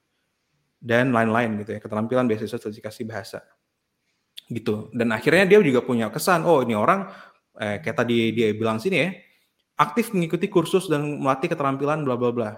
Dan 0.79 1.11
lain-lain 1.11 1.59
gitu 1.63 1.75
ya, 1.75 1.79
keterampilan 1.83 2.27
beasiswa 2.27 2.59
sertifikasi 2.59 3.01
bahasa. 3.03 3.39
Gitu. 4.47 4.91
Dan 4.95 5.11
akhirnya 5.11 5.47
dia 5.47 5.59
juga 5.59 5.83
punya 5.83 6.07
kesan, 6.07 6.47
oh 6.47 6.63
ini 6.63 6.75
orang 6.75 7.11
eh, 7.59 7.83
kayak 7.83 7.97
tadi 8.03 8.31
dia 8.31 8.55
bilang 8.55 8.79
sini 8.79 8.97
ya, 9.03 9.09
aktif 9.79 10.11
mengikuti 10.15 10.47
kursus 10.47 10.87
dan 10.87 11.19
melatih 11.19 11.51
keterampilan 11.51 12.03
bla 12.07 12.15
bla 12.15 12.31
bla. 12.31 12.51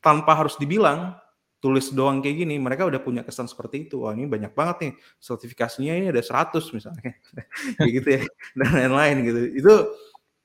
Tanpa 0.00 0.36
harus 0.36 0.56
dibilang, 0.60 1.16
tulis 1.62 1.94
doang 1.94 2.18
kayak 2.18 2.42
gini, 2.42 2.58
mereka 2.58 2.82
udah 2.90 2.98
punya 2.98 3.22
kesan 3.22 3.46
seperti 3.46 3.86
itu. 3.86 4.02
Wah 4.02 4.10
ini 4.18 4.26
banyak 4.26 4.50
banget 4.50 4.76
nih, 4.82 4.92
sertifikasinya 5.22 5.94
ini 5.94 6.06
ada 6.10 6.18
100 6.18 6.58
misalnya. 6.74 7.14
kayak 7.78 7.90
gitu 8.02 8.08
ya, 8.18 8.22
dan 8.58 8.70
lain-lain 8.74 9.16
gitu. 9.22 9.40
Itu 9.62 9.74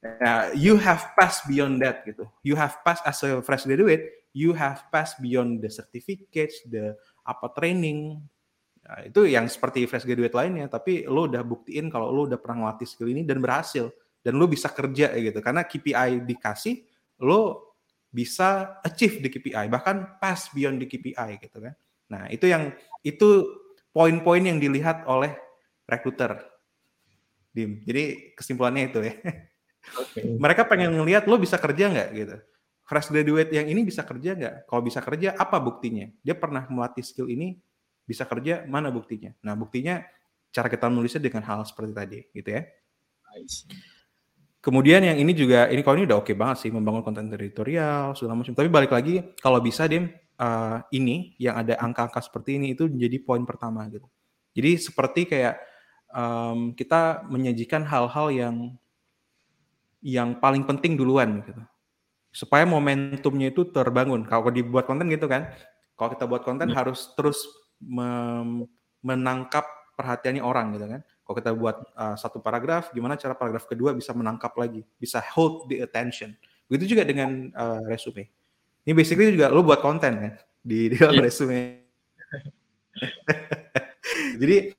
uh, 0.05 0.45
you 0.53 0.78
have 0.78 1.01
passed 1.18 1.49
beyond 1.49 1.82
that 1.82 2.05
gitu. 2.05 2.30
You 2.45 2.53
have 2.53 2.78
passed 2.86 3.01
as 3.09 3.18
a 3.26 3.41
fresh 3.41 3.65
graduate, 3.65 4.30
you 4.38 4.53
have 4.53 4.86
passed 4.93 5.18
beyond 5.18 5.65
the 5.65 5.74
certificates, 5.74 6.61
the 6.70 6.93
apa 7.26 7.49
training. 7.57 8.22
Nah, 8.86 9.09
itu 9.09 9.26
yang 9.26 9.49
seperti 9.49 9.89
fresh 9.89 10.05
graduate 10.05 10.38
lainnya, 10.38 10.70
tapi 10.70 11.09
lo 11.09 11.26
udah 11.26 11.41
buktiin 11.41 11.89
kalau 11.89 12.13
lo 12.13 12.30
udah 12.30 12.38
pernah 12.38 12.70
ngelatih 12.70 12.86
skill 12.86 13.09
ini 13.09 13.26
dan 13.26 13.41
berhasil 13.41 13.89
dan 14.22 14.38
lo 14.38 14.45
bisa 14.45 14.70
kerja 14.70 15.18
gitu. 15.18 15.41
Karena 15.41 15.65
KPI 15.65 16.24
dikasih, 16.30 16.86
lo 17.26 17.66
bisa 18.18 18.82
achieve 18.82 19.22
di 19.22 19.30
KPI 19.30 19.70
bahkan 19.70 20.18
pass 20.18 20.49
beyond 20.49 20.82
di 20.82 20.89
KPI 20.89 21.38
gitu 21.38 21.61
kan. 21.61 21.78
Nah, 22.09 22.26
itu 22.34 22.49
yang 22.49 22.74
itu 23.05 23.45
poin-poin 23.93 24.41
yang 24.41 24.57
dilihat 24.57 25.05
oleh 25.05 25.38
recruiter. 25.86 26.41
Dim. 27.53 27.86
Jadi 27.86 28.34
kesimpulannya 28.34 28.89
itu 28.89 28.99
ya. 29.05 29.13
Okay. 29.88 30.36
Mereka 30.36 30.65
pengen 30.65 30.97
ngelihat 30.97 31.30
lo 31.30 31.38
bisa 31.38 31.61
kerja 31.61 31.93
nggak 31.93 32.09
gitu. 32.18 32.36
Fresh 32.88 33.13
graduate 33.13 33.51
yang 33.53 33.68
ini 33.70 33.86
bisa 33.86 34.01
kerja 34.01 34.34
nggak? 34.34 34.55
Kalau 34.65 34.82
bisa 34.82 34.99
kerja, 35.03 35.36
apa 35.36 35.59
buktinya? 35.59 36.07
Dia 36.24 36.34
pernah 36.39 36.63
melatih 36.72 37.03
skill 37.03 37.28
ini, 37.28 37.59
bisa 38.07 38.24
kerja, 38.24 38.63
mana 38.63 38.88
buktinya? 38.88 39.36
Nah, 39.43 39.59
buktinya 39.59 39.99
cara 40.55 40.72
kita 40.72 40.88
menulisnya 40.88 41.20
dengan 41.20 41.43
hal 41.43 41.68
seperti 41.68 41.91
tadi, 41.91 42.20
gitu 42.32 42.49
ya. 42.55 42.63
Kemudian 44.68 44.99
yang 44.99 45.15
ini 45.15 45.32
juga 45.32 45.72
ini 45.72 45.80
kalau 45.80 45.95
ini 45.95 46.11
udah 46.11 46.20
oke 46.20 46.28
okay 46.28 46.36
banget 46.36 46.68
sih 46.68 46.72
membangun 46.76 46.99
konten 46.99 47.32
editorial 47.32 48.11
segala 48.20 48.36
macam. 48.36 48.51
Tapi 48.51 48.68
balik 48.68 48.91
lagi 48.91 49.24
kalau 49.39 49.63
bisa 49.63 49.88
Dim 49.88 50.11
uh, 50.36 50.84
ini 50.91 51.39
yang 51.39 51.55
ada 51.55 51.80
angka-angka 51.80 52.20
seperti 52.28 52.59
ini 52.59 52.76
itu 52.76 52.84
menjadi 52.91 53.15
poin 53.24 53.47
pertama 53.47 53.88
gitu. 53.88 54.11
Jadi 54.51 54.76
seperti 54.76 55.24
kayak 55.24 55.55
um, 56.11 56.76
kita 56.76 57.24
menyajikan 57.32 57.88
hal-hal 57.88 58.28
yang 58.28 58.55
yang 60.03 60.36
paling 60.36 60.68
penting 60.68 60.99
duluan 60.99 61.39
gitu. 61.47 61.63
Supaya 62.36 62.68
momentumnya 62.68 63.55
itu 63.55 63.72
terbangun. 63.72 64.28
Kalau 64.28 64.51
dibuat 64.51 64.84
konten 64.84 65.07
gitu 65.07 65.32
kan. 65.32 65.47
Kalau 65.95 66.11
kita 66.11 66.28
buat 66.28 66.43
konten 66.43 66.76
ya. 66.76 66.84
harus 66.84 67.15
terus 67.15 67.39
menangkap 68.99 69.63
perhatiannya 69.95 70.43
orang 70.43 70.76
gitu 70.76 70.91
kan. 70.91 71.01
Kalau 71.28 71.43
kita 71.43 71.51
buat 71.51 71.84
uh, 71.91 72.15
satu 72.15 72.39
paragraf, 72.39 72.95
gimana 72.95 73.19
cara 73.19 73.36
paragraf 73.36 73.67
kedua 73.67 73.91
bisa 73.91 74.15
menangkap 74.15 74.55
lagi, 74.55 74.88
bisa 74.95 75.19
hold 75.36 75.67
the 75.67 75.84
attention. 75.84 76.32
Begitu 76.71 76.95
juga 76.95 77.03
dengan 77.03 77.51
uh, 77.51 77.84
resume. 77.84 78.32
Ini 78.88 78.95
basically 78.95 79.36
juga 79.36 79.51
lo 79.51 79.59
buat 79.59 79.84
konten 79.84 80.13
kan 80.15 80.34
di, 80.63 80.88
di 80.88 80.95
dalam 80.95 81.19
yeah. 81.19 81.28
resume. 81.28 81.84
Jadi 84.39 84.71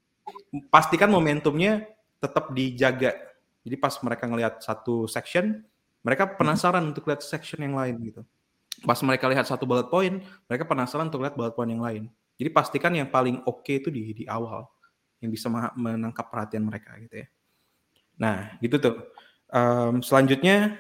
pastikan 0.72 1.12
momentumnya 1.12 1.84
tetap 2.16 2.57
dijaga. 2.57 3.12
Jadi 3.61 3.76
pas 3.76 3.92
mereka 4.01 4.24
ngelihat 4.24 4.64
satu 4.64 5.05
section, 5.05 5.61
mereka 6.01 6.32
penasaran 6.32 6.80
hmm. 6.80 6.96
untuk 6.96 7.12
lihat 7.12 7.20
section 7.20 7.61
yang 7.61 7.76
lain 7.76 8.01
gitu. 8.09 8.24
Pas 8.88 8.96
mereka 9.05 9.28
lihat 9.28 9.44
satu 9.44 9.68
bullet 9.68 9.92
point, 9.92 10.24
mereka 10.49 10.64
penasaran 10.64 11.12
untuk 11.12 11.20
lihat 11.20 11.36
bullet 11.36 11.53
point 11.53 11.68
yang 11.68 11.84
lain. 11.84 12.09
Jadi 12.40 12.49
pastikan 12.49 12.96
yang 12.96 13.12
paling 13.12 13.44
oke 13.44 13.68
okay 13.68 13.84
itu 13.84 13.92
di 13.92 14.16
di 14.16 14.24
awal 14.24 14.64
yang 15.18 15.30
bisa 15.34 15.50
menangkap 15.74 16.30
perhatian 16.30 16.64
mereka 16.66 16.94
gitu 17.02 17.24
ya. 17.24 17.28
Nah, 18.18 18.58
gitu 18.62 18.76
tuh. 18.78 18.96
Um, 19.48 20.04
selanjutnya 20.04 20.76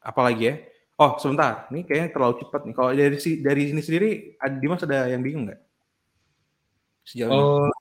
apa 0.00 0.20
lagi 0.24 0.42
ya? 0.50 0.54
Oh, 1.00 1.16
sebentar. 1.16 1.68
Ini 1.72 1.84
kayaknya 1.88 2.08
terlalu 2.12 2.34
cepat 2.44 2.60
nih. 2.68 2.74
Kalau 2.76 2.90
dari 2.92 3.16
si 3.16 3.40
dari 3.40 3.72
sini 3.72 3.80
sendiri, 3.80 4.36
Dimas 4.60 4.84
ada 4.84 5.08
yang 5.08 5.24
bingung 5.24 5.48
nggak? 5.48 5.60
Sejauh 7.08 7.32
oh, 7.32 7.66
ini. 7.66 7.72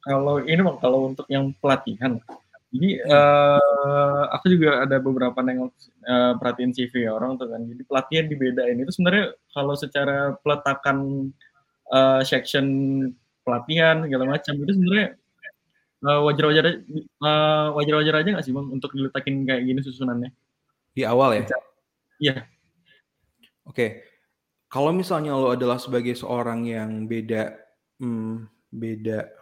kalau 0.00 0.34
ini 0.40 0.60
bang, 0.64 0.78
kalau 0.80 0.98
untuk 1.12 1.28
yang 1.28 1.52
pelatihan, 1.60 2.16
jadi 2.68 3.00
uh, 3.08 4.24
aku 4.28 4.52
juga 4.52 4.84
ada 4.84 5.00
beberapa 5.00 5.40
nengok 5.40 5.72
uh, 6.04 6.32
perhatiin 6.36 6.76
CV 6.76 7.08
orang 7.08 7.40
tuh 7.40 7.48
kan. 7.48 7.64
Jadi 7.64 7.82
pelatihan 7.88 8.26
dibedain 8.28 8.76
itu 8.76 8.92
sebenarnya 8.92 9.32
kalau 9.56 9.72
secara 9.72 10.36
peletakan 10.44 11.28
uh, 11.88 12.20
section 12.20 12.66
pelatihan 13.48 14.04
segala 14.04 14.24
macam. 14.28 14.52
Itu 14.60 14.72
sebenarnya 14.76 15.08
uh, 16.04 16.20
wajar-wajar 16.28 16.64
uh, 17.24 17.66
wajar-wajar 17.72 18.14
aja 18.20 18.28
nggak 18.36 18.44
sih 18.44 18.52
bang 18.52 18.68
untuk 18.68 18.92
diletakin 18.92 19.48
kayak 19.48 19.62
gini 19.64 19.80
susunannya? 19.80 20.30
Di 20.92 21.08
awal 21.08 21.40
ya? 21.40 21.44
Iya. 22.20 22.36
Oke. 23.64 23.72
Okay. 23.72 23.90
kalau 24.68 24.92
misalnya 24.92 25.32
lo 25.32 25.56
adalah 25.56 25.80
sebagai 25.80 26.12
seorang 26.12 26.68
yang 26.68 27.08
beda 27.08 27.56
hmm, 28.04 28.44
beda 28.68 29.32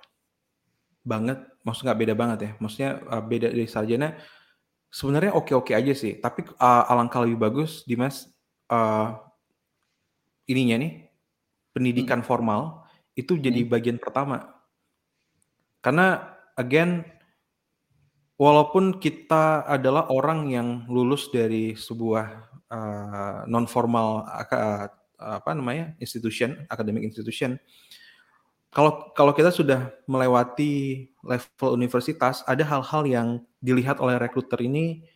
banget 1.03 1.43
maksudnya 1.67 1.91
nggak 1.91 2.01
beda 2.07 2.15
banget 2.15 2.39
ya 2.39 2.51
maksudnya 2.63 2.91
uh, 3.11 3.23
beda 3.23 3.51
dari 3.51 3.67
sarjana 3.67 4.15
sebenarnya 4.91 5.35
oke-oke 5.35 5.77
aja 5.77 5.93
sih. 5.93 6.19
Tapi 6.19 6.47
uh, 6.57 6.85
alangkah 6.89 7.21
lebih 7.21 7.37
bagus 7.37 7.83
Dimas 7.85 8.31
uh, 8.71 9.19
ininya 10.47 10.81
nih 10.81 10.93
pendidikan 11.77 12.25
hmm. 12.25 12.29
formal 12.29 12.86
itu 13.17 13.41
jadi 13.41 13.65
hmm. 13.65 13.71
bagian 13.73 13.99
pertama. 13.99 14.45
Karena 15.81 16.37
again 16.55 17.03
walaupun 18.37 19.01
kita 19.01 19.65
adalah 19.65 20.13
orang 20.13 20.53
yang 20.53 20.69
lulus 20.87 21.33
dari 21.33 21.73
sebuah 21.73 22.27
uh, 22.69 23.49
non 23.49 23.65
formal 23.65 24.29
uh, 24.29 24.87
apa 25.17 25.51
namanya 25.57 25.97
institution, 25.97 26.69
academic 26.69 27.09
institution, 27.09 27.57
kalau 28.69 29.17
kalau 29.17 29.33
kita 29.33 29.49
sudah 29.49 29.89
melewati 30.05 31.09
level 31.25 31.73
universitas, 31.73 32.45
ada 32.45 32.61
hal-hal 32.69 33.03
yang 33.09 33.29
dilihat 33.65 33.97
oleh 34.05 34.21
rekruter 34.21 34.61
ini 34.61 35.09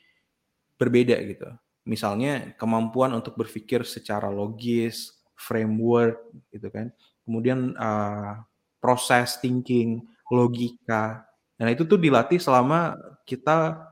berbeda 0.80 1.20
gitu. 1.28 1.52
Misalnya 1.84 2.56
kemampuan 2.56 3.12
untuk 3.12 3.36
berpikir 3.36 3.84
secara 3.84 4.32
logis, 4.32 5.20
framework 5.40 6.20
gitu 6.52 6.68
kan 6.68 6.92
kemudian 7.30 7.78
uh, 7.78 8.42
proses 8.82 9.38
thinking, 9.38 10.02
logika. 10.26 11.22
Dan 11.54 11.70
itu 11.70 11.86
tuh 11.86 11.94
dilatih 11.94 12.42
selama 12.42 12.98
kita 13.22 13.86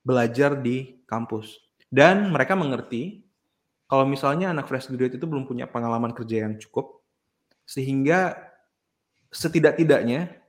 belajar 0.00 0.56
di 0.56 0.96
kampus. 1.04 1.60
Dan 1.92 2.32
mereka 2.32 2.56
mengerti 2.56 3.20
kalau 3.84 4.08
misalnya 4.08 4.48
anak 4.48 4.64
fresh 4.64 4.88
graduate 4.88 5.20
itu 5.20 5.28
belum 5.28 5.44
punya 5.44 5.68
pengalaman 5.68 6.16
kerja 6.16 6.48
yang 6.48 6.56
cukup, 6.56 7.04
sehingga 7.68 8.40
setidak-tidaknya 9.28 10.40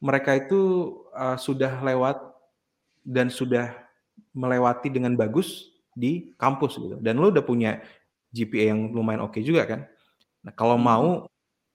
mereka 0.00 0.40
itu 0.40 0.96
uh, 1.12 1.36
sudah 1.36 1.84
lewat 1.84 2.16
dan 3.04 3.28
sudah 3.28 3.76
melewati 4.32 4.88
dengan 4.88 5.12
bagus 5.12 5.68
di 5.92 6.32
kampus 6.40 6.80
gitu. 6.80 6.96
Dan 7.04 7.20
lo 7.20 7.28
udah 7.28 7.44
punya 7.44 7.84
GPA 8.32 8.72
yang 8.72 8.96
lumayan 8.96 9.28
oke 9.28 9.36
okay 9.36 9.42
juga 9.44 9.68
kan. 9.68 9.84
Nah, 10.44 10.52
kalau 10.56 10.76
hmm. 10.76 10.84
mau 10.84 11.08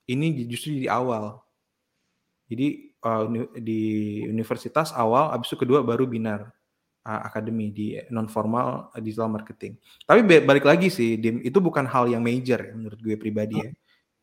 ini 0.09 0.45
justru 0.49 0.77
di 0.77 0.89
awal. 0.89 1.41
Jadi 2.45 2.93
uh, 3.01 3.25
di 3.57 3.81
universitas 4.29 4.93
awal, 4.93 5.33
habis 5.33 5.49
itu 5.49 5.57
kedua 5.57 5.81
baru 5.81 6.05
binar 6.05 6.53
uh, 7.05 7.21
akademi 7.25 7.73
di 7.73 7.97
non 8.13 8.29
formal 8.29 8.93
uh, 8.93 9.01
digital 9.01 9.29
marketing. 9.33 9.77
Tapi 10.05 10.21
balik 10.45 10.65
lagi 10.65 10.93
sih, 10.93 11.17
Dim, 11.17 11.41
itu 11.41 11.57
bukan 11.57 11.89
hal 11.89 12.05
yang 12.09 12.21
major 12.21 12.61
ya 12.61 12.73
menurut 12.73 12.99
gue 13.01 13.17
pribadi 13.17 13.61
ya. 13.61 13.69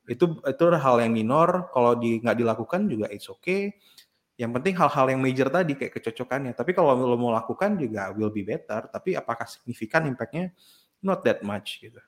Itu 0.06 0.38
itu 0.42 0.64
hal 0.78 0.96
yang 1.02 1.14
minor. 1.14 1.70
Kalau 1.74 1.98
di 1.98 2.18
nggak 2.22 2.36
dilakukan 2.38 2.80
juga 2.90 3.06
it's 3.10 3.30
okay. 3.30 3.74
Yang 4.38 4.50
penting 4.58 4.74
hal-hal 4.74 5.06
yang 5.14 5.20
major 5.22 5.46
tadi 5.46 5.78
kayak 5.78 5.92
kecocokannya. 5.98 6.54
Tapi 6.58 6.70
kalau 6.74 6.98
lo 6.98 7.14
mau 7.14 7.30
lakukan 7.30 7.78
juga 7.78 8.10
will 8.14 8.30
be 8.34 8.42
better. 8.42 8.90
Tapi 8.90 9.14
apakah 9.14 9.46
signifikan 9.46 10.06
impactnya? 10.10 10.50
Not 11.02 11.22
that 11.26 11.42
much 11.46 11.82
gitu. 11.82 11.98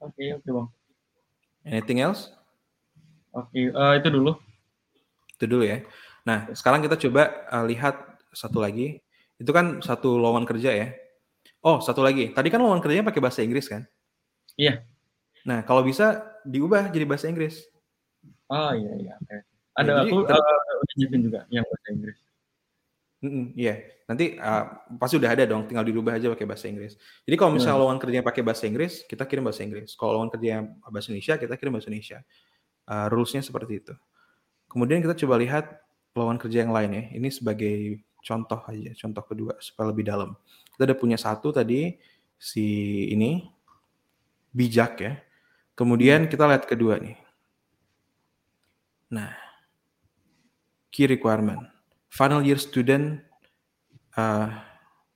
Oke, 0.00 0.16
okay, 0.16 0.28
oke 0.32 0.40
okay, 0.40 0.52
bang. 0.56 0.68
Anything 1.68 1.98
else? 2.00 2.32
Oke, 3.36 3.52
okay, 3.52 3.64
uh, 3.68 3.92
eh, 3.92 4.00
itu 4.00 4.08
dulu. 4.08 4.32
Itu 5.36 5.44
dulu 5.44 5.64
ya. 5.68 5.84
Nah, 6.24 6.48
sekarang 6.56 6.80
kita 6.80 6.96
coba 6.96 7.46
uh, 7.52 7.64
lihat 7.68 8.00
satu 8.32 8.64
lagi. 8.64 9.04
Itu 9.36 9.52
kan 9.52 9.84
satu 9.84 10.16
lowongan 10.16 10.48
kerja 10.48 10.72
ya. 10.72 10.88
Oh, 11.60 11.84
satu 11.84 12.00
lagi. 12.00 12.32
Tadi 12.32 12.48
kan 12.48 12.64
lowongan 12.64 12.80
kerjanya 12.80 13.04
pakai 13.12 13.20
bahasa 13.20 13.44
Inggris 13.44 13.68
kan? 13.68 13.84
Iya. 14.56 14.80
Nah, 15.44 15.60
kalau 15.68 15.84
bisa 15.84 16.24
diubah 16.48 16.88
jadi 16.88 17.04
bahasa 17.04 17.28
Inggris. 17.28 17.68
Oh 18.48 18.72
iya 18.72 18.92
iya. 18.96 19.14
Ada 19.76 19.92
ya, 19.92 20.02
aku 20.08 20.16
uh, 20.24 20.84
juga 20.96 21.44
yang 21.52 21.64
bahasa 21.68 21.88
Inggris. 21.92 22.18
Mm 23.20 23.52
iya, 23.52 23.76
nanti 24.08 24.40
uh, 24.40 24.80
pasti 24.96 25.20
udah 25.20 25.36
ada 25.36 25.44
dong, 25.44 25.68
tinggal 25.68 25.84
dirubah 25.84 26.16
aja 26.16 26.32
pakai 26.32 26.48
bahasa 26.48 26.72
Inggris. 26.72 26.96
Jadi 27.28 27.36
kalau 27.36 27.52
misalnya 27.52 27.76
hmm. 27.76 27.82
lowongan 27.84 28.00
kerjanya 28.00 28.24
pakai 28.24 28.40
bahasa 28.40 28.64
Inggris, 28.64 29.04
kita 29.04 29.28
kirim 29.28 29.44
bahasa 29.44 29.60
Inggris. 29.60 29.92
Kalau 29.92 30.16
lowongan 30.16 30.32
kerjanya 30.32 30.60
bahasa 30.88 31.12
Indonesia, 31.12 31.34
kita 31.36 31.54
kirim 31.60 31.72
bahasa 31.76 31.88
Indonesia. 31.92 32.18
Uh, 32.88 33.06
Rules-nya 33.12 33.44
seperti 33.44 33.84
itu. 33.84 33.94
Kemudian 34.72 35.04
kita 35.04 35.12
coba 35.20 35.36
lihat 35.36 35.84
lowongan 36.16 36.40
kerja 36.40 36.64
yang 36.64 36.72
lain 36.72 36.90
ya. 36.96 37.04
Ini 37.12 37.28
sebagai 37.28 38.00
contoh 38.24 38.60
aja, 38.64 38.90
contoh 38.96 39.24
kedua 39.28 39.52
supaya 39.60 39.92
lebih 39.92 40.08
dalam. 40.08 40.32
Kita 40.72 40.88
ada 40.88 40.96
punya 40.96 41.20
satu 41.20 41.52
tadi 41.52 42.00
si 42.40 42.64
ini 43.12 43.44
bijak 44.56 44.92
ya. 44.96 45.12
Kemudian 45.76 46.24
kita 46.24 46.48
lihat 46.48 46.64
kedua 46.64 46.96
nih. 46.96 47.20
Nah, 49.12 49.36
key 50.88 51.04
requirement 51.04 51.79
final 52.10 52.42
year 52.42 52.58
student 52.58 53.22
uh, 54.18 54.50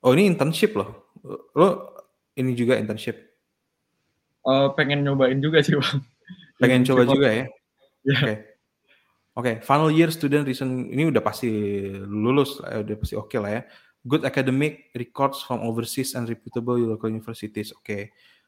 oh 0.01 0.15
ini 0.15 0.31
internship 0.31 0.73
loh 0.73 1.11
lo 1.53 1.93
ini 2.39 2.55
juga 2.55 2.79
internship 2.79 3.19
uh, 4.47 4.71
pengen 4.73 5.03
nyobain 5.03 5.37
juga 5.43 5.59
sih 5.61 5.75
bang 5.75 5.99
pengen 6.57 6.81
coba 6.87 7.03
juga 7.03 7.27
ya 7.29 7.35
yeah. 7.35 7.45
oke 8.07 8.23
okay. 8.23 8.37
Oke, 9.35 9.51
okay, 9.51 9.67
final 9.67 9.91
year 9.91 10.07
student 10.15 10.47
recent 10.47 10.87
ini 10.87 11.11
udah 11.11 11.19
pasti 11.19 11.51
lulus, 12.07 12.55
udah 12.63 12.95
pasti 12.95 13.19
oke 13.19 13.27
okay 13.27 13.39
lah 13.43 13.51
ya. 13.51 13.61
Good 14.07 14.23
academic 14.23 14.95
records 14.95 15.43
from 15.43 15.59
overseas 15.59 16.15
and 16.15 16.23
reputable 16.23 16.79
local 16.79 17.11
universities. 17.11 17.75
Oke, 17.75 17.83
okay. 17.83 18.01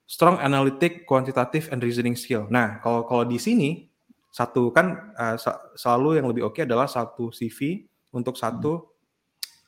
strong 0.08 0.40
analytic, 0.40 1.04
quantitative, 1.04 1.68
and 1.76 1.84
reasoning 1.84 2.16
skill. 2.16 2.48
Nah, 2.48 2.80
kalau 2.80 3.04
kalau 3.04 3.28
di 3.28 3.36
sini 3.36 3.92
satu 4.32 4.72
kan 4.72 5.12
uh, 5.20 5.36
selalu 5.76 6.24
yang 6.24 6.28
lebih 6.32 6.48
oke 6.48 6.56
okay 6.56 6.64
adalah 6.64 6.88
satu 6.88 7.36
CV 7.36 7.84
untuk 8.12 8.36
satu 8.40 8.98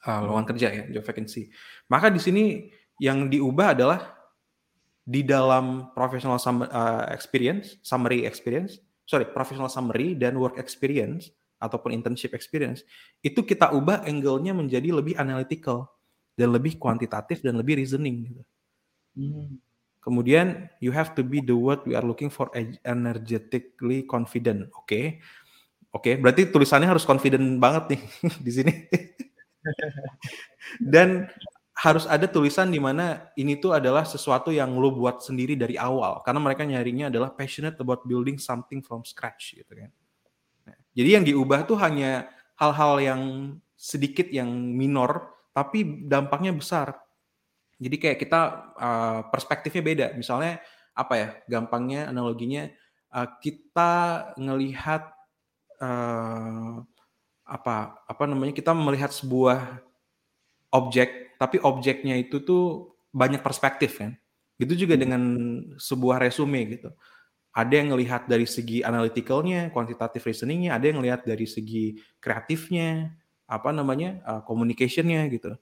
uh, 0.05 0.19
lowongan 0.23 0.47
kerja 0.55 0.67
ya, 0.71 0.83
job 0.91 1.03
vacancy. 1.03 1.51
Maka 1.91 2.07
di 2.11 2.21
sini 2.21 2.43
yang 2.99 3.27
diubah 3.27 3.75
adalah 3.75 3.99
di 5.09 5.25
dalam 5.25 5.89
professional 5.97 6.37
sum, 6.37 6.61
uh, 6.61 7.09
experience, 7.09 7.81
summary 7.81 8.29
experience, 8.29 8.77
sorry, 9.09 9.25
professional 9.25 9.71
summary 9.71 10.13
dan 10.13 10.37
work 10.37 10.61
experience 10.61 11.33
ataupun 11.57 11.91
internship 11.91 12.37
experience, 12.37 12.85
itu 13.25 13.41
kita 13.43 13.73
ubah 13.73 14.05
angle-nya 14.05 14.53
menjadi 14.55 14.93
lebih 14.93 15.17
analytical 15.17 15.89
dan 16.37 16.55
lebih 16.55 16.79
kuantitatif 16.79 17.43
dan 17.43 17.59
lebih 17.59 17.81
reasoning 17.81 18.31
gitu. 18.31 18.43
Hmm. 19.17 19.59
Kemudian 19.99 20.71
you 20.79 20.95
have 20.95 21.11
to 21.11 21.27
be 21.27 21.43
the 21.43 21.51
word 21.51 21.83
we 21.83 21.91
are 21.91 22.05
looking 22.05 22.31
for 22.31 22.47
energetically 22.87 24.07
confident. 24.07 24.71
Oke. 24.71 24.87
Okay. 24.87 25.05
Oke, 25.89 26.13
okay, 26.13 26.15
berarti 26.21 26.45
tulisannya 26.53 26.85
harus 26.85 27.01
confident 27.01 27.57
banget 27.57 27.97
nih 27.97 28.01
di 28.45 28.51
sini. 28.53 28.73
Dan 30.77 31.25
harus 31.79 32.03
ada 32.05 32.27
tulisan 32.27 32.67
di 32.67 32.77
mana 32.77 33.31
ini 33.39 33.55
tuh 33.55 33.71
adalah 33.71 34.03
sesuatu 34.03 34.51
yang 34.51 34.75
lo 34.75 34.91
buat 34.91 35.23
sendiri 35.23 35.55
dari 35.55 35.79
awal 35.79 36.19
karena 36.27 36.39
mereka 36.43 36.67
nyarinya 36.67 37.07
adalah 37.07 37.31
passionate 37.31 37.79
about 37.79 38.03
building 38.03 38.35
something 38.35 38.83
from 38.83 39.01
scratch 39.07 39.55
gitu 39.55 39.71
kan. 39.71 39.89
Nah, 40.67 40.75
jadi 40.91 41.09
yang 41.19 41.23
diubah 41.23 41.63
tuh 41.63 41.79
hanya 41.79 42.27
hal-hal 42.59 42.99
yang 42.99 43.21
sedikit 43.79 44.27
yang 44.27 44.51
minor 44.51 45.39
tapi 45.55 46.03
dampaknya 46.03 46.51
besar. 46.51 46.99
Jadi 47.79 47.95
kayak 47.95 48.17
kita 48.19 48.41
uh, 48.75 49.19
perspektifnya 49.31 49.79
beda. 49.79 50.05
Misalnya 50.19 50.59
apa 50.91 51.13
ya? 51.15 51.29
Gampangnya 51.47 52.11
analoginya 52.11 52.67
uh, 53.15 53.27
kita 53.39 53.91
ngelihat 54.35 55.15
uh, 55.79 56.83
apa 57.49 57.75
apa 58.05 58.23
namanya 58.29 58.53
kita 58.53 58.71
melihat 58.77 59.09
sebuah 59.09 59.81
objek 60.69 61.33
tapi 61.41 61.57
objeknya 61.65 62.13
itu 62.19 62.43
tuh 62.43 62.93
banyak 63.09 63.41
perspektif 63.41 63.99
kan? 63.99 64.13
Gitu 64.59 64.85
juga 64.85 64.99
hmm. 64.99 65.01
dengan 65.01 65.21
sebuah 65.79 66.21
resume 66.21 66.77
gitu. 66.77 66.91
Ada 67.49 67.81
yang 67.81 67.97
melihat 67.97 68.29
dari 68.29 68.45
segi 68.45 68.85
analyticalnya 68.85 69.73
kuantitatif 69.73 70.21
reasoningnya 70.21 70.77
ada 70.77 70.85
yang 70.85 71.01
melihat 71.01 71.25
dari 71.25 71.49
segi 71.49 71.97
kreatifnya 72.21 73.17
apa 73.49 73.73
namanya 73.73 74.21
uh, 74.23 74.41
communicationnya 74.45 75.25
gitu. 75.33 75.57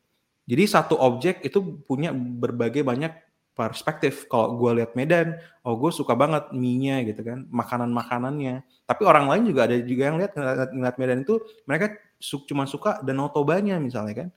Jadi 0.47 0.63
satu 0.67 0.95
objek 0.99 1.43
itu 1.43 1.83
punya 1.83 2.11
berbagai 2.15 2.83
banyak 2.83 3.26
perspektif. 3.57 4.29
Kalau 4.29 4.53
gue 4.53 4.77
lihat 4.77 4.93
Medan, 4.93 5.41
oh 5.65 5.73
gue 5.75 5.89
suka 5.89 6.13
banget 6.13 6.53
mie-nya 6.53 7.01
gitu 7.09 7.25
kan, 7.25 7.49
makanan-makanannya. 7.49 8.61
Tapi 8.85 9.01
orang 9.03 9.25
lain 9.25 9.43
juga 9.49 9.65
ada 9.65 9.75
juga 9.81 10.13
yang 10.13 10.21
lihat 10.21 10.37
ngeliat 10.69 10.95
Medan 11.01 11.25
itu 11.25 11.41
mereka 11.65 11.97
su 12.21 12.45
cuma 12.45 12.69
suka 12.69 13.01
dan 13.01 13.17
otobanya 13.17 13.81
misalnya 13.81 14.13
kan. 14.25 14.29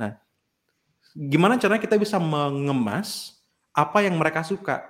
Nah, 0.00 0.10
gimana 1.12 1.60
caranya 1.60 1.84
kita 1.84 2.00
bisa 2.00 2.16
mengemas 2.16 3.36
apa 3.76 4.00
yang 4.00 4.16
mereka 4.16 4.40
suka 4.40 4.88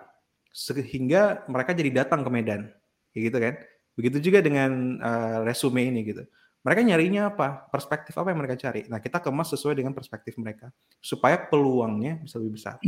sehingga 0.54 1.42
mereka 1.50 1.74
jadi 1.74 2.06
datang 2.06 2.22
ke 2.22 2.30
Medan, 2.30 2.70
kayak 3.10 3.22
gitu 3.26 3.38
kan? 3.42 3.54
Begitu 3.98 4.18
juga 4.30 4.38
dengan 4.38 5.02
uh, 5.02 5.38
resume 5.42 5.90
ini 5.90 6.06
gitu. 6.06 6.22
Mereka 6.64 6.80
nyarinya 6.80 7.28
apa? 7.28 7.68
Perspektif 7.68 8.16
apa 8.16 8.32
yang 8.32 8.40
mereka 8.40 8.56
cari? 8.56 8.88
Nah, 8.88 8.96
kita 8.96 9.20
kemas 9.20 9.52
sesuai 9.52 9.76
dengan 9.76 9.92
perspektif 9.92 10.40
mereka 10.40 10.72
supaya 10.96 11.36
peluangnya 11.36 12.24
bisa 12.24 12.40
lebih 12.40 12.56
besar. 12.56 12.80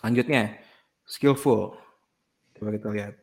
Selanjutnya, 0.00 0.56
skillful. 1.04 1.76
Coba 2.56 2.72
kita 2.72 2.88
lihat. 2.88 3.14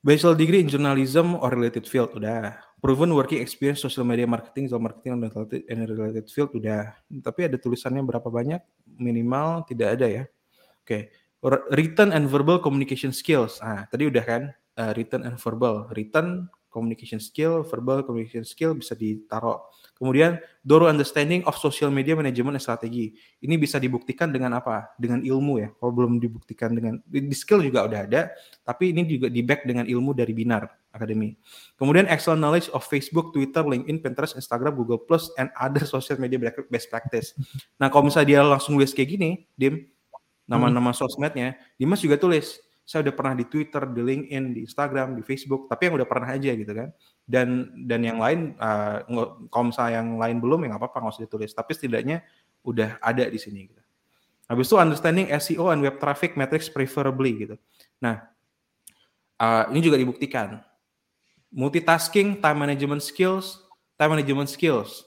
Bachelor 0.00 0.32
degree 0.32 0.64
in 0.64 0.72
journalism 0.72 1.36
or 1.36 1.52
related 1.52 1.84
field 1.84 2.16
udah. 2.16 2.56
Proven 2.80 3.12
working 3.12 3.44
experience 3.44 3.84
social 3.84 4.06
media 4.06 4.24
marketing, 4.24 4.72
social 4.72 4.80
marketing 4.80 5.20
and 5.68 5.80
related 5.92 6.24
field 6.32 6.56
udah. 6.56 6.96
Tapi 7.20 7.52
ada 7.52 7.60
tulisannya 7.60 8.00
berapa 8.00 8.32
banyak? 8.32 8.64
Minimal 8.96 9.68
tidak 9.68 10.00
ada 10.00 10.06
ya. 10.08 10.24
Oke. 10.80 10.88
Okay. 10.88 11.02
Written 11.74 12.16
and 12.16 12.32
verbal 12.32 12.56
communication 12.64 13.12
skills. 13.12 13.60
Ah, 13.60 13.84
tadi 13.92 14.08
udah 14.08 14.24
kan? 14.24 14.42
Uh, 14.76 14.96
written 14.96 15.26
and 15.26 15.36
verbal. 15.36 15.90
Written 15.92 16.48
communication 16.76 17.16
skill, 17.16 17.64
verbal 17.64 18.04
communication 18.04 18.44
skill 18.44 18.76
bisa 18.76 18.92
ditaruh. 18.92 19.64
Kemudian 19.96 20.36
thorough 20.60 20.92
understanding 20.92 21.40
of 21.48 21.56
social 21.56 21.88
media 21.88 22.12
management 22.12 22.60
and 22.60 22.64
strategi. 22.64 23.16
Ini 23.40 23.56
bisa 23.56 23.80
dibuktikan 23.80 24.28
dengan 24.28 24.60
apa? 24.60 24.92
Dengan 25.00 25.24
ilmu 25.24 25.56
ya. 25.56 25.72
Kalau 25.72 25.92
belum 25.96 26.20
dibuktikan 26.20 26.76
dengan 26.76 27.00
di 27.08 27.32
skill 27.32 27.64
juga 27.64 27.88
udah 27.88 28.04
ada, 28.04 28.28
tapi 28.60 28.92
ini 28.92 29.08
juga 29.08 29.32
di 29.32 29.40
back 29.40 29.64
dengan 29.64 29.88
ilmu 29.88 30.12
dari 30.12 30.36
Binar 30.36 30.68
Academy. 30.92 31.32
Kemudian 31.80 32.04
excellent 32.12 32.44
knowledge 32.44 32.68
of 32.76 32.84
Facebook, 32.84 33.32
Twitter, 33.32 33.64
LinkedIn, 33.64 34.04
Pinterest, 34.04 34.36
Instagram, 34.36 34.76
Google 34.76 35.00
Plus, 35.00 35.32
and 35.40 35.48
other 35.56 35.88
social 35.88 36.20
media 36.20 36.36
best 36.68 36.92
practice. 36.92 37.32
Nah 37.80 37.88
kalau 37.88 38.12
misalnya 38.12 38.28
dia 38.36 38.40
langsung 38.44 38.76
nulis 38.76 38.92
kayak 38.92 39.16
gini, 39.16 39.48
Dim, 39.56 39.88
nama-nama 40.44 40.92
sosmednya, 40.92 41.56
Dimas 41.80 42.04
juga 42.04 42.20
tulis 42.20 42.65
saya 42.86 43.02
udah 43.02 43.14
pernah 43.18 43.34
di 43.34 43.50
Twitter, 43.50 43.82
di 43.90 43.98
LinkedIn, 43.98 44.44
di 44.54 44.60
Instagram, 44.62 45.18
di 45.18 45.22
Facebook, 45.26 45.66
tapi 45.66 45.90
yang 45.90 45.98
udah 45.98 46.06
pernah 46.06 46.30
aja 46.30 46.54
gitu 46.54 46.70
kan. 46.70 46.94
Dan 47.26 47.74
dan 47.82 48.00
yang 48.06 48.22
lain, 48.22 48.54
uh, 48.62 49.02
kalau 49.50 49.74
misalnya 49.74 49.98
yang 49.98 50.14
lain 50.14 50.38
belum 50.38 50.62
ya 50.62 50.66
nggak 50.70 50.82
apa-apa 50.86 50.98
nggak 51.02 51.14
usah 51.18 51.24
ditulis. 51.26 51.50
Tapi 51.50 51.74
setidaknya 51.74 52.22
udah 52.62 53.02
ada 53.02 53.26
di 53.26 53.42
sini. 53.42 53.66
Gitu. 53.66 53.82
Habis 54.46 54.70
itu 54.70 54.78
understanding 54.78 55.26
SEO 55.34 55.74
and 55.74 55.82
web 55.82 55.98
traffic 55.98 56.38
metrics 56.38 56.70
preferably 56.70 57.34
gitu. 57.34 57.58
Nah, 57.98 58.30
uh, 59.42 59.66
ini 59.74 59.82
juga 59.82 59.98
dibuktikan. 59.98 60.62
Multitasking, 61.50 62.38
time 62.38 62.58
management 62.70 63.02
skills, 63.02 63.66
time 63.98 64.14
management 64.14 64.46
skills. 64.46 65.02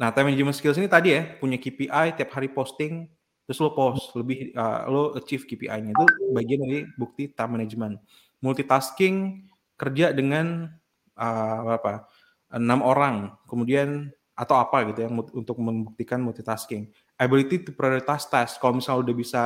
Nah, 0.00 0.08
time 0.08 0.32
management 0.32 0.56
skills 0.56 0.80
ini 0.80 0.88
tadi 0.88 1.12
ya 1.12 1.36
punya 1.36 1.60
KPI 1.60 2.16
tiap 2.16 2.32
hari 2.32 2.48
posting 2.48 3.12
terus 3.50 3.66
lo 3.66 3.74
post 3.74 4.14
lebih 4.14 4.54
uh, 4.54 4.86
lo 4.86 5.02
achieve 5.18 5.42
KPI-nya 5.42 5.90
itu 5.90 6.06
bagian 6.30 6.62
dari 6.62 6.86
bukti 6.94 7.34
time 7.34 7.58
management. 7.58 7.98
Multitasking 8.38 9.42
kerja 9.74 10.14
dengan 10.14 10.70
uh, 11.18 11.74
apa 11.74 12.06
enam 12.54 12.78
orang 12.86 13.34
kemudian 13.50 14.14
atau 14.38 14.54
apa 14.54 14.86
gitu 14.86 15.02
ya 15.02 15.10
untuk 15.10 15.58
membuktikan 15.58 16.22
multitasking. 16.22 16.94
Ability 17.18 17.66
to 17.66 17.74
prioritize 17.74 18.30
task. 18.30 18.62
Kalau 18.62 18.78
misalnya 18.78 19.10
udah 19.10 19.16
bisa 19.18 19.42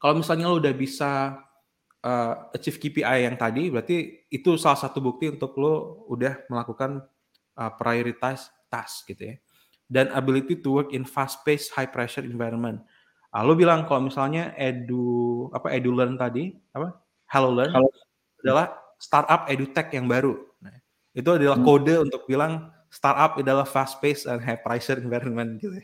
kalau 0.00 0.24
misalnya 0.24 0.48
lo 0.48 0.56
udah 0.56 0.72
bisa 0.72 1.36
uh, 2.00 2.32
achieve 2.56 2.80
KPI 2.80 3.28
yang 3.28 3.36
tadi 3.36 3.68
berarti 3.68 4.24
itu 4.32 4.56
salah 4.56 4.80
satu 4.80 5.04
bukti 5.04 5.28
untuk 5.28 5.52
lo 5.60 6.08
udah 6.08 6.48
melakukan 6.48 7.04
uh, 7.60 7.72
prioritize 7.76 8.48
task 8.72 9.12
gitu 9.12 9.32
ya 9.32 9.36
dan 9.94 10.10
ability 10.10 10.58
to 10.58 10.74
work 10.74 10.90
in 10.90 11.06
fast-paced, 11.06 11.70
high-pressure 11.70 12.26
environment. 12.26 12.82
Ah, 13.30 13.46
lo 13.46 13.54
bilang 13.54 13.86
kalau 13.86 14.10
misalnya 14.10 14.50
edu 14.58 15.46
apa 15.54 15.70
edu 15.70 15.94
learn 15.94 16.18
tadi 16.18 16.54
apa 16.70 16.98
hello 17.30 17.50
learn 17.50 17.70
Halo. 17.70 17.90
adalah 18.42 18.74
startup 18.98 19.46
edutech 19.46 19.94
yang 19.94 20.10
baru. 20.10 20.34
Nah, 20.58 20.74
itu 21.14 21.30
adalah 21.30 21.58
hmm. 21.58 21.66
kode 21.66 21.94
untuk 22.10 22.26
bilang 22.26 22.74
startup 22.90 23.38
adalah 23.38 23.62
fast-paced 23.62 24.26
and 24.26 24.42
high-pressure 24.42 24.98
environment 24.98 25.58
gitu. 25.62 25.78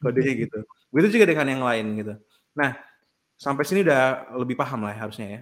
Kodenya 0.00 0.32
gitu. 0.48 0.58
Begitu 0.92 1.20
juga 1.20 1.26
dengan 1.32 1.48
yang 1.48 1.64
lain 1.64 1.86
gitu. 2.04 2.14
Nah, 2.56 2.76
sampai 3.40 3.64
sini 3.64 3.84
udah 3.84 4.32
lebih 4.36 4.56
paham 4.56 4.84
lah 4.84 4.92
ya, 4.96 5.00
harusnya 5.08 5.26
ya. 5.28 5.40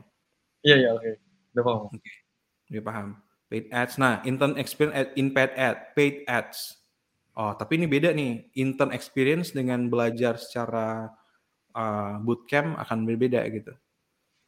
Iya 0.63 0.77
iya 0.79 0.89
oke. 0.95 1.03
Okay. 1.03 1.15
Udah 1.55 1.65
paham. 1.67 1.83
Oke. 1.87 1.99
Okay. 1.99 2.17
Udah 2.75 2.85
paham. 2.87 3.09
Paid 3.49 3.67
ads. 3.73 3.95
Nah, 3.97 4.15
intern 4.29 4.55
experience 4.61 5.11
in 5.17 5.31
paid 5.33 5.55
ad, 5.55 5.95
paid 5.95 6.27
ads. 6.27 6.78
Oh, 7.39 7.55
tapi 7.55 7.79
ini 7.79 7.87
beda 7.87 8.11
nih. 8.11 8.51
Intern 8.59 8.91
experience 8.91 9.55
dengan 9.55 9.87
belajar 9.87 10.43
secara 10.43 11.07
uh, 11.71 12.19
bootcamp 12.19 12.75
akan 12.83 13.07
berbeda 13.07 13.47
gitu. 13.55 13.79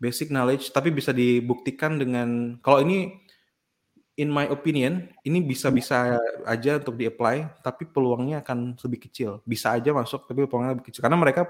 Basic 0.02 0.34
knowledge, 0.34 0.74
tapi 0.74 0.90
bisa 0.90 1.14
dibuktikan 1.14 2.02
dengan 2.02 2.58
kalau 2.58 2.82
ini 2.82 3.14
in 4.18 4.26
my 4.26 4.50
opinion, 4.50 5.06
ini 5.22 5.38
bisa-bisa 5.38 6.18
aja 6.44 6.82
untuk 6.82 6.98
di-apply, 6.98 7.62
tapi 7.62 7.86
peluangnya 7.86 8.42
akan 8.42 8.74
lebih 8.82 9.06
kecil. 9.06 9.38
Bisa 9.46 9.70
aja 9.70 9.94
masuk, 9.94 10.26
tapi 10.26 10.44
peluangnya 10.50 10.74
lebih 10.74 10.90
kecil. 10.90 11.06
Karena 11.06 11.16
mereka 11.16 11.46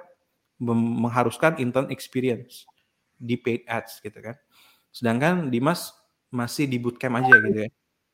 mengharuskan 0.60 1.56
intern 1.56 1.88
experience 1.88 2.68
di 3.16 3.40
paid 3.40 3.64
ads 3.64 4.04
gitu 4.04 4.20
kan. 4.20 4.36
Sedangkan 4.92 5.48
Dimas 5.48 5.96
masih 6.28 6.68
di 6.68 6.76
bootcamp 6.76 7.16
aja 7.16 7.34
gitu 7.48 7.58
ya. 7.64 7.70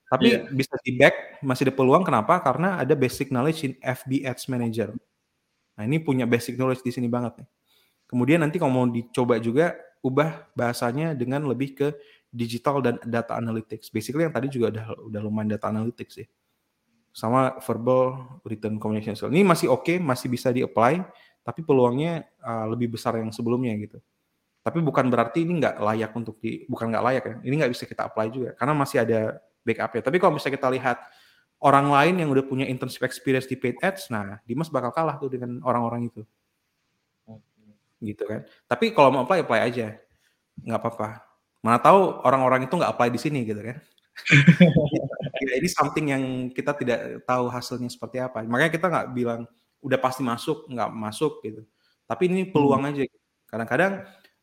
Tapi 0.07 0.39
yeah. 0.39 0.47
bisa 0.55 0.75
di 0.87 0.95
back, 0.95 1.43
masih 1.43 1.67
ada 1.71 1.75
peluang. 1.75 2.07
Kenapa? 2.07 2.39
Karena 2.39 2.79
ada 2.79 2.95
basic 2.95 3.35
knowledge 3.35 3.67
in 3.67 3.73
FB 3.83 4.23
Ads 4.23 4.47
Manager. 4.47 4.95
Nah 5.77 5.83
ini 5.83 5.99
punya 5.99 6.25
basic 6.25 6.55
knowledge 6.55 6.87
di 6.87 6.95
sini 6.95 7.11
banget 7.11 7.43
nih. 7.43 7.49
Kemudian 8.07 8.39
nanti 8.39 8.63
kalau 8.63 8.71
mau 8.71 8.87
dicoba 8.87 9.43
juga, 9.43 9.75
ubah 10.07 10.47
bahasanya 10.55 11.19
dengan 11.19 11.43
lebih 11.51 11.75
ke 11.75 11.89
digital 12.31 12.79
dan 12.79 13.03
data 13.03 13.35
analytics. 13.35 13.91
Basically 13.91 14.23
yang 14.23 14.35
tadi 14.35 14.47
juga 14.47 14.71
udah 14.71 14.87
udah 15.11 15.21
lumayan 15.27 15.59
data 15.59 15.67
analytics 15.75 16.23
ya. 16.23 16.27
Sama 17.11 17.59
verbal 17.65 18.39
written 18.47 18.79
communication 18.79 19.19
skill. 19.19 19.35
Ini 19.35 19.43
masih 19.43 19.73
oke, 19.75 19.91
okay, 19.91 19.97
masih 19.99 20.31
bisa 20.31 20.55
di-apply, 20.55 21.03
tapi 21.43 21.67
peluangnya 21.67 22.29
uh, 22.45 22.71
lebih 22.71 22.95
besar 22.95 23.19
yang 23.19 23.35
sebelumnya 23.35 23.75
gitu. 23.75 23.99
Tapi 24.63 24.79
bukan 24.83 25.11
berarti 25.11 25.43
ini 25.43 25.63
nggak 25.63 25.79
layak 25.83 26.13
untuk 26.15 26.39
di, 26.39 26.63
bukan 26.71 26.95
nggak 26.95 27.05
layak 27.05 27.25
ya. 27.27 27.35
Ini 27.43 27.55
nggak 27.65 27.73
bisa 27.75 27.85
kita 27.89 28.07
apply 28.07 28.27
juga 28.31 28.51
karena 28.55 28.75
masih 28.77 29.03
ada 29.03 29.41
backup 29.67 29.91
ya. 29.99 30.03
Tapi 30.07 30.17
kalau 30.23 30.39
misalnya 30.39 30.55
kita 30.55 30.69
lihat 30.71 30.99
orang 31.59 31.91
lain 31.91 32.15
yang 32.23 32.29
udah 32.31 32.45
punya 32.47 32.65
internship 32.71 33.03
experience 33.03 33.51
di 33.51 33.59
paid 33.59 33.83
ads, 33.83 34.07
nah 34.07 34.39
Dimas 34.47 34.71
bakal 34.71 34.95
kalah 34.95 35.19
tuh 35.19 35.35
dengan 35.35 35.59
orang-orang 35.67 36.07
itu. 36.07 36.23
Gitu 37.99 38.23
kan. 38.23 38.47
Tapi 38.71 38.95
kalau 38.95 39.11
mau 39.11 39.27
apply, 39.27 39.43
apply 39.43 39.61
aja. 39.67 39.99
Nggak 40.63 40.79
apa-apa. 40.79 41.09
Mana 41.67 41.83
tahu 41.83 42.23
orang-orang 42.23 42.71
itu 42.71 42.75
nggak 42.79 42.93
apply 42.95 43.09
di 43.11 43.19
sini 43.19 43.43
gitu 43.43 43.59
kan. 43.59 43.77
ya, 45.45 45.53
ini 45.61 45.69
something 45.69 46.07
yang 46.09 46.23
kita 46.55 46.73
tidak 46.73 47.27
tahu 47.27 47.51
hasilnya 47.51 47.91
seperti 47.91 48.23
apa. 48.23 48.47
Makanya 48.47 48.73
kita 48.73 48.87
nggak 48.89 49.09
bilang 49.13 49.45
udah 49.83 49.99
pasti 50.01 50.23
masuk, 50.25 50.71
nggak 50.71 50.91
masuk 50.95 51.43
gitu. 51.45 51.67
Tapi 52.07 52.23
ini 52.31 52.41
peluang 52.49 52.87
hmm. 52.87 52.91
aja. 52.95 53.03
Kadang-kadang 53.51 53.93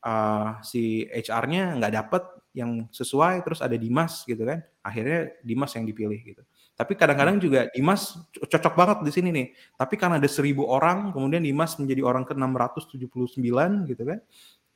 uh, 0.03 0.59
si 0.61 1.07
HR-nya 1.09 1.79
nggak 1.79 1.93
dapet 1.95 2.23
yang 2.53 2.85
sesuai 2.93 3.41
terus 3.41 3.59
ada 3.65 3.73
Dimas 3.73 4.21
gitu 4.27 4.45
kan. 4.45 4.61
Akhirnya 4.85 5.33
Dimas 5.41 5.73
yang 5.73 5.89
dipilih 5.89 6.19
gitu. 6.21 6.43
Tapi 6.73 6.93
kadang-kadang 6.93 7.41
juga 7.41 7.69
Dimas 7.73 8.17
cocok 8.37 8.73
banget 8.77 8.97
di 9.05 9.11
sini 9.13 9.29
nih. 9.33 9.47
Tapi 9.73 9.95
karena 9.97 10.21
ada 10.21 10.29
seribu 10.29 10.69
orang 10.69 11.09
kemudian 11.15 11.41
Dimas 11.41 11.79
menjadi 11.81 12.05
orang 12.05 12.23
ke 12.27 12.37
679 12.37 13.89
gitu 13.89 14.03
kan. 14.05 14.19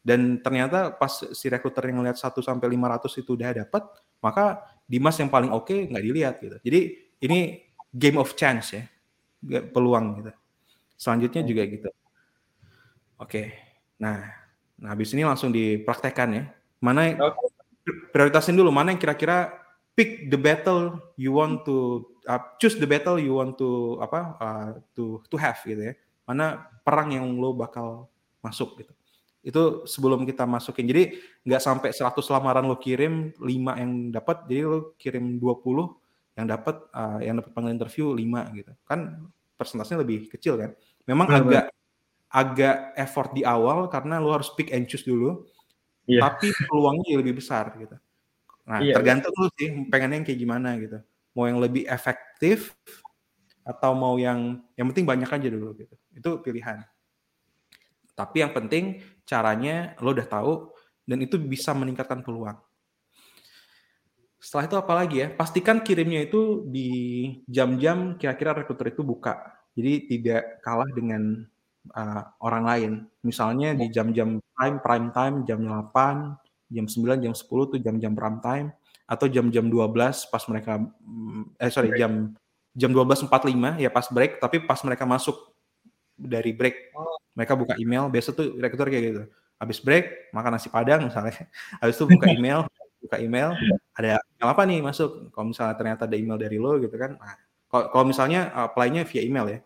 Dan 0.01 0.39
ternyata 0.39 0.95
pas 0.95 1.11
si 1.11 1.45
rekruter 1.51 1.91
yang 1.91 2.01
lihat 2.01 2.17
1 2.17 2.33
sampai 2.39 2.67
500 2.71 3.21
itu 3.21 3.35
udah 3.35 3.51
dapat 3.61 3.83
maka 4.23 4.63
Dimas 4.87 5.19
yang 5.19 5.27
paling 5.29 5.51
oke 5.53 5.69
okay, 5.69 5.85
nggak 5.85 6.03
dilihat 6.03 6.35
gitu. 6.41 6.57
Jadi 6.63 6.79
ini 7.27 7.39
game 7.93 8.17
of 8.17 8.33
chance 8.33 8.73
ya. 8.73 8.83
Peluang 9.69 10.23
gitu. 10.23 10.31
Selanjutnya 10.97 11.45
juga 11.45 11.63
gitu. 11.69 11.89
Oke. 13.21 13.29
Okay. 13.29 13.45
nah 13.97 14.46
Nah, 14.77 14.93
habis 14.93 15.09
ini 15.13 15.25
langsung 15.25 15.49
dipraktekkan 15.49 16.29
ya. 16.33 16.43
Mana 16.77 17.09
yang, 17.09 17.17
okay. 17.17 17.49
prioritasin 18.13 18.53
dulu 18.53 18.69
mana 18.69 18.93
yang 18.93 19.01
kira-kira 19.01 19.49
pick 19.97 20.29
the 20.29 20.37
battle 20.37 21.01
you 21.17 21.33
want 21.33 21.65
to 21.65 22.05
uh, 22.29 22.37
choose 22.61 22.77
the 22.77 22.85
battle 22.85 23.17
you 23.17 23.33
want 23.33 23.57
to 23.57 23.97
apa 23.97 24.19
uh, 24.37 24.69
to 24.93 25.25
to 25.25 25.35
have 25.41 25.57
gitu 25.65 25.81
ya. 25.81 25.93
Mana 26.29 26.69
perang 26.85 27.09
yang 27.09 27.25
lo 27.41 27.57
bakal 27.57 28.05
masuk 28.45 28.77
gitu. 28.85 28.93
Itu 29.41 29.61
sebelum 29.89 30.27
kita 30.29 30.45
masukin. 30.45 30.85
Jadi 30.85 31.17
nggak 31.41 31.61
sampai 31.63 31.89
100 31.89 32.13
lamaran 32.29 32.67
lo 32.67 32.77
kirim 32.77 33.33
5 33.39 33.81
yang 33.81 33.91
dapat, 34.13 34.45
jadi 34.45 34.61
lo 34.69 34.93
kirim 34.99 35.41
20 35.41 36.37
yang 36.37 36.45
dapat 36.45 36.75
uh, 36.93 37.19
yang 37.23 37.41
dapat 37.41 37.49
panggilan 37.55 37.81
interview 37.81 38.13
5 38.13 38.59
gitu. 38.61 38.71
Kan 38.85 39.31
persentasenya 39.57 40.05
lebih 40.05 40.29
kecil 40.29 40.61
kan. 40.61 40.71
Memang 41.09 41.25
Benar. 41.25 41.41
agak 41.41 41.65
agak 42.37 42.93
effort 42.93 43.33
di 43.33 43.41
awal 43.41 43.89
karena 43.89 44.21
lu 44.21 44.29
harus 44.29 44.53
pick 44.53 44.69
and 44.69 44.85
choose 44.85 45.01
dulu. 45.01 45.41
Yeah. 46.05 46.21
Tapi 46.21 46.53
peluangnya 46.69 47.17
lebih 47.17 47.41
besar 47.41 47.73
gitu. 47.81 47.97
Nah, 48.69 48.79
yeah, 48.85 48.93
tergantung 48.93 49.33
yeah. 49.33 49.41
lu 49.41 49.47
sih 49.57 49.69
pengen 49.89 50.21
yang 50.21 50.23
kayak 50.23 50.39
gimana 50.39 50.77
gitu. 50.77 51.01
Mau 51.33 51.49
yang 51.49 51.57
lebih 51.57 51.89
efektif 51.89 52.77
atau 53.65 53.97
mau 53.97 54.15
yang 54.21 54.61
yang 54.77 54.85
penting 54.93 55.09
banyak 55.09 55.27
aja 55.27 55.47
dulu 55.49 55.73
gitu. 55.81 55.95
Itu 56.13 56.29
pilihan. 56.45 56.85
Tapi 58.13 58.45
yang 58.45 58.53
penting 58.53 59.01
caranya 59.25 59.97
lo 59.99 60.13
udah 60.13 60.27
tahu 60.29 60.53
dan 61.09 61.17
itu 61.25 61.41
bisa 61.41 61.73
meningkatkan 61.73 62.21
peluang. 62.21 62.57
Setelah 64.37 64.69
itu 64.69 64.77
apa 64.77 64.93
lagi 64.93 65.15
ya? 65.25 65.27
Pastikan 65.33 65.81
kirimnya 65.81 66.23
itu 66.23 66.63
di 66.69 66.89
jam-jam 67.49 68.15
kira-kira 68.15 68.53
rekruter 68.53 68.93
itu 68.93 69.01
buka. 69.01 69.57
Jadi 69.73 70.07
tidak 70.07 70.63
kalah 70.63 70.89
dengan 70.93 71.43
uh, 71.93 72.23
orang 72.43 72.63
lain. 72.63 72.91
Misalnya 73.23 73.75
di 73.77 73.91
ya. 73.91 74.01
jam-jam 74.01 74.39
prime, 74.55 74.77
prime 74.83 75.07
time, 75.13 75.35
jam 75.47 75.59
8, 75.63 76.71
jam 76.71 76.85
9, 76.85 77.23
jam 77.23 77.33
10 77.33 77.71
tuh 77.71 77.79
jam-jam 77.79 78.13
prime 78.15 78.39
time, 78.43 78.67
atau 79.07 79.25
jam-jam 79.31 79.65
12 79.71 80.27
pas 80.27 80.43
mereka, 80.51 80.83
mm, 80.83 81.55
eh 81.63 81.71
sorry, 81.71 81.95
jam 81.95 82.35
jam 82.77 82.91
12.45 82.93 83.81
ya 83.81 83.89
pas 83.89 84.05
break, 84.11 84.37
tapi 84.37 84.61
pas 84.61 84.77
mereka 84.85 85.07
masuk 85.07 85.33
dari 86.13 86.53
break, 86.53 86.93
oh. 86.93 87.17
mereka 87.33 87.57
buka 87.57 87.73
email, 87.79 88.11
biasa 88.11 88.35
tuh 88.35 88.53
rekruter 88.59 88.91
kayak 88.91 89.03
gitu. 89.09 89.23
Habis 89.57 89.81
break, 89.81 90.29
makan 90.35 90.51
nasi 90.59 90.69
padang 90.69 91.09
misalnya, 91.09 91.33
habis 91.81 91.97
itu 91.97 92.05
buka 92.05 92.29
email, 92.29 92.69
buka 93.01 93.17
email, 93.17 93.57
ada 93.97 94.21
email 94.21 94.49
apa 94.53 94.61
nih 94.67 94.79
masuk, 94.85 95.33
kalau 95.33 95.49
misalnya 95.49 95.73
ternyata 95.73 96.05
ada 96.05 96.17
email 96.19 96.37
dari 96.37 96.57
lo 96.61 96.77
gitu 96.77 96.93
kan, 96.93 97.17
nah, 97.17 97.35
kalau 97.71 98.05
misalnya 98.05 98.53
apply-nya 98.53 99.07
via 99.09 99.23
email 99.25 99.45
ya, 99.49 99.59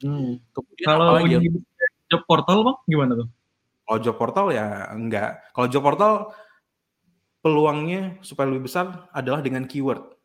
Hmm. 0.00 0.40
Kalau 0.80 1.20
di 1.24 1.48
job 2.10 2.22
portal 2.26 2.58
bang 2.66 2.78
gimana 2.88 3.12
tuh? 3.16 3.28
Kalau 3.86 3.98
job 4.00 4.16
portal 4.16 4.46
ya 4.54 4.90
enggak. 4.90 5.44
Kalau 5.52 5.66
job 5.68 5.82
portal 5.84 6.12
peluangnya 7.40 8.20
supaya 8.20 8.48
lebih 8.48 8.68
besar 8.68 9.08
adalah 9.12 9.40
dengan 9.40 9.64
keyword. 9.64 10.16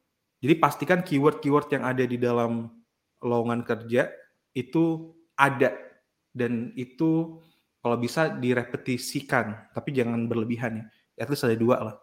Jadi 0.44 0.54
pastikan 0.60 1.00
keyword-keyword 1.02 1.68
yang 1.72 1.84
ada 1.88 2.04
di 2.04 2.20
dalam 2.20 2.70
lowongan 3.24 3.66
kerja 3.66 4.12
itu 4.54 5.16
ada 5.36 5.74
dan 6.36 6.76
itu 6.76 7.42
kalau 7.80 8.02
bisa 8.02 8.34
direpetisikan, 8.34 9.72
tapi 9.72 9.94
jangan 9.94 10.26
berlebihan 10.26 10.82
ya. 10.82 10.86
At 11.22 11.30
least 11.32 11.48
ada 11.48 11.56
dua 11.56 11.78
lah. 11.80 11.96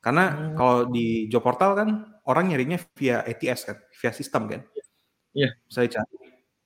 Karena 0.00 0.32
hmm. 0.32 0.54
kalau 0.58 0.78
di 0.88 1.28
job 1.32 1.44
portal 1.44 1.76
kan 1.76 1.88
orang 2.28 2.52
nyarinya 2.52 2.80
via 2.96 3.20
ATS 3.24 3.60
kan, 3.68 3.76
via 3.94 4.12
sistem 4.12 4.42
kan. 4.48 4.60
Iya. 5.32 5.48
Yeah. 5.48 5.52
Saya 5.68 5.88
cari 5.88 6.23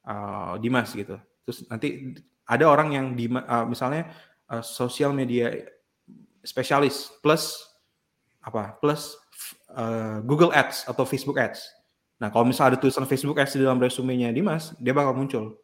uh, 0.09 0.57
Dimas 0.57 0.97
gitu. 0.97 1.21
Terus 1.45 1.69
nanti 1.69 2.17
ada 2.49 2.65
orang 2.65 2.89
yang 2.97 3.07
di 3.13 3.29
uh, 3.29 3.69
misalnya 3.69 4.09
uh, 4.49 4.65
sosial 4.65 5.13
media 5.13 5.53
spesialis 6.41 7.13
plus 7.21 7.61
apa 8.41 8.81
plus 8.81 9.13
uh, 9.77 10.25
Google 10.25 10.51
Ads 10.57 10.89
atau 10.89 11.05
Facebook 11.05 11.37
Ads. 11.37 11.61
Nah 12.19 12.33
kalau 12.33 12.49
misalnya 12.49 12.75
ada 12.75 12.81
tulisan 12.81 13.05
Facebook 13.05 13.37
Ads 13.37 13.61
di 13.61 13.63
dalam 13.63 13.79
resumenya 13.79 14.33
Dimas, 14.33 14.73
dia 14.81 14.97
bakal 14.97 15.13
muncul. 15.13 15.61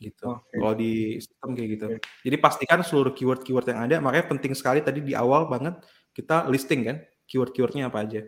Gitu. 0.00 0.24
Okay. 0.24 0.56
Kalau 0.56 0.72
di 0.72 1.20
sistem 1.20 1.50
kayak 1.52 1.68
gitu. 1.76 1.86
Okay. 1.92 2.00
Jadi 2.30 2.36
pastikan 2.40 2.80
seluruh 2.80 3.12
keyword-keyword 3.12 3.66
yang 3.68 3.80
ada. 3.84 3.96
Makanya 4.00 4.32
penting 4.32 4.56
sekali 4.56 4.80
tadi 4.80 5.04
di 5.04 5.12
awal 5.12 5.44
banget 5.44 5.76
kita 6.16 6.48
listing 6.48 6.88
kan 6.88 6.96
keyword-keywordnya 7.28 7.92
apa 7.92 7.98
aja. 8.00 8.22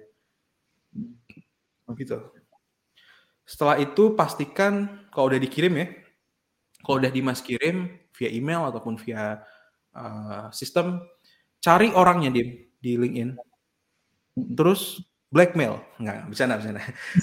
Gitu. 1.96 2.18
Setelah 3.52 3.76
itu 3.76 4.16
pastikan 4.16 5.04
kalau 5.12 5.28
udah 5.28 5.36
dikirim 5.36 5.76
ya, 5.76 5.92
kalau 6.80 7.04
udah 7.04 7.12
Dimas 7.12 7.44
kirim 7.44 8.00
via 8.16 8.32
email 8.32 8.64
ataupun 8.64 8.96
via 8.96 9.44
uh, 9.92 10.48
sistem, 10.56 11.04
cari 11.60 11.92
orangnya 11.92 12.32
di 12.32 12.64
di 12.80 12.96
LinkedIn, 12.96 13.36
terus 14.56 15.04
blackmail, 15.28 15.84
nggak 16.00 16.32
bisa 16.32 16.48
nggak 16.48 16.60
bisa. 16.64 16.70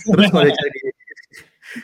Terus 0.06 0.30
kalau 0.30 0.46
udah 0.46 0.54
cari 0.54 0.70
di 0.70 0.82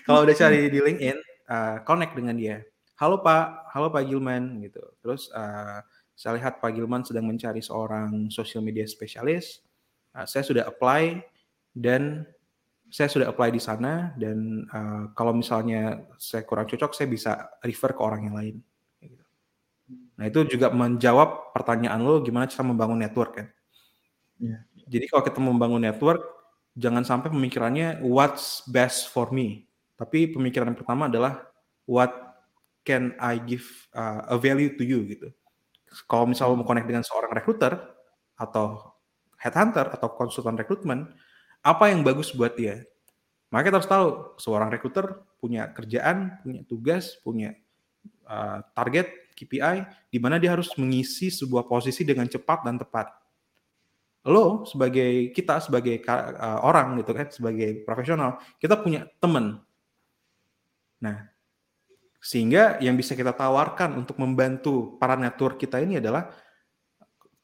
kalau 0.06 0.20
udah 0.30 0.36
cari 0.38 0.60
di 0.70 0.80
LinkedIn, 0.82 1.18
uh, 1.50 1.78
connect 1.82 2.14
dengan 2.14 2.38
dia. 2.38 2.62
Halo 3.02 3.26
Pak, 3.26 3.74
halo 3.74 3.90
Pak 3.90 4.06
Gilman 4.06 4.62
gitu. 4.62 4.94
Terus 5.02 5.34
uh, 5.34 5.82
saya 6.14 6.38
lihat 6.38 6.62
Pak 6.62 6.70
Gilman 6.70 7.02
sedang 7.02 7.26
mencari 7.26 7.66
seorang 7.66 8.30
social 8.30 8.62
media 8.62 8.86
spesialis. 8.86 9.66
Uh, 10.14 10.30
saya 10.30 10.46
sudah 10.46 10.70
apply 10.70 11.18
dan 11.74 12.30
saya 12.90 13.10
sudah 13.10 13.28
apply 13.34 13.50
di 13.52 13.62
sana 13.62 14.14
dan 14.16 14.70
uh, 14.70 15.12
kalau 15.18 15.36
misalnya 15.36 16.06
saya 16.16 16.46
kurang 16.46 16.70
cocok, 16.70 16.92
saya 16.94 17.08
bisa 17.10 17.32
refer 17.66 17.92
ke 17.92 18.02
orang 18.02 18.22
yang 18.30 18.36
lain. 18.38 18.56
Nah 20.16 20.26
itu 20.32 20.48
juga 20.48 20.72
menjawab 20.72 21.52
pertanyaan 21.52 22.00
lo 22.00 22.24
gimana 22.24 22.48
cara 22.48 22.64
membangun 22.64 23.00
network 23.04 23.32
kan. 23.36 23.48
Ya. 24.40 24.64
Jadi 24.88 25.06
kalau 25.12 25.24
kita 25.26 25.40
membangun 25.42 25.84
network, 25.84 26.24
jangan 26.76 27.04
sampai 27.04 27.32
pemikirannya 27.32 28.04
what's 28.04 28.64
best 28.70 29.12
for 29.12 29.32
me. 29.32 29.68
Tapi 29.96 30.32
pemikiran 30.32 30.72
yang 30.72 30.80
pertama 30.80 31.08
adalah 31.08 31.48
what 31.88 32.12
can 32.86 33.16
I 33.18 33.42
give 33.42 33.66
uh, 33.96 34.30
a 34.30 34.38
value 34.38 34.76
to 34.78 34.84
you 34.86 35.04
gitu. 35.08 35.32
Kalau 36.06 36.28
misalnya 36.28 36.60
mau 36.60 36.68
connect 36.68 36.88
dengan 36.88 37.04
seorang 37.04 37.32
recruiter 37.32 37.74
atau 38.36 38.96
headhunter 39.40 39.96
atau 39.96 40.12
konsultan 40.12 40.60
rekrutmen, 40.60 41.08
apa 41.66 41.90
yang 41.90 42.06
bagus 42.06 42.30
buat 42.30 42.54
dia? 42.54 42.86
Maka 43.50 43.74
harus 43.74 43.90
tahu 43.90 44.38
seorang 44.38 44.70
recruiter 44.70 45.26
punya 45.42 45.74
kerjaan, 45.74 46.38
punya 46.46 46.62
tugas, 46.70 47.18
punya 47.26 47.58
uh, 48.30 48.62
target 48.78 49.34
KPI 49.34 50.10
di 50.14 50.18
mana 50.22 50.38
dia 50.38 50.54
harus 50.54 50.70
mengisi 50.78 51.34
sebuah 51.34 51.66
posisi 51.66 52.06
dengan 52.06 52.30
cepat 52.30 52.62
dan 52.62 52.78
tepat. 52.78 53.10
Lo 54.26 54.66
sebagai 54.70 55.34
kita 55.34 55.58
sebagai 55.62 56.06
uh, 56.06 56.62
orang 56.62 57.02
gitu 57.02 57.12
kan, 57.18 57.28
sebagai 57.34 57.82
profesional, 57.82 58.38
kita 58.62 58.78
punya 58.78 59.10
teman. 59.18 59.62
Nah, 61.02 61.30
sehingga 62.22 62.82
yang 62.82 62.98
bisa 62.98 63.14
kita 63.14 63.34
tawarkan 63.34 64.02
untuk 64.02 64.18
membantu 64.18 64.98
para 64.98 65.14
network 65.14 65.62
kita 65.62 65.82
ini 65.82 66.02
adalah 66.02 66.30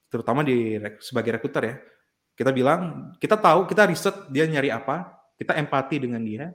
terutama 0.10 0.42
di 0.42 0.82
sebagai 0.98 1.38
rekruter 1.38 1.64
ya. 1.66 1.76
Kita 2.42 2.50
bilang, 2.50 3.14
kita 3.22 3.38
tahu, 3.38 3.70
kita 3.70 3.86
riset 3.86 4.26
dia 4.34 4.50
nyari 4.50 4.74
apa, 4.74 5.14
kita 5.38 5.54
empati 5.62 6.02
dengan 6.02 6.26
dia. 6.26 6.50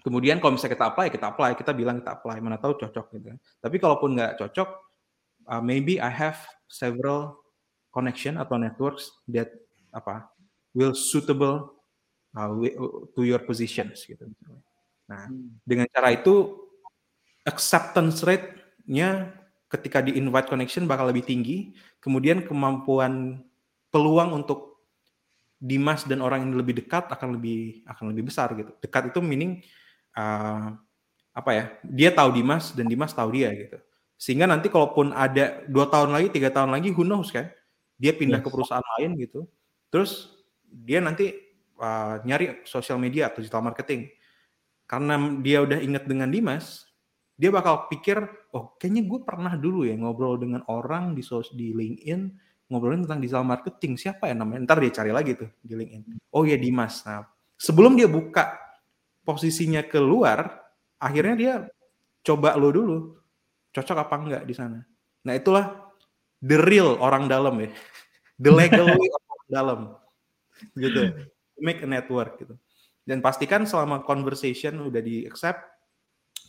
Kemudian 0.00 0.40
kalau 0.40 0.56
misalnya 0.56 0.80
kita 0.80 0.86
apply, 0.96 1.06
kita 1.12 1.26
apply, 1.28 1.50
kita 1.60 1.76
bilang 1.76 2.00
kita 2.00 2.16
apply, 2.16 2.40
mana 2.40 2.56
tahu 2.56 2.80
cocok 2.80 3.20
gitu. 3.20 3.36
Tapi 3.60 3.76
kalaupun 3.76 4.16
nggak 4.16 4.40
cocok, 4.40 4.68
uh, 5.52 5.60
maybe 5.60 6.00
I 6.00 6.08
have 6.08 6.40
several 6.72 7.36
connection 7.92 8.40
atau 8.40 8.56
networks 8.56 9.12
that 9.28 9.52
apa 9.92 10.24
will 10.72 10.96
suitable 10.96 11.76
uh, 12.32 12.48
to 13.12 13.20
your 13.28 13.44
positions 13.44 14.08
gitu. 14.08 14.24
Nah, 15.04 15.28
hmm. 15.28 15.60
dengan 15.68 15.84
cara 15.92 16.16
itu 16.16 16.64
acceptance 17.44 18.24
rate-nya 18.24 19.36
ketika 19.68 20.00
di 20.00 20.16
invite 20.16 20.48
connection 20.48 20.88
bakal 20.88 21.12
lebih 21.12 21.28
tinggi, 21.28 21.76
kemudian 22.00 22.40
kemampuan 22.48 23.44
peluang 23.92 24.32
untuk 24.32 24.69
Dimas 25.60 26.08
dan 26.08 26.24
orang 26.24 26.48
yang 26.48 26.56
lebih 26.56 26.80
dekat 26.80 27.12
akan 27.12 27.36
lebih 27.36 27.84
akan 27.84 28.16
lebih 28.16 28.32
besar 28.32 28.56
gitu. 28.56 28.72
Dekat 28.80 29.12
itu 29.12 29.20
meaning 29.20 29.60
uh, 30.16 30.72
apa 31.36 31.50
ya? 31.52 31.64
Dia 31.84 32.10
tahu 32.16 32.32
Dimas 32.32 32.72
dan 32.72 32.88
Dimas 32.88 33.12
tahu 33.12 33.36
dia 33.36 33.52
gitu. 33.52 33.76
Sehingga 34.16 34.48
nanti 34.48 34.72
kalaupun 34.72 35.12
ada 35.12 35.60
dua 35.68 35.84
tahun 35.92 36.16
lagi, 36.16 36.32
tiga 36.32 36.48
tahun 36.48 36.72
lagi, 36.72 36.96
who 36.96 37.04
knows 37.04 37.28
kan? 37.28 37.52
Dia 38.00 38.16
pindah 38.16 38.40
yes. 38.40 38.44
ke 38.44 38.48
perusahaan 38.48 38.88
lain 38.96 39.20
gitu. 39.20 39.44
Terus 39.92 40.32
dia 40.64 41.04
nanti 41.04 41.36
uh, 41.76 42.24
nyari 42.24 42.64
sosial 42.64 42.96
media 42.96 43.28
atau 43.28 43.44
digital 43.44 43.60
marketing. 43.60 44.08
Karena 44.88 45.20
dia 45.44 45.60
udah 45.60 45.78
ingat 45.78 46.08
dengan 46.08 46.32
Dimas, 46.32 46.88
dia 47.36 47.52
bakal 47.52 47.88
pikir, 47.92 48.16
oh 48.56 48.76
kayaknya 48.80 49.04
gue 49.04 49.20
pernah 49.24 49.54
dulu 49.56 49.84
ya 49.84 49.96
ngobrol 49.96 50.40
dengan 50.40 50.64
orang 50.68 51.12
di 51.12 51.20
sos 51.20 51.52
di 51.52 51.72
LinkedIn 51.72 52.49
ngobrolin 52.70 53.02
tentang 53.02 53.20
digital 53.20 53.42
marketing. 53.42 53.98
Siapa 53.98 54.30
ya 54.30 54.34
namanya? 54.38 54.62
Ntar 54.64 54.78
dia 54.78 54.92
cari 54.94 55.10
lagi 55.10 55.34
tuh 55.34 55.50
di 55.60 55.74
LinkedIn. 55.74 56.22
Oh 56.30 56.46
ya 56.46 56.54
Dimas. 56.54 57.02
Nah 57.02 57.26
sebelum 57.58 57.98
dia 57.98 58.06
buka 58.06 58.56
posisinya 59.26 59.82
keluar 59.84 60.62
akhirnya 60.96 61.34
dia 61.34 61.54
coba 62.22 62.54
lo 62.54 62.70
dulu. 62.70 62.98
Cocok 63.74 63.98
apa 63.98 64.14
enggak 64.16 64.42
di 64.46 64.54
sana? 64.54 64.86
Nah 65.26 65.34
itulah 65.34 65.90
the 66.38 66.56
real 66.56 66.96
orang 67.02 67.26
dalam 67.26 67.58
ya. 67.58 67.70
The 68.40 68.48
legal 68.48 68.88
orang 68.88 69.48
dalam. 69.52 69.80
Gitu. 70.72 71.28
Make 71.60 71.84
a 71.84 71.88
network 71.90 72.40
gitu. 72.40 72.56
Dan 73.04 73.20
pastikan 73.20 73.68
selama 73.68 74.00
conversation 74.00 74.80
udah 74.80 75.04
di 75.04 75.28
accept 75.28 75.60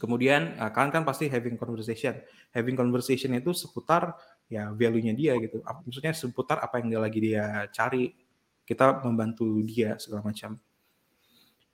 Kemudian 0.02 0.58
uh, 0.58 0.74
kalian 0.74 0.90
kan 0.90 1.04
pasti 1.06 1.30
having 1.30 1.62
conversation. 1.62 2.18
Having 2.58 2.74
conversation 2.74 3.38
itu 3.38 3.54
seputar 3.54 4.18
ya 4.52 4.68
value-nya 4.76 5.16
dia 5.16 5.40
gitu. 5.40 5.64
Maksudnya 5.64 6.12
seputar 6.12 6.60
apa 6.60 6.84
yang 6.84 6.92
dia 6.92 7.00
lagi 7.00 7.20
dia 7.24 7.72
cari. 7.72 8.12
Kita 8.68 9.00
membantu 9.08 9.64
dia 9.64 9.96
segala 9.96 10.28
macam. 10.28 10.60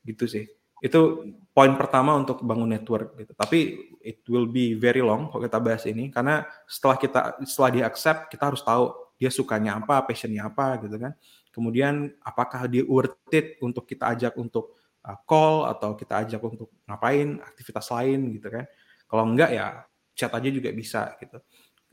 Gitu 0.05 0.25
sih. 0.29 0.45
Itu 0.77 1.25
poin 1.57 1.73
pertama 1.73 2.13
untuk 2.13 2.45
bangun 2.45 2.69
network 2.69 3.17
gitu. 3.17 3.33
Tapi 3.33 3.59
it 4.05 4.21
will 4.29 4.45
be 4.45 4.77
very 4.77 5.01
long 5.01 5.33
kalau 5.33 5.41
kita 5.41 5.57
bahas 5.57 5.83
ini 5.89 6.13
karena 6.13 6.45
setelah 6.69 7.01
kita 7.01 7.19
setelah 7.49 7.69
dia 7.73 7.83
accept 7.89 8.29
kita 8.29 8.53
harus 8.53 8.61
tahu 8.61 8.93
dia 9.17 9.33
sukanya 9.33 9.81
apa, 9.81 10.05
passionnya 10.05 10.45
apa 10.45 10.77
gitu 10.85 11.01
kan. 11.01 11.17
Kemudian 11.49 12.13
apakah 12.21 12.69
dia 12.69 12.85
worth 12.85 13.17
it 13.33 13.57
untuk 13.65 13.89
kita 13.89 14.13
ajak 14.13 14.37
untuk 14.37 14.77
Uh, 15.07 15.15
call 15.23 15.63
atau 15.71 15.95
kita 15.95 16.19
ajak 16.19 16.43
untuk 16.43 16.67
ngapain 16.83 17.39
aktivitas 17.39 17.87
lain 17.95 18.27
gitu 18.35 18.51
kan. 18.51 18.67
Kalau 19.07 19.23
enggak 19.23 19.55
ya 19.55 19.87
chat 20.11 20.27
aja 20.35 20.51
juga 20.51 20.67
bisa 20.75 21.15
gitu. 21.23 21.39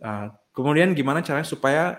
Uh, 0.02 0.30
kemudian 0.50 0.94
gimana 0.94 1.22
caranya 1.22 1.46
supaya 1.46 1.98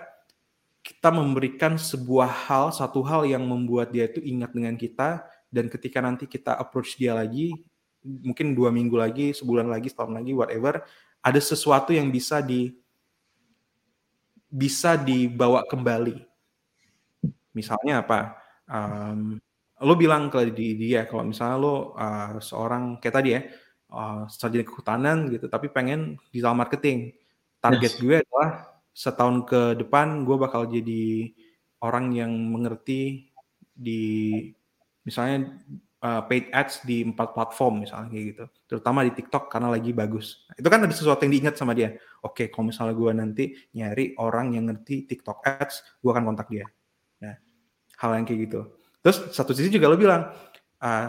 kita 0.86 1.10
memberikan 1.10 1.74
sebuah 1.74 2.30
hal, 2.46 2.70
satu 2.70 3.02
hal 3.02 3.26
yang 3.26 3.42
membuat 3.42 3.90
dia 3.90 4.06
itu 4.06 4.22
ingat 4.22 4.54
dengan 4.54 4.78
kita 4.78 5.26
dan 5.50 5.66
ketika 5.66 5.98
nanti 5.98 6.30
kita 6.30 6.54
approach 6.54 6.94
dia 6.94 7.16
lagi, 7.16 7.56
mungkin 8.06 8.54
dua 8.54 8.70
minggu 8.70 8.94
lagi, 8.94 9.34
sebulan 9.34 9.66
lagi, 9.66 9.90
setahun 9.90 10.14
lagi, 10.14 10.30
whatever, 10.30 10.86
ada 11.18 11.40
sesuatu 11.42 11.90
yang 11.90 12.06
bisa 12.14 12.38
di 12.38 12.70
bisa 14.46 14.94
dibawa 14.94 15.66
kembali. 15.66 16.22
Misalnya 17.50 18.06
apa? 18.06 18.38
Um, 18.70 19.42
lo 19.82 19.92
bilang 19.98 20.32
ke 20.32 20.48
di 20.54 20.72
dia 20.78 21.04
kalau 21.04 21.28
misalnya 21.28 21.56
lo 21.60 21.92
uh, 21.98 22.40
seorang 22.40 22.96
kayak 22.96 23.14
tadi 23.20 23.28
ya 23.36 23.40
uh, 23.92 24.24
sarjana 24.24 24.64
kehutanan 24.64 25.28
gitu 25.28 25.52
tapi 25.52 25.68
pengen 25.68 26.16
digital 26.32 26.56
marketing 26.56 27.12
target 27.60 27.92
yes. 27.96 28.00
gue 28.02 28.16
adalah 28.22 28.50
setahun 28.96 29.44
ke 29.44 29.60
depan 29.76 30.24
gue 30.24 30.36
bakal 30.40 30.64
jadi 30.68 31.30
orang 31.84 32.16
yang 32.16 32.32
mengerti 32.32 33.28
di 33.76 34.40
misalnya 35.04 35.52
uh, 36.00 36.24
paid 36.24 36.48
ads 36.50 36.80
di 36.82 37.04
empat 37.04 37.36
platform 37.36 37.84
misalnya 37.84 38.08
kayak 38.08 38.24
gitu. 38.32 38.44
Terutama 38.66 39.04
di 39.04 39.12
TikTok 39.12 39.52
karena 39.52 39.68
lagi 39.68 39.92
bagus. 39.92 40.48
Itu 40.56 40.66
kan 40.72 40.82
ada 40.82 40.94
sesuatu 40.96 41.22
yang 41.28 41.32
diingat 41.36 41.60
sama 41.60 41.76
dia. 41.76 41.94
Oke 42.24 42.48
kalau 42.48 42.72
misalnya 42.72 42.94
gue 42.96 43.12
nanti 43.12 43.44
nyari 43.76 44.16
orang 44.16 44.56
yang 44.56 44.72
ngerti 44.72 45.04
TikTok 45.04 45.44
ads 45.44 46.00
gue 46.00 46.10
akan 46.10 46.24
kontak 46.32 46.48
dia. 46.48 46.64
Nah 47.20 47.36
hal 48.00 48.10
yang 48.16 48.24
kayak 48.24 48.40
gitu. 48.48 48.60
Terus 49.04 49.30
satu 49.30 49.54
sisi 49.54 49.70
juga 49.70 49.86
lo 49.86 49.94
bilang, 49.94 50.34
uh, 50.82 51.06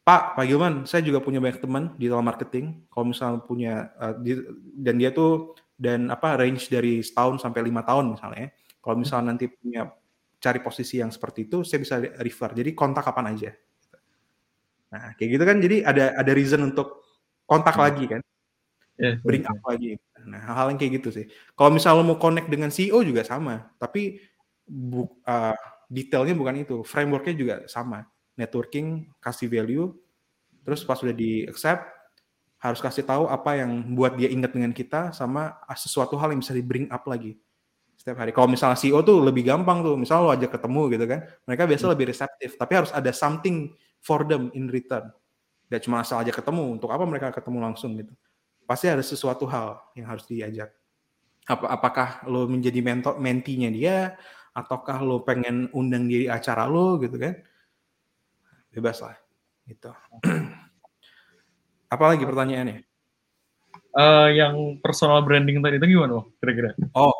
Pak, 0.00 0.36
Pak 0.36 0.44
Gilman, 0.44 0.84
saya 0.84 1.00
juga 1.00 1.24
punya 1.24 1.40
banyak 1.40 1.60
teman 1.60 1.96
di 1.96 2.10
dalam 2.10 2.24
marketing. 2.24 2.84
Kalau 2.92 3.08
misalnya 3.08 3.40
punya 3.44 3.74
uh, 3.96 4.12
di, 4.16 4.36
dan 4.76 5.00
dia 5.00 5.08
tuh 5.12 5.56
dan 5.80 6.12
apa 6.12 6.36
range 6.36 6.68
dari 6.68 7.00
setahun 7.00 7.40
sampai 7.40 7.64
lima 7.64 7.80
tahun 7.80 8.12
misalnya. 8.12 8.52
Kalau 8.84 8.96
misalnya 9.00 9.32
nanti 9.32 9.48
punya 9.48 9.88
cari 10.36 10.60
posisi 10.60 11.00
yang 11.00 11.08
seperti 11.08 11.48
itu, 11.48 11.64
saya 11.64 11.80
bisa 11.80 11.96
refer. 12.20 12.52
Jadi 12.52 12.76
kontak 12.76 13.08
kapan 13.08 13.32
aja. 13.32 13.50
Nah, 14.92 15.16
kayak 15.16 15.40
gitu 15.40 15.44
kan. 15.48 15.56
Jadi 15.56 15.76
ada 15.80 16.12
ada 16.12 16.32
reason 16.36 16.60
untuk 16.68 17.00
kontak 17.48 17.80
hmm. 17.80 17.84
lagi 17.84 18.04
kan. 18.12 18.20
Yeah, 19.00 19.16
bring 19.24 19.40
yeah. 19.40 19.56
up 19.56 19.64
lagi. 19.64 19.96
Nah, 20.28 20.40
hal-hal 20.44 20.76
yang 20.76 20.78
kayak 20.80 20.92
gitu 21.00 21.08
sih. 21.08 21.26
Kalau 21.56 21.72
misalnya 21.72 22.04
mau 22.04 22.20
connect 22.20 22.52
dengan 22.52 22.68
CEO 22.68 23.00
juga 23.00 23.24
sama, 23.24 23.72
tapi 23.80 24.20
bu, 24.68 25.08
uh, 25.24 25.56
detailnya 25.88 26.36
bukan 26.36 26.60
itu, 26.60 26.84
frameworknya 26.84 27.32
juga 27.32 27.54
sama. 27.64 28.04
Networking, 28.36 29.08
kasih 29.16 29.48
value, 29.48 29.88
terus 30.64 30.84
pas 30.84 31.00
sudah 31.00 31.16
di 31.16 31.48
accept, 31.48 31.80
harus 32.60 32.80
kasih 32.84 33.08
tahu 33.08 33.24
apa 33.24 33.56
yang 33.56 33.96
buat 33.96 34.14
dia 34.20 34.28
ingat 34.28 34.52
dengan 34.52 34.70
kita, 34.76 35.16
sama 35.16 35.56
sesuatu 35.72 36.14
hal 36.20 36.36
yang 36.36 36.44
bisa 36.44 36.52
di 36.52 36.60
bring 36.60 36.86
up 36.92 37.08
lagi 37.08 37.40
setiap 37.96 38.20
hari. 38.20 38.32
Kalau 38.36 38.48
misalnya 38.48 38.76
CEO 38.76 39.00
tuh 39.00 39.20
lebih 39.20 39.48
gampang 39.48 39.80
tuh, 39.80 39.96
misalnya 39.96 40.22
lo 40.24 40.32
ajak 40.32 40.60
ketemu 40.60 40.82
gitu 40.92 41.04
kan, 41.08 41.20
mereka 41.48 41.62
biasa 41.64 41.84
hmm. 41.84 41.92
lebih 41.96 42.06
reseptif, 42.12 42.50
tapi 42.60 42.72
harus 42.76 42.92
ada 42.92 43.10
something 43.12 43.72
for 44.00 44.24
them 44.28 44.52
in 44.52 44.68
return. 44.68 45.08
Gak 45.72 45.88
cuma 45.88 46.04
asal 46.04 46.20
aja 46.20 46.32
ketemu, 46.32 46.80
untuk 46.80 46.92
apa 46.92 47.04
mereka 47.08 47.32
ketemu 47.32 47.58
langsung 47.64 47.96
gitu. 47.96 48.12
Pasti 48.68 48.88
ada 48.88 49.04
sesuatu 49.04 49.48
hal 49.48 49.80
yang 49.96 50.08
harus 50.08 50.28
diajak. 50.28 50.72
apakah 51.50 52.22
lo 52.30 52.46
menjadi 52.46 52.78
mentor 52.78 53.18
mentinya 53.18 53.66
dia 53.66 54.14
ataukah 54.54 55.02
lo 55.02 55.26
pengen 55.26 55.66
undang 55.74 56.06
diri 56.06 56.30
acara 56.30 56.70
lo 56.70 56.94
gitu 57.02 57.18
kan 57.18 57.34
bebas 58.70 59.02
lah 59.02 59.18
gitu 59.66 59.90
apalagi 61.90 62.22
pertanyaannya? 62.24 62.86
Uh, 63.90 64.30
yang 64.30 64.54
personal 64.78 65.18
branding 65.26 65.58
tadi 65.58 65.82
itu 65.82 65.98
gimana 65.98 66.22
kira-kira? 66.38 66.78
Oh 66.94 67.12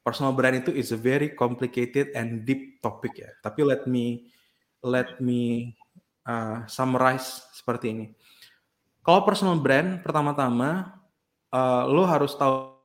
personal 0.00 0.32
brand 0.32 0.64
itu 0.64 0.72
is 0.72 0.90
a 0.90 0.98
very 0.98 1.32
complicated 1.36 2.12
and 2.16 2.42
deep 2.48 2.80
topic 2.80 3.20
ya. 3.20 3.30
Tapi 3.44 3.60
let 3.62 3.84
me 3.84 4.32
let 4.80 5.20
me 5.20 5.72
uh, 6.24 6.64
summarize 6.66 7.46
seperti 7.52 7.86
ini. 7.92 8.06
Kalau 9.04 9.24
personal 9.24 9.60
brand 9.60 10.00
pertama-tama 10.00 10.98
uh, 11.52 11.84
lo 11.88 12.04
harus 12.08 12.32
tahu 12.36 12.79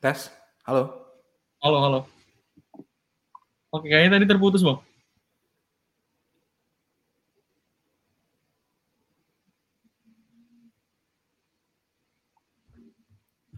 Tes. 0.00 0.32
Halo. 0.64 0.96
Halo, 1.60 1.78
halo. 1.84 2.00
Oke, 3.68 3.84
kayaknya 3.84 4.16
tadi 4.16 4.24
terputus, 4.24 4.64
Bang. 4.64 4.80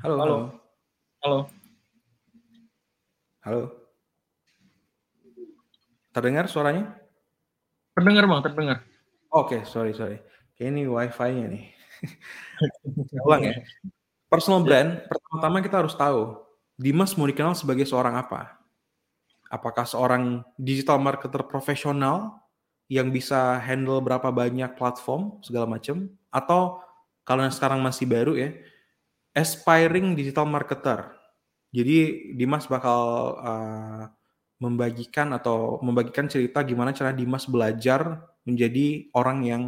Halo. 0.03 0.19
Halo. 0.19 0.37
Halo. 1.23 1.39
Halo. 3.47 3.63
Terdengar 6.11 6.51
suaranya? 6.51 6.91
Terdengar, 7.95 8.27
Bang, 8.27 8.43
terdengar. 8.43 8.83
Oke, 9.31 9.63
sorry, 9.63 9.95
sorry. 9.95 10.19
Kayak 10.59 10.75
ini 10.75 10.83
wifi-nya 10.91 11.47
nih. 11.55 11.71
Ulang 13.31 13.47
ya. 13.47 13.55
Personal 14.27 14.67
brand, 14.67 15.07
pertama-tama 15.33 15.65
kita 15.65 15.81
harus 15.81 15.97
tahu, 15.97 16.37
Dimas 16.77 17.17
mau 17.17 17.25
dikenal 17.25 17.57
sebagai 17.57 17.89
seorang 17.89 18.21
apa? 18.21 18.61
Apakah 19.49 19.89
seorang 19.89 20.45
digital 20.61 21.01
marketer 21.01 21.41
profesional 21.49 22.37
yang 22.93 23.09
bisa 23.09 23.57
handle 23.65 24.05
berapa 24.05 24.29
banyak 24.29 24.77
platform 24.77 25.41
segala 25.41 25.65
macam 25.65 26.13
atau 26.29 26.85
kalau 27.25 27.49
yang 27.49 27.55
sekarang 27.57 27.81
masih 27.81 28.05
baru 28.05 28.37
ya, 28.37 28.53
aspiring 29.33 30.13
digital 30.13 30.45
marketer. 30.45 31.17
Jadi 31.73 32.29
Dimas 32.37 32.69
bakal 32.69 33.01
uh, 33.41 34.05
membagikan 34.61 35.33
atau 35.33 35.81
membagikan 35.81 36.29
cerita 36.29 36.61
gimana 36.61 36.93
cara 36.93 37.17
Dimas 37.17 37.49
belajar 37.49 38.21
menjadi 38.45 39.09
orang 39.17 39.39
yang 39.49 39.63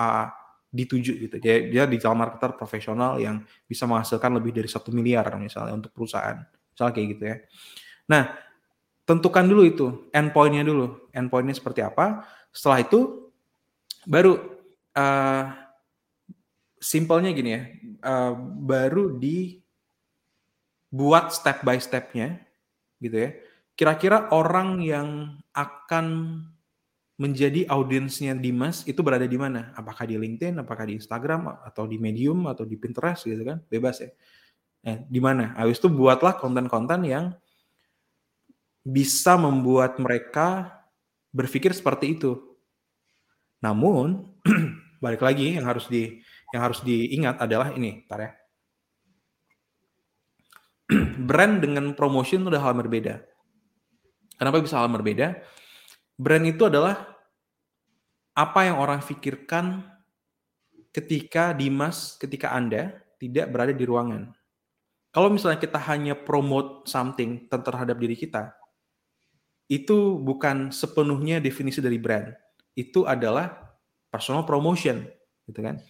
uh, 0.00 0.32
dituju 0.72 1.12
gitu. 1.28 1.36
Dia, 1.36 1.68
dia 1.68 1.84
digital 1.84 2.16
marketer 2.16 2.56
profesional 2.56 3.20
yang 3.20 3.44
bisa 3.68 3.84
menghasilkan 3.84 4.32
lebih 4.40 4.56
dari 4.56 4.66
satu 4.72 4.88
miliar 4.88 5.28
misalnya 5.36 5.76
untuk 5.76 5.92
perusahaan. 5.92 6.40
Misalnya 6.72 6.92
kayak 6.96 7.08
gitu 7.12 7.24
ya. 7.28 7.36
Nah, 8.08 8.32
tentukan 9.04 9.44
dulu 9.44 9.62
itu 9.68 10.08
endpointnya 10.16 10.64
dulu. 10.64 11.12
Endpointnya 11.12 11.52
seperti 11.52 11.84
apa. 11.84 12.24
Setelah 12.48 12.80
itu 12.80 13.28
baru 14.08 14.40
uh, 14.96 15.44
simpelnya 16.80 17.36
gini 17.36 17.50
ya. 17.52 17.68
Uh, 18.02 18.32
baru 18.64 19.20
dibuat 19.20 19.60
step 21.36 21.60
by 21.60 21.76
stepnya 21.76 22.40
gitu 22.96 23.28
ya. 23.28 23.36
Kira-kira 23.76 24.32
orang 24.32 24.80
yang 24.80 25.36
akan 25.52 26.06
menjadi 27.20 27.68
audiensnya 27.68 28.32
Dimas 28.32 28.88
itu 28.88 29.04
berada 29.04 29.28
di 29.28 29.36
mana? 29.36 29.70
Apakah 29.76 30.08
di 30.08 30.16
LinkedIn, 30.16 30.64
apakah 30.64 30.88
di 30.88 30.96
Instagram, 30.96 31.60
atau 31.62 31.84
di 31.84 32.00
Medium, 32.00 32.48
atau 32.48 32.64
di 32.64 32.80
Pinterest 32.80 33.28
gitu 33.28 33.42
kan? 33.44 33.60
Bebas 33.68 34.00
ya. 34.00 34.10
Eh, 34.82 34.98
di 35.06 35.20
mana? 35.22 35.54
Habis 35.54 35.78
itu 35.78 35.92
buatlah 35.92 36.40
konten-konten 36.40 37.06
yang 37.06 37.24
bisa 38.82 39.38
membuat 39.38 40.00
mereka 40.02 40.82
berpikir 41.30 41.70
seperti 41.70 42.18
itu. 42.18 42.34
Namun, 43.62 44.26
balik 45.04 45.22
lagi 45.22 45.54
yang 45.54 45.66
harus 45.68 45.86
di 45.86 46.18
yang 46.52 46.62
harus 46.66 46.82
diingat 46.82 47.38
adalah 47.40 47.70
ini, 47.72 48.02
tar 48.10 48.20
ya. 48.26 48.30
Brand 51.28 51.62
dengan 51.62 51.94
promotion 51.94 52.42
itu 52.42 52.50
adalah 52.50 52.72
hal 52.72 52.76
berbeda. 52.76 53.22
Kenapa 54.36 54.58
bisa 54.58 54.82
hal 54.82 54.90
berbeda? 54.90 55.38
Brand 56.22 56.46
itu 56.46 56.70
adalah 56.70 57.02
apa 58.38 58.60
yang 58.62 58.78
orang 58.78 59.02
pikirkan 59.02 59.82
ketika 60.94 61.50
Dimas, 61.50 62.14
ketika 62.14 62.54
Anda 62.54 62.94
tidak 63.18 63.50
berada 63.50 63.74
di 63.74 63.82
ruangan. 63.82 64.30
Kalau 65.10 65.34
misalnya 65.34 65.58
kita 65.58 65.82
hanya 65.90 66.14
promote 66.14 66.86
something 66.86 67.50
terhadap 67.50 67.98
diri 67.98 68.14
kita, 68.14 68.54
itu 69.66 70.16
bukan 70.22 70.70
sepenuhnya 70.70 71.42
definisi 71.42 71.82
dari 71.82 71.98
brand. 71.98 72.30
Itu 72.72 73.02
adalah 73.04 73.74
personal 74.08 74.46
promotion, 74.46 75.02
gitu 75.50 75.58
kan. 75.58 75.82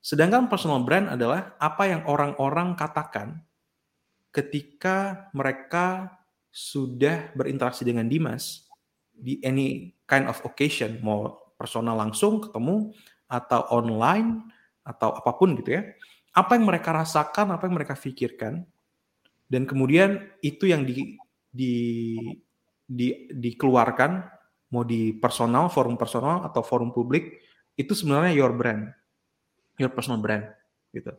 Sedangkan 0.00 0.48
personal 0.48 0.80
brand 0.80 1.12
adalah 1.12 1.60
apa 1.60 1.92
yang 1.92 2.08
orang-orang 2.08 2.72
katakan 2.72 3.44
ketika 4.32 5.28
mereka 5.36 6.10
sudah 6.50 7.30
berinteraksi 7.36 7.86
dengan 7.86 8.10
Dimas 8.10 8.63
di 9.14 9.38
any 9.46 9.94
kind 10.04 10.26
of 10.26 10.42
occasion, 10.44 10.98
mau 11.00 11.38
personal 11.54 11.96
langsung 11.96 12.42
ketemu 12.42 12.92
atau 13.30 13.64
online 13.72 14.42
atau 14.84 15.16
apa 15.16 15.32
pun 15.38 15.56
gitu 15.56 15.80
ya. 15.80 15.82
Apa 16.34 16.58
yang 16.58 16.66
mereka 16.66 16.90
rasakan, 16.92 17.54
apa 17.54 17.70
yang 17.70 17.78
mereka 17.78 17.94
pikirkan 17.94 18.66
dan 19.48 19.62
kemudian 19.68 20.24
itu 20.42 20.66
yang 20.68 20.82
di 20.82 21.16
di 21.54 21.74
di 22.84 23.30
dikeluarkan 23.30 24.26
mau 24.74 24.82
di 24.82 25.14
personal, 25.14 25.70
forum 25.70 25.94
personal 25.94 26.42
atau 26.42 26.60
forum 26.66 26.90
publik 26.90 27.38
itu 27.78 27.94
sebenarnya 27.94 28.34
your 28.34 28.50
brand. 28.50 28.90
Your 29.78 29.94
personal 29.94 30.18
brand 30.18 30.50
gitu. 30.90 31.14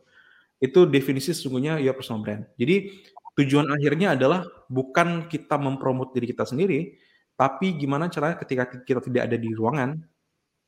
Itu 0.60 0.88
definisi 0.88 1.32
sesungguhnya 1.32 1.80
your 1.80 1.96
personal 1.96 2.20
brand. 2.20 2.44
Jadi 2.60 2.92
tujuan 3.36 3.68
akhirnya 3.68 4.16
adalah 4.16 4.44
bukan 4.68 5.28
kita 5.28 5.60
mempromot 5.60 6.12
diri 6.12 6.32
kita 6.32 6.48
sendiri, 6.48 6.96
tapi 7.36 7.76
gimana 7.76 8.08
caranya 8.08 8.40
ketika 8.40 8.64
kita 8.82 9.00
tidak 9.04 9.22
ada 9.28 9.36
di 9.36 9.52
ruangan, 9.52 10.00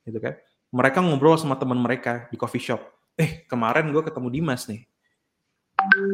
gitu 0.04 0.20
kan. 0.20 0.36
Mereka 0.68 1.00
ngobrol 1.00 1.40
sama 1.40 1.56
teman 1.56 1.80
mereka 1.80 2.28
di 2.28 2.36
coffee 2.36 2.60
shop. 2.60 2.80
Eh, 3.16 3.48
kemarin 3.48 3.88
gue 3.88 4.04
ketemu 4.04 4.28
Dimas 4.28 4.68
nih. 4.68 4.84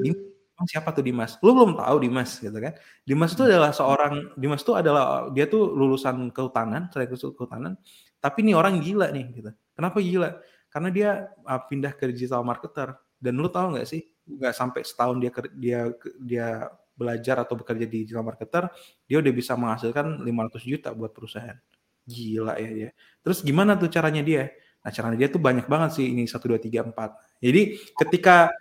Dimas 0.01 0.35
siapa 0.71 0.95
tuh 0.95 1.03
Dimas? 1.03 1.35
Lu 1.43 1.53
belum 1.53 1.75
tahu 1.75 1.97
Dimas 2.07 2.39
gitu 2.39 2.55
kan. 2.55 2.79
Dimas 3.03 3.35
itu 3.35 3.43
adalah 3.43 3.75
seorang 3.75 4.31
Dimas 4.39 4.63
itu 4.63 4.73
adalah 4.79 5.29
dia 5.35 5.51
tuh 5.51 5.75
lulusan 5.75 6.31
kehutanan, 6.31 6.87
saya 6.95 7.11
kehutanan, 7.11 7.75
tapi 8.23 8.47
ini 8.47 8.55
orang 8.55 8.79
gila 8.79 9.11
nih 9.11 9.27
gitu. 9.35 9.51
Kenapa 9.75 9.99
gila? 9.99 10.39
Karena 10.71 10.89
dia 10.95 11.11
uh, 11.43 11.61
pindah 11.67 11.93
ke 11.99 12.07
digital 12.15 12.47
marketer 12.47 12.95
dan 13.19 13.35
lu 13.35 13.51
tahu 13.51 13.75
nggak 13.75 13.87
sih 13.87 14.07
nggak 14.25 14.55
sampai 14.57 14.81
setahun 14.87 15.17
dia 15.21 15.31
dia 15.59 15.81
dia 16.23 16.49
belajar 16.95 17.43
atau 17.43 17.59
bekerja 17.59 17.85
di 17.87 18.07
digital 18.07 18.23
marketer, 18.23 18.71
dia 19.07 19.19
udah 19.19 19.33
bisa 19.35 19.59
menghasilkan 19.59 20.23
500 20.23 20.71
juta 20.71 20.89
buat 20.95 21.11
perusahaan. 21.11 21.59
Gila 22.07 22.55
ya 22.61 22.71
dia. 22.71 22.91
Terus 23.21 23.43
gimana 23.43 23.75
tuh 23.75 23.91
caranya 23.91 24.23
dia? 24.23 24.51
Nah, 24.85 24.93
caranya 24.93 25.17
dia 25.17 25.29
tuh 25.33 25.41
banyak 25.41 25.65
banget 25.65 25.91
sih 25.97 26.07
ini 26.13 26.29
1 26.29 26.37
2 26.37 26.61
3 26.61 26.93
4. 26.93 27.41
Jadi 27.41 27.63
ketika 27.97 28.53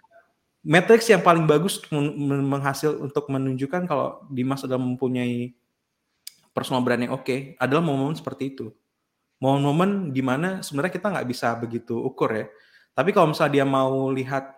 matrix 0.63 1.11
yang 1.11 1.19
paling 1.19 1.43
bagus 1.43 1.83
menghasil 1.91 2.95
untuk 3.03 3.27
menunjukkan 3.27 3.83
kalau 3.83 4.23
Dimas 4.31 4.63
adalah 4.63 4.79
mempunyai 4.79 5.51
personal 6.55 6.79
brand 6.79 7.03
yang 7.03 7.11
oke 7.11 7.27
okay, 7.27 7.59
adalah 7.59 7.83
momen-momen 7.83 8.15
seperti 8.15 8.55
itu. 8.55 8.71
Momen-momen 9.43 10.15
di 10.15 10.23
mana 10.23 10.63
sebenarnya 10.63 10.93
kita 10.95 11.11
nggak 11.11 11.27
bisa 11.27 11.51
begitu 11.59 11.99
ukur 11.99 12.31
ya. 12.31 12.47
Tapi 12.95 13.11
kalau 13.11 13.35
misalnya 13.35 13.53
dia 13.59 13.65
mau 13.67 14.07
lihat 14.07 14.55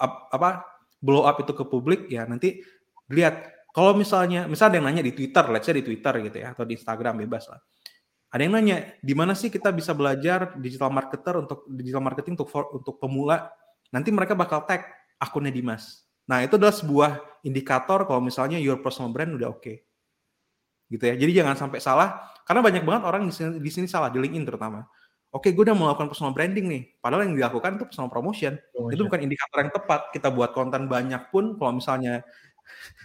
apa 0.00 0.68
blow 1.00 1.24
up 1.24 1.40
itu 1.40 1.56
ke 1.56 1.64
publik 1.64 2.12
ya 2.12 2.28
nanti 2.28 2.60
lihat 3.10 3.66
kalau 3.74 3.94
misalnya 3.98 4.46
misalnya 4.46 4.70
ada 4.70 4.78
yang 4.78 4.88
nanya 4.90 5.04
di 5.04 5.12
Twitter, 5.12 5.44
let's 5.50 5.66
say 5.66 5.74
di 5.74 5.82
Twitter 5.82 6.14
gitu 6.22 6.36
ya 6.40 6.54
atau 6.54 6.64
di 6.64 6.78
Instagram 6.78 7.26
bebas 7.26 7.50
lah 7.50 7.60
ada 8.30 8.46
yang 8.46 8.54
nanya, 8.54 8.94
di 9.02 9.10
mana 9.10 9.34
sih 9.34 9.50
kita 9.50 9.74
bisa 9.74 9.90
belajar 9.90 10.54
digital 10.54 10.94
marketer 10.94 11.34
untuk 11.34 11.66
digital 11.66 11.98
marketing 11.98 12.38
untuk 12.38 12.50
untuk 12.70 12.94
pemula? 13.02 13.50
Nanti 13.90 14.14
mereka 14.14 14.38
bakal 14.38 14.62
tag 14.70 14.86
akunnya 15.18 15.50
Dimas. 15.50 16.06
Nah, 16.30 16.46
itu 16.46 16.54
adalah 16.54 16.70
sebuah 16.70 17.42
indikator 17.42 18.06
kalau 18.06 18.22
misalnya 18.22 18.62
your 18.62 18.78
personal 18.78 19.10
brand 19.10 19.34
udah 19.34 19.50
oke. 19.50 19.66
Okay. 19.66 19.82
Gitu 20.86 21.02
ya. 21.10 21.14
Jadi 21.18 21.42
jangan 21.42 21.58
sampai 21.58 21.82
salah 21.82 22.22
karena 22.46 22.62
banyak 22.62 22.86
banget 22.86 23.02
orang 23.02 23.26
di 23.26 23.34
sini, 23.34 23.58
di 23.58 23.70
sini 23.70 23.90
salah 23.90 24.14
di 24.14 24.22
LinkedIn 24.22 24.46
terutama. 24.46 24.86
Oke, 25.34 25.50
gue 25.50 25.62
udah 25.66 25.74
melakukan 25.74 26.10
personal 26.10 26.30
branding 26.30 26.66
nih. 26.70 26.82
Padahal 27.02 27.26
yang 27.26 27.34
dilakukan 27.34 27.82
itu 27.82 27.84
personal 27.86 28.10
promotion. 28.14 28.58
promotion. 28.70 28.94
Itu 28.94 29.02
bukan 29.10 29.20
indikator 29.26 29.58
yang 29.62 29.74
tepat. 29.74 30.00
Kita 30.14 30.30
buat 30.30 30.54
konten 30.54 30.86
banyak 30.86 31.34
pun 31.34 31.58
kalau 31.58 31.82
misalnya 31.82 32.22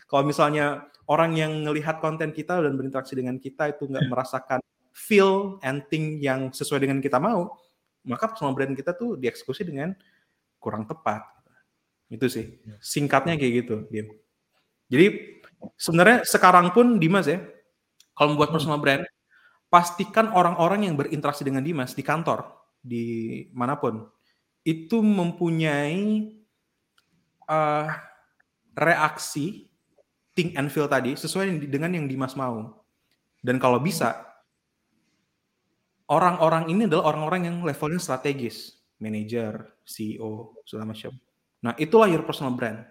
kalau 0.09 0.24
misalnya 0.28 0.86
orang 1.05 1.38
yang 1.38 1.51
melihat 1.66 2.01
konten 2.01 2.34
kita 2.34 2.61
dan 2.61 2.74
berinteraksi 2.78 3.13
dengan 3.13 3.38
kita 3.38 3.74
itu 3.74 3.86
nggak 3.86 4.07
merasakan 4.09 4.59
feel 4.95 5.59
and 5.61 5.86
think 5.91 6.24
yang 6.24 6.49
sesuai 6.49 6.88
dengan 6.88 7.03
kita 7.03 7.20
mau, 7.20 7.51
maka 8.07 8.32
personal 8.32 8.55
brand 8.55 8.74
kita 8.74 8.95
tuh 8.95 9.20
dieksekusi 9.20 9.68
dengan 9.68 9.91
kurang 10.57 10.88
tepat. 10.88 11.22
Itu 12.07 12.30
sih. 12.32 12.61
Ya. 12.63 12.78
Singkatnya 12.80 13.36
kayak 13.36 13.53
gitu, 13.66 13.76
Game. 13.91 14.18
Jadi 14.88 15.05
sebenarnya 15.76 16.24
sekarang 16.24 16.70
pun 16.72 17.01
Dimas 17.01 17.26
ya, 17.26 17.41
kalau 18.13 18.34
membuat 18.34 18.53
hmm. 18.53 18.57
personal 18.57 18.80
brand, 18.80 19.03
pastikan 19.68 20.32
orang-orang 20.32 20.88
yang 20.88 20.95
berinteraksi 20.95 21.43
dengan 21.43 21.66
Dimas 21.66 21.97
di 21.97 22.05
kantor, 22.05 22.45
di 22.80 23.05
mana 23.51 23.76
pun, 23.76 24.05
itu 24.63 25.01
mempunyai 25.01 26.32
uh, 27.49 27.89
reaksi 28.76 29.72
think 30.36 30.54
and 30.60 30.68
feel 30.68 30.86
tadi 30.92 31.16
sesuai 31.16 31.72
dengan 31.72 31.96
yang 31.96 32.06
Dimas 32.12 32.36
mau. 32.36 32.84
Dan 33.40 33.56
kalau 33.58 33.80
bisa, 33.80 34.20
orang-orang 36.12 36.68
ini 36.70 36.86
adalah 36.86 37.16
orang-orang 37.16 37.48
yang 37.50 37.58
levelnya 37.64 38.02
strategis, 38.02 38.84
manager, 39.00 39.80
CEO, 39.88 40.60
segala 40.68 40.92
macam. 40.92 41.16
Nah, 41.64 41.74
itulah 41.80 42.12
your 42.12 42.28
personal 42.28 42.54
brand. 42.54 42.84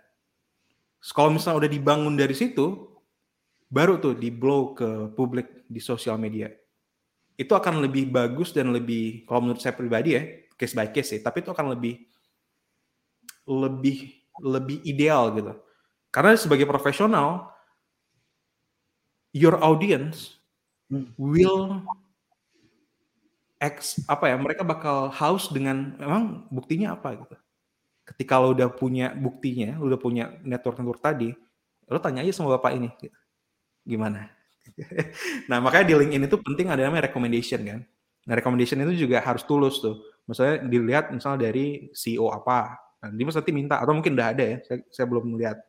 Kalau 1.12 1.28
misalnya 1.28 1.66
udah 1.66 1.70
dibangun 1.70 2.16
dari 2.16 2.32
situ, 2.32 2.88
baru 3.68 4.00
tuh 4.00 4.16
di 4.16 4.32
blow 4.32 4.72
ke 4.72 5.12
publik 5.12 5.68
di 5.68 5.82
sosial 5.82 6.16
media. 6.16 6.48
Itu 7.34 7.52
akan 7.58 7.82
lebih 7.82 8.08
bagus 8.08 8.54
dan 8.54 8.70
lebih, 8.70 9.26
kalau 9.28 9.44
menurut 9.44 9.60
saya 9.60 9.74
pribadi 9.76 10.16
ya, 10.16 10.22
case 10.54 10.72
by 10.72 10.88
case 10.94 11.18
sih, 11.18 11.20
tapi 11.20 11.42
itu 11.42 11.50
akan 11.50 11.74
lebih 11.74 12.06
lebih 13.44 14.24
lebih 14.40 14.78
ideal 14.86 15.34
gitu. 15.34 15.52
Karena 16.14 16.38
sebagai 16.38 16.62
profesional, 16.62 17.50
your 19.34 19.58
audience 19.58 20.38
hmm. 20.86 21.10
will 21.18 21.82
X 23.58 23.98
apa 24.06 24.30
ya 24.30 24.36
mereka 24.38 24.62
bakal 24.62 25.10
haus 25.10 25.50
dengan 25.50 25.98
memang 25.98 26.46
buktinya 26.54 26.94
apa 26.94 27.18
gitu. 27.18 27.34
Ketika 28.06 28.38
lo 28.38 28.54
udah 28.54 28.70
punya 28.70 29.10
buktinya 29.10 29.74
lo 29.74 29.90
udah 29.90 30.00
punya 30.00 30.24
network 30.46 30.78
network 30.78 31.02
tadi 31.02 31.34
lo 31.90 31.98
tanya 31.98 32.22
aja 32.22 32.30
sama 32.30 32.54
bapak 32.56 32.78
ini 32.78 32.88
gitu. 33.02 33.18
gimana? 33.82 34.30
Nah 35.50 35.60
makanya 35.60 35.92
di 35.92 35.94
link 35.98 36.12
ini 36.14 36.24
tuh 36.30 36.40
penting 36.40 36.70
ada 36.70 36.86
namanya 36.86 37.10
recommendation 37.10 37.60
kan. 37.66 37.80
Nah 38.24 38.34
recommendation 38.38 38.80
itu 38.86 39.10
juga 39.10 39.18
harus 39.18 39.42
tulus 39.42 39.82
tuh. 39.82 39.98
Misalnya 40.30 40.62
dilihat 40.64 41.10
misalnya 41.12 41.50
dari 41.50 41.92
CEO 41.92 42.32
apa. 42.32 42.80
Nah, 43.04 43.12
dia 43.12 43.28
nanti 43.28 43.52
minta 43.52 43.76
atau 43.76 43.92
mungkin 43.92 44.16
udah 44.16 44.32
ada 44.32 44.40
ya 44.40 44.56
saya, 44.64 44.78
saya 44.88 45.04
belum 45.04 45.36
melihat 45.36 45.60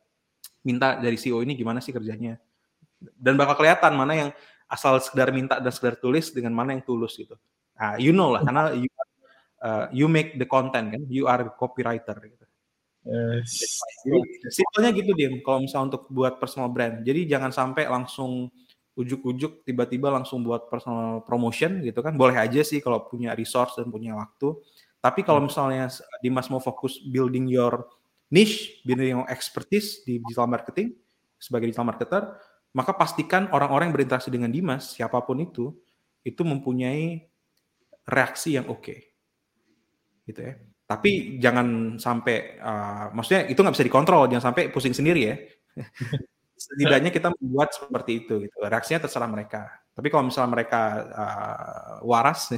minta 0.65 0.97
dari 0.97 1.15
CEO 1.15 1.45
ini 1.45 1.53
gimana 1.53 1.79
sih 1.79 1.93
kerjanya 1.93 2.35
dan 3.15 3.37
bakal 3.37 3.55
kelihatan 3.59 3.93
mana 3.93 4.13
yang 4.17 4.29
asal 4.65 4.97
sekedar 4.97 5.29
minta 5.29 5.61
dan 5.61 5.69
sekedar 5.69 5.99
tulis 6.01 6.33
dengan 6.33 6.53
mana 6.55 6.73
yang 6.73 6.81
tulus 6.81 7.13
gitu. 7.15 7.37
Nah, 7.77 7.99
you 8.01 8.15
know 8.15 8.33
lah 8.33 8.41
karena 8.41 8.73
you, 8.73 8.89
uh, 9.61 9.85
you 9.93 10.07
make 10.09 10.39
the 10.41 10.47
content 10.47 10.89
kan, 10.95 11.03
you 11.05 11.29
are 11.29 11.53
copywriter 11.53 12.17
gitu. 12.23 12.45
Yes. 13.05 13.77
Simpelnya 14.49 14.89
gitu 14.89 15.13
dia 15.13 15.29
kalau 15.45 15.61
misalnya 15.61 15.93
untuk 15.93 16.09
buat 16.09 16.41
personal 16.41 16.73
brand. 16.73 17.05
Jadi 17.05 17.29
jangan 17.29 17.53
sampai 17.53 17.85
langsung 17.85 18.49
ujuk-ujuk 18.95 19.67
tiba-tiba 19.67 20.09
langsung 20.09 20.41
buat 20.41 20.65
personal 20.71 21.21
promotion 21.21 21.85
gitu 21.85 22.01
kan. 22.01 22.17
Boleh 22.17 22.41
aja 22.41 22.65
sih 22.65 22.81
kalau 22.81 23.05
punya 23.05 23.37
resource 23.37 23.77
dan 23.77 23.93
punya 23.93 24.17
waktu. 24.17 24.57
Tapi 24.97 25.21
kalau 25.21 25.45
misalnya 25.45 25.85
Dimas 26.17 26.49
mau 26.49 26.57
fokus 26.57 26.97
building 26.97 27.45
your 27.45 27.85
niche, 28.33 28.81
building 28.85 29.21
your 29.21 29.27
expertise 29.29 30.01
di 30.01 30.21
digital 30.21 30.49
marketing 30.49 30.95
sebagai 31.37 31.69
digital 31.69 31.87
marketer, 31.87 32.21
maka 32.75 32.91
pastikan 32.91 33.47
orang-orang 33.53 33.91
yang 33.91 33.95
berinteraksi 33.95 34.27
dengan 34.33 34.51
Dimas, 34.51 34.97
siapa 34.97 35.21
pun 35.23 35.39
itu, 35.39 35.71
itu 36.25 36.41
mempunyai 36.41 37.23
reaksi 38.03 38.57
yang 38.57 38.67
oke. 38.67 38.81
Okay. 38.81 38.99
Gitu 40.25 40.41
ya. 40.41 40.53
Tapi 40.85 41.41
jangan 41.41 41.97
sampai, 41.97 42.61
uh, 42.61 43.09
maksudnya 43.13 43.49
itu 43.49 43.57
nggak 43.57 43.73
bisa 43.73 43.87
dikontrol, 43.87 44.29
jangan 44.29 44.53
sampai 44.53 44.69
pusing 44.69 44.93
sendiri 44.93 45.21
ya. 45.23 45.35
Setidaknya 46.55 47.11
kita 47.11 47.33
membuat 47.35 47.73
seperti 47.73 48.25
itu, 48.25 48.47
gitu. 48.47 48.57
reaksinya 48.61 49.05
terserah 49.05 49.27
mereka. 49.27 49.69
Tapi 49.95 50.07
kalau 50.11 50.27
misalnya 50.27 50.51
mereka 50.51 50.81
uh, 51.15 51.93
waras, 52.03 52.51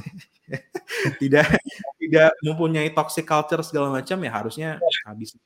tidak 1.22 1.46
tidak 2.02 2.30
mempunyai 2.42 2.90
toxic 2.90 3.22
culture 3.22 3.62
segala 3.62 3.94
macam, 3.94 4.18
ya 4.18 4.32
harusnya 4.34 4.68
habis. 5.06 5.38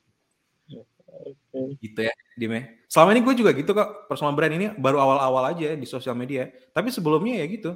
Okay. 1.23 1.67
Gitu 1.79 1.99
ya, 2.03 2.13
Dime. 2.35 2.53
Ya. 2.53 2.63
Selama 2.91 3.09
ini 3.15 3.21
gue 3.23 3.33
juga 3.39 3.51
gitu 3.55 3.71
kok, 3.71 4.09
personal 4.11 4.35
brand 4.35 4.53
ini 4.53 4.73
baru 4.75 4.99
awal-awal 4.99 5.55
aja 5.55 5.73
di 5.73 5.87
sosial 5.87 6.13
media. 6.17 6.51
Tapi 6.75 6.91
sebelumnya 6.91 7.39
ya 7.39 7.45
gitu. 7.47 7.71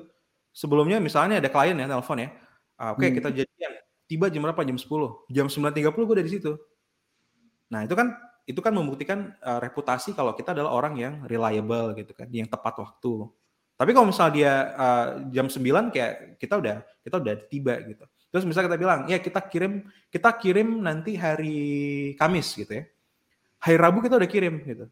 Sebelumnya 0.51 0.97
misalnya 0.99 1.39
ada 1.39 1.49
klien 1.49 1.77
ya, 1.77 1.87
telepon 1.87 2.17
ya. 2.17 2.29
Uh, 2.77 2.93
Oke, 2.93 3.05
okay, 3.05 3.07
hmm. 3.09 3.17
kita 3.21 3.29
jadian. 3.43 3.71
Tiba 4.07 4.25
jam 4.31 4.41
berapa? 4.43 4.61
Jam 4.65 4.77
10. 4.77 4.87
Jam 5.31 5.47
9.30 5.47 5.93
gue 5.93 6.15
udah 6.17 6.25
di 6.25 6.33
situ. 6.33 6.51
Nah, 7.71 7.83
itu 7.83 7.93
kan 7.95 8.15
itu 8.47 8.59
kan 8.63 8.71
membuktikan 8.71 9.35
uh, 9.43 9.59
reputasi 9.59 10.15
kalau 10.15 10.31
kita 10.31 10.55
adalah 10.55 10.71
orang 10.71 10.95
yang 10.95 11.13
reliable 11.27 11.91
gitu 11.99 12.15
kan, 12.15 12.31
yang 12.31 12.47
tepat 12.47 12.79
waktu. 12.79 13.27
Tapi 13.77 13.91
kalau 13.93 14.09
misalnya 14.09 14.33
dia 14.33 14.53
uh, 14.73 15.07
jam 15.29 15.45
9 15.51 15.93
kayak 15.93 16.41
kita 16.41 16.55
udah 16.57 16.81
kita 17.03 17.15
udah 17.19 17.35
tiba 17.51 17.73
gitu. 17.85 18.05
Terus 18.31 18.43
misalnya 18.47 18.73
kita 18.73 18.79
bilang, 18.79 18.99
ya 19.05 19.19
kita 19.19 19.39
kirim 19.45 19.85
kita 20.09 20.29
kirim 20.39 20.81
nanti 20.81 21.13
hari 21.19 21.59
Kamis 22.17 22.55
gitu 22.55 22.71
ya 22.71 22.83
hari 23.61 23.77
Rabu 23.77 23.99
kita 24.05 24.15
udah 24.17 24.29
kirim 24.29 24.61
gitu. 24.63 24.85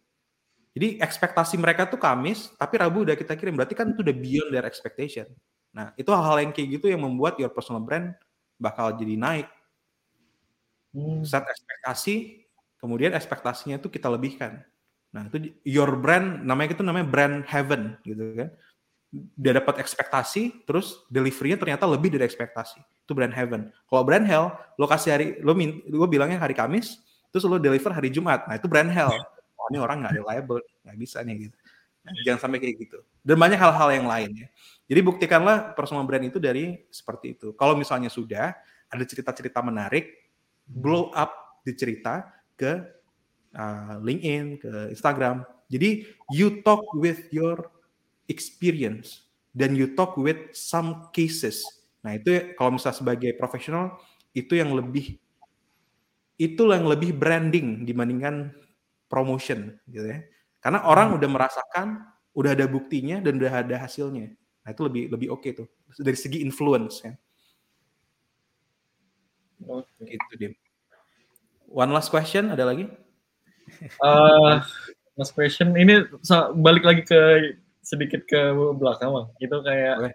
Jadi 0.75 0.99
ekspektasi 0.99 1.55
mereka 1.55 1.87
tuh 1.87 1.95
Kamis, 1.95 2.51
tapi 2.59 2.75
Rabu 2.75 3.07
udah 3.07 3.15
kita 3.15 3.39
kirim. 3.39 3.55
Berarti 3.55 3.73
kan 3.79 3.95
itu 3.95 4.03
udah 4.03 4.15
beyond 4.15 4.49
their 4.51 4.67
expectation. 4.67 5.23
Nah, 5.71 5.95
itu 5.95 6.11
hal-hal 6.11 6.43
yang 6.43 6.51
kayak 6.51 6.79
gitu 6.79 6.91
yang 6.91 6.99
membuat 7.03 7.39
your 7.39 7.51
personal 7.51 7.79
brand 7.79 8.11
bakal 8.59 8.91
jadi 8.91 9.15
naik. 9.15 9.47
Hmm. 10.91 11.23
Set 11.23 11.43
ekspektasi, 11.47 12.47
kemudian 12.79 13.15
ekspektasinya 13.15 13.79
itu 13.79 13.87
kita 13.87 14.11
lebihkan. 14.11 14.63
Nah, 15.15 15.31
itu 15.31 15.55
your 15.63 15.95
brand, 15.95 16.43
namanya 16.43 16.75
itu 16.75 16.83
namanya 16.83 17.07
brand 17.07 17.47
heaven 17.47 17.95
gitu 18.03 18.35
kan. 18.35 18.49
Dia 19.39 19.55
dapat 19.55 19.79
ekspektasi, 19.79 20.67
terus 20.67 21.07
deliverynya 21.07 21.55
ternyata 21.55 21.87
lebih 21.87 22.11
dari 22.11 22.27
ekspektasi. 22.27 22.83
Itu 23.07 23.15
brand 23.15 23.31
heaven. 23.31 23.71
Kalau 23.87 24.03
brand 24.03 24.27
hell, 24.27 24.51
lo 24.75 24.91
kasih 24.91 25.09
hari, 25.15 25.27
lo, 25.39 25.55
lo 25.87 26.03
bilangnya 26.11 26.35
hari 26.35 26.51
Kamis, 26.51 26.99
terus 27.35 27.43
lo 27.51 27.59
deliver 27.59 27.91
hari 27.91 28.07
Jumat. 28.07 28.47
Nah 28.47 28.55
itu 28.55 28.71
brand 28.71 28.87
hell. 28.87 29.11
Oh 29.59 29.67
ini 29.67 29.83
orang 29.83 30.07
nggak 30.07 30.23
reliable. 30.23 30.63
Nggak 30.87 30.97
bisa 31.03 31.19
nih 31.19 31.51
gitu. 31.51 31.57
Jangan 32.23 32.47
sampai 32.47 32.63
kayak 32.63 32.75
gitu. 32.79 33.03
Dan 33.19 33.35
banyak 33.35 33.59
hal-hal 33.59 33.89
yang 33.91 34.07
lain 34.07 34.31
ya. 34.31 34.47
Jadi 34.87 34.99
buktikanlah 35.03 35.75
personal 35.75 36.07
brand 36.07 36.23
itu 36.23 36.39
dari 36.39 36.79
seperti 36.87 37.35
itu. 37.35 37.51
Kalau 37.59 37.75
misalnya 37.75 38.07
sudah 38.07 38.55
ada 38.87 39.03
cerita-cerita 39.03 39.59
menarik 39.59 40.31
blow 40.63 41.11
up 41.11 41.59
di 41.67 41.75
cerita 41.75 42.31
ke 42.55 42.87
uh, 43.51 43.99
LinkedIn 43.99 44.63
ke 44.63 44.71
Instagram. 44.95 45.43
Jadi 45.67 46.07
you 46.31 46.63
talk 46.63 46.87
with 46.95 47.27
your 47.35 47.67
experience 48.31 49.27
dan 49.51 49.75
you 49.75 49.91
talk 49.91 50.15
with 50.15 50.55
some 50.55 51.11
cases. 51.11 51.67
Nah 51.99 52.15
itu 52.15 52.55
kalau 52.55 52.79
misalnya 52.79 53.01
sebagai 53.01 53.35
profesional 53.35 53.97
itu 54.31 54.55
yang 54.55 54.71
lebih 54.71 55.17
itu 56.35 56.63
yang 56.67 56.85
lebih 56.87 57.15
branding 57.15 57.87
dibandingkan 57.87 58.51
promotion 59.07 59.79
gitu 59.87 60.11
ya. 60.11 60.19
Karena 60.59 60.83
orang 60.83 61.13
hmm. 61.13 61.17
udah 61.21 61.29
merasakan, 61.29 61.87
udah 62.35 62.51
ada 62.51 62.65
buktinya 62.67 63.21
dan 63.21 63.37
udah 63.39 63.63
ada 63.63 63.75
hasilnya. 63.79 64.33
Nah, 64.65 64.69
itu 64.73 64.81
lebih 64.81 65.03
lebih 65.13 65.27
oke 65.29 65.45
okay 65.45 65.51
tuh 65.53 65.67
dari 66.01 66.17
segi 66.17 66.41
influence 66.41 67.05
ya. 67.05 67.13
Oke. 69.69 70.03
Gitu 70.03 70.33
Dim. 70.35 70.53
One 71.71 71.93
last 71.93 72.11
question 72.11 72.51
ada 72.51 72.67
lagi? 72.67 72.89
Uh, 74.01 74.61
last 75.17 75.33
question 75.33 75.73
ini 75.73 76.05
balik 76.59 76.85
lagi 76.85 77.01
ke 77.05 77.21
sedikit 77.85 78.25
ke 78.25 78.53
belakang 78.75 79.13
bang. 79.13 79.27
Itu 79.39 79.61
kayak 79.61 80.11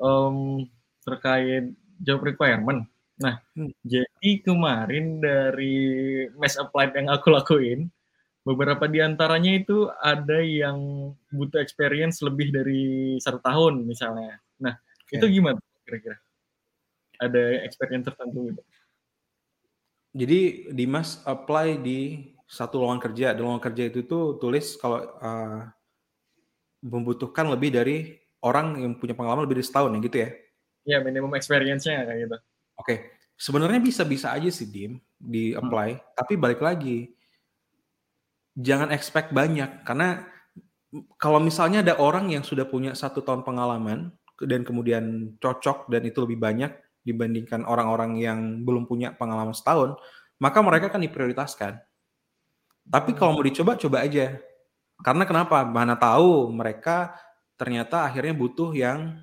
um, 0.00 0.64
terkait 1.02 1.74
job 2.02 2.22
requirement. 2.22 2.86
Nah, 3.18 3.42
hmm. 3.58 3.74
jadi 3.82 4.30
kemarin 4.46 5.18
dari 5.18 5.76
mass 6.38 6.54
applied 6.54 6.94
yang 6.94 7.10
aku 7.10 7.34
lakuin, 7.34 7.90
beberapa 8.46 8.86
di 8.86 9.02
antaranya 9.02 9.58
itu 9.58 9.90
ada 9.98 10.38
yang 10.38 11.10
butuh 11.34 11.58
experience 11.58 12.22
lebih 12.22 12.54
dari 12.54 13.18
satu 13.18 13.42
tahun 13.42 13.84
misalnya. 13.84 14.38
Nah, 14.62 14.78
okay. 15.04 15.18
itu 15.18 15.26
gimana 15.42 15.58
kira-kira? 15.82 16.16
Ada 17.18 17.66
experience 17.66 18.06
tertentu 18.06 18.54
gitu? 18.54 18.62
Jadi 20.14 20.70
Dimas 20.72 21.20
apply 21.26 21.82
di 21.82 22.32
satu 22.48 22.80
lowongan 22.80 23.02
kerja. 23.02 23.34
Di 23.34 23.40
lowongan 23.42 23.62
kerja 23.62 23.82
itu 23.90 24.06
tuh 24.06 24.40
tulis 24.40 24.78
kalau 24.80 25.02
uh, 25.04 25.68
membutuhkan 26.80 27.50
lebih 27.50 27.74
dari 27.74 28.16
orang 28.40 28.78
yang 28.78 28.92
punya 28.96 29.12
pengalaman 29.18 29.44
lebih 29.44 29.60
dari 29.60 29.66
setahun 29.66 29.92
ya 29.92 30.00
gitu 30.00 30.16
ya? 30.16 30.30
Ya 30.88 30.98
minimum 31.04 31.34
experience-nya 31.36 32.06
kayak 32.06 32.18
gitu. 32.24 32.36
Oke, 32.78 33.18
sebenarnya 33.34 33.82
bisa-bisa 33.82 34.30
aja 34.30 34.46
sih 34.54 34.70
Dim 34.70 35.02
di-apply, 35.18 35.88
hmm. 35.98 36.02
tapi 36.14 36.38
balik 36.38 36.62
lagi, 36.62 37.10
jangan 38.54 38.94
expect 38.94 39.34
banyak 39.34 39.82
karena 39.82 40.26
kalau 41.18 41.42
misalnya 41.42 41.82
ada 41.82 41.94
orang 41.98 42.30
yang 42.30 42.46
sudah 42.46 42.64
punya 42.66 42.94
satu 42.94 43.20
tahun 43.20 43.42
pengalaman 43.42 44.14
dan 44.38 44.62
kemudian 44.62 45.34
cocok 45.42 45.90
dan 45.90 46.06
itu 46.06 46.22
lebih 46.22 46.38
banyak 46.38 46.70
dibandingkan 47.02 47.66
orang-orang 47.66 48.18
yang 48.18 48.62
belum 48.62 48.86
punya 48.86 49.14
pengalaman 49.14 49.54
setahun, 49.54 49.98
maka 50.38 50.58
mereka 50.62 50.90
akan 50.90 51.02
diprioritaskan. 51.02 51.72
Tapi 52.88 53.10
kalau 53.12 53.36
mau 53.36 53.44
dicoba, 53.44 53.76
coba 53.76 54.06
aja. 54.06 54.38
Karena 55.02 55.28
kenapa? 55.28 55.62
Mana 55.66 55.94
tahu 55.94 56.48
mereka 56.50 57.14
ternyata 57.58 58.06
akhirnya 58.06 58.32
butuh 58.32 58.70
yang 58.72 59.18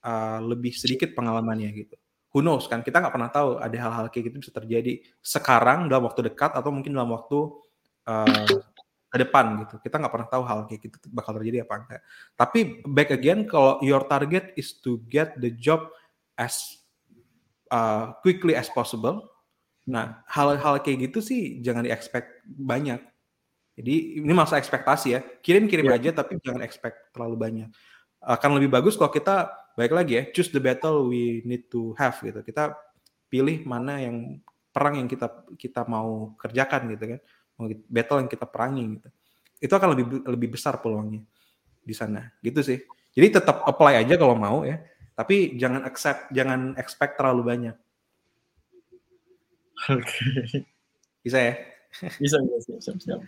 uh, 0.00 0.38
lebih 0.40 0.72
sedikit 0.72 1.12
pengalamannya 1.12 1.70
gitu 1.76 2.01
who 2.32 2.40
knows 2.40 2.66
kan 2.66 2.80
kita 2.80 2.98
nggak 2.98 3.14
pernah 3.14 3.30
tahu 3.30 3.60
ada 3.60 3.76
hal-hal 3.76 4.06
kayak 4.08 4.32
gitu 4.32 4.36
bisa 4.48 4.52
terjadi 4.52 5.04
sekarang 5.20 5.86
dalam 5.86 6.08
waktu 6.08 6.32
dekat 6.32 6.56
atau 6.56 6.72
mungkin 6.72 6.96
dalam 6.96 7.12
waktu 7.12 7.38
uh, 8.08 8.48
ke 9.12 9.16
depan 9.20 9.60
gitu 9.62 9.76
kita 9.84 10.00
nggak 10.00 10.12
pernah 10.12 10.28
tahu 10.28 10.42
hal 10.48 10.58
kayak 10.64 10.80
gitu 10.88 10.96
bakal 11.12 11.36
terjadi 11.36 11.68
apa 11.68 11.74
enggak 11.84 12.02
tapi 12.34 12.60
back 12.88 13.12
again 13.12 13.44
kalau 13.44 13.76
your 13.84 14.02
target 14.08 14.56
is 14.56 14.72
to 14.80 15.04
get 15.12 15.36
the 15.36 15.52
job 15.52 15.92
as 16.40 16.80
uh, 17.68 18.16
quickly 18.24 18.56
as 18.56 18.72
possible 18.72 19.28
nah 19.84 20.24
hal-hal 20.26 20.80
kayak 20.80 21.12
gitu 21.12 21.20
sih 21.20 21.60
jangan 21.60 21.84
di 21.84 21.92
expect 21.92 22.40
banyak 22.48 23.12
Jadi 23.72 24.20
ini 24.20 24.32
masa 24.36 24.60
ekspektasi 24.60 25.08
ya. 25.16 25.20
Kirim-kirim 25.40 25.88
yeah. 25.88 25.96
aja 25.96 26.10
tapi 26.12 26.36
jangan 26.44 26.60
expect 26.60 27.12
terlalu 27.16 27.36
banyak. 27.40 27.68
Akan 28.20 28.54
lebih 28.54 28.68
bagus 28.68 29.00
kalau 29.00 29.10
kita 29.10 29.48
baik 29.78 29.92
lagi 29.92 30.12
ya, 30.18 30.22
choose 30.30 30.52
the 30.52 30.60
battle 30.62 31.08
we 31.08 31.40
need 31.48 31.68
to 31.72 31.96
have 31.96 32.16
gitu. 32.20 32.40
Kita 32.44 32.76
pilih 33.32 33.64
mana 33.64 34.00
yang 34.00 34.40
perang 34.72 35.00
yang 35.00 35.08
kita 35.08 35.48
kita 35.56 35.84
mau 35.88 36.36
kerjakan 36.36 36.96
gitu 36.96 37.04
kan. 37.16 37.20
Battle 37.86 38.26
yang 38.26 38.30
kita 38.30 38.46
perangi 38.48 38.84
gitu. 38.98 39.08
Itu 39.62 39.72
akan 39.78 39.88
lebih 39.94 40.04
lebih 40.26 40.48
besar 40.58 40.82
peluangnya 40.82 41.22
di 41.80 41.94
sana. 41.94 42.28
Gitu 42.42 42.60
sih. 42.60 42.78
Jadi 43.12 43.38
tetap 43.40 43.62
apply 43.68 44.02
aja 44.02 44.16
kalau 44.16 44.34
mau 44.34 44.64
ya. 44.64 44.80
Tapi 45.12 45.60
jangan 45.60 45.84
accept, 45.84 46.32
jangan 46.32 46.72
expect 46.80 47.20
terlalu 47.20 47.42
banyak. 47.44 47.76
Oke. 49.92 50.00
Okay. 50.00 50.64
Bisa 51.20 51.38
ya? 51.38 51.54
Bisa, 52.16 52.40
bisa, 52.40 52.72
siap, 52.80 52.98
siap. 53.04 53.20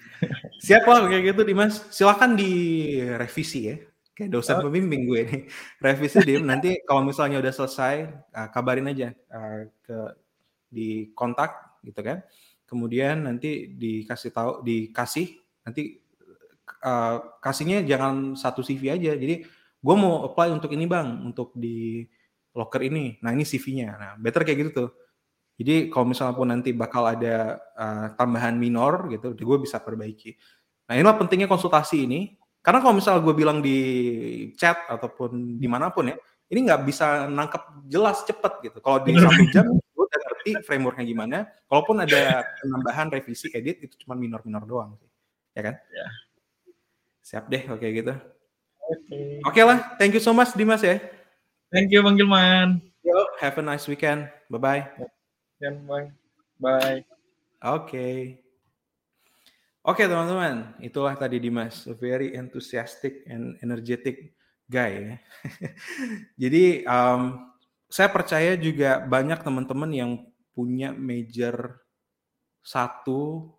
Siap 0.64 0.82
lah 0.88 1.04
kayak 1.04 1.36
gitu 1.36 1.44
Dimas. 1.44 1.84
Silakan 1.92 2.34
direvisi 2.34 3.60
ya. 3.68 3.76
Kayak 4.15 4.31
dosen 4.31 4.62
oh. 4.62 4.70
pembimbing 4.70 5.11
gue 5.11 5.20
ini. 5.27 5.39
Revisi 5.85 6.23
Dim, 6.23 6.47
nanti 6.47 6.78
kalau 6.86 7.03
misalnya 7.03 7.43
udah 7.43 7.53
selesai, 7.53 7.95
uh, 8.31 8.49
kabarin 8.55 8.91
aja 8.91 9.11
uh, 9.35 9.66
ke 9.82 9.99
di 10.70 11.11
kontak 11.12 11.82
gitu 11.82 11.99
kan. 11.99 12.23
Kemudian 12.65 13.27
nanti 13.27 13.74
dikasih 13.74 14.31
tahu, 14.31 14.53
dikasih 14.62 15.35
nanti 15.66 15.99
uh, 16.86 17.39
kasihnya 17.43 17.82
jangan 17.82 18.39
satu 18.39 18.62
CV 18.62 18.95
aja. 18.95 19.19
Jadi 19.19 19.43
gue 19.82 19.95
mau 19.99 20.31
apply 20.31 20.55
untuk 20.55 20.70
ini 20.70 20.86
bang, 20.86 21.27
untuk 21.27 21.51
di 21.59 22.07
locker 22.55 22.86
ini. 22.86 23.19
Nah 23.19 23.35
ini 23.35 23.43
CV-nya. 23.43 23.91
Nah 23.99 24.11
better 24.15 24.47
kayak 24.47 24.59
gitu 24.62 24.73
tuh 24.73 24.91
jadi 25.55 25.86
kalau 25.86 26.11
misalnya 26.11 26.35
pun 26.35 26.49
nanti 26.51 26.74
bakal 26.74 27.07
ada 27.07 27.62
uh, 27.78 28.07
tambahan 28.19 28.59
minor 28.59 29.07
gitu, 29.15 29.39
gue 29.39 29.59
bisa 29.62 29.78
perbaiki. 29.78 30.35
Nah 30.91 30.99
inilah 30.99 31.15
pentingnya 31.15 31.47
konsultasi 31.47 32.11
ini. 32.11 32.35
Karena 32.65 32.81
kalau 32.81 32.97
misalnya 32.97 33.20
gue 33.20 33.35
bilang 33.36 33.61
di 33.61 33.78
chat 34.57 34.89
ataupun 34.89 35.61
di 35.61 35.69
mana 35.69 35.93
pun 35.93 36.09
ya, 36.09 36.16
ini 36.49 36.65
nggak 36.65 36.81
bisa 36.89 37.28
nangkep 37.28 37.85
jelas 37.93 38.24
cepet 38.24 38.53
gitu. 38.65 38.78
Kalau 38.81 39.05
di 39.05 39.12
satu 39.12 39.45
jam, 39.53 39.69
gue 39.69 40.05
udah 40.09 40.20
ngerti 40.24 40.51
frameworknya 40.65 41.05
gimana. 41.05 41.39
Kalaupun 41.69 42.01
ada 42.01 42.41
penambahan, 42.65 43.12
revisi, 43.12 43.53
edit, 43.53 43.85
itu 43.85 44.01
cuma 44.01 44.16
minor-minor 44.16 44.65
doang 44.65 44.97
sih. 44.97 45.09
Ya 45.53 45.61
kan? 45.61 45.74
Ya. 45.93 46.07
Siap 47.20 47.45
deh, 47.53 47.69
oke 47.69 47.85
gitu. 47.85 48.16
Oke. 48.16 49.01
Okay. 49.12 49.28
Okay 49.45 49.62
lah, 49.69 49.78
thank 50.01 50.16
you 50.16 50.23
so 50.24 50.32
much 50.32 50.57
Dimas 50.57 50.81
ya. 50.81 50.97
Thank 51.69 51.93
you 51.93 52.01
Bang 52.01 52.16
Gilman. 52.16 52.81
Yo, 53.05 53.16
have 53.45 53.61
a 53.61 53.65
nice 53.65 53.85
weekend. 53.85 54.32
Bye-bye. 54.49 54.89
Bye. 55.61 56.09
Bye. 56.57 57.05
Oke. 57.61 57.93
Okay. 57.93 58.43
Oke 59.85 60.09
teman-teman, 60.09 60.73
itulah 60.81 61.12
tadi 61.12 61.36
Dimas, 61.36 61.85
a 61.85 61.93
very 61.93 62.32
enthusiastic 62.32 63.20
and 63.28 63.61
energetic 63.61 64.32
guy 64.65 64.90
ya. 64.97 65.16
Jadi 66.48 66.89
um, 66.89 67.52
saya 67.93 68.09
percaya 68.09 68.56
juga 68.56 69.05
banyak 69.05 69.44
teman-teman 69.44 69.90
yang 69.93 70.11
punya 70.56 70.89
major 70.97 71.85
satu, 72.65 73.52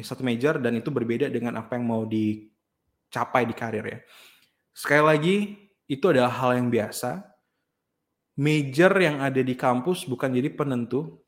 satu 0.00 0.22
major 0.24 0.56
dan 0.56 0.80
itu 0.80 0.88
berbeda 0.88 1.28
dengan 1.28 1.60
apa 1.60 1.76
yang 1.76 1.84
mau 1.84 2.08
dicapai 2.08 3.44
di 3.44 3.52
karir 3.52 3.84
ya. 3.84 4.00
Sekali 4.72 5.04
lagi, 5.04 5.36
itu 5.84 6.04
adalah 6.08 6.32
hal 6.40 6.56
yang 6.56 6.72
biasa 6.72 7.30
major 8.40 8.92
yang 8.96 9.20
ada 9.20 9.44
di 9.44 9.52
kampus 9.52 10.08
bukan 10.08 10.32
jadi 10.32 10.48
penentu, 10.56 11.20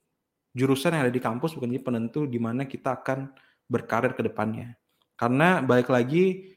jurusan 0.57 0.97
yang 0.97 1.05
ada 1.05 1.13
di 1.13 1.21
kampus 1.21 1.53
bukan 1.53 1.69
jadi 1.77 1.85
penentu 1.85 2.25
di 2.25 2.41
mana 2.41 2.65
kita 2.65 3.05
akan 3.05 3.29
berkarir 3.71 4.15
ke 4.17 4.23
depannya. 4.25 4.75
Karena 5.15 5.63
balik 5.63 5.89
lagi 5.93 6.55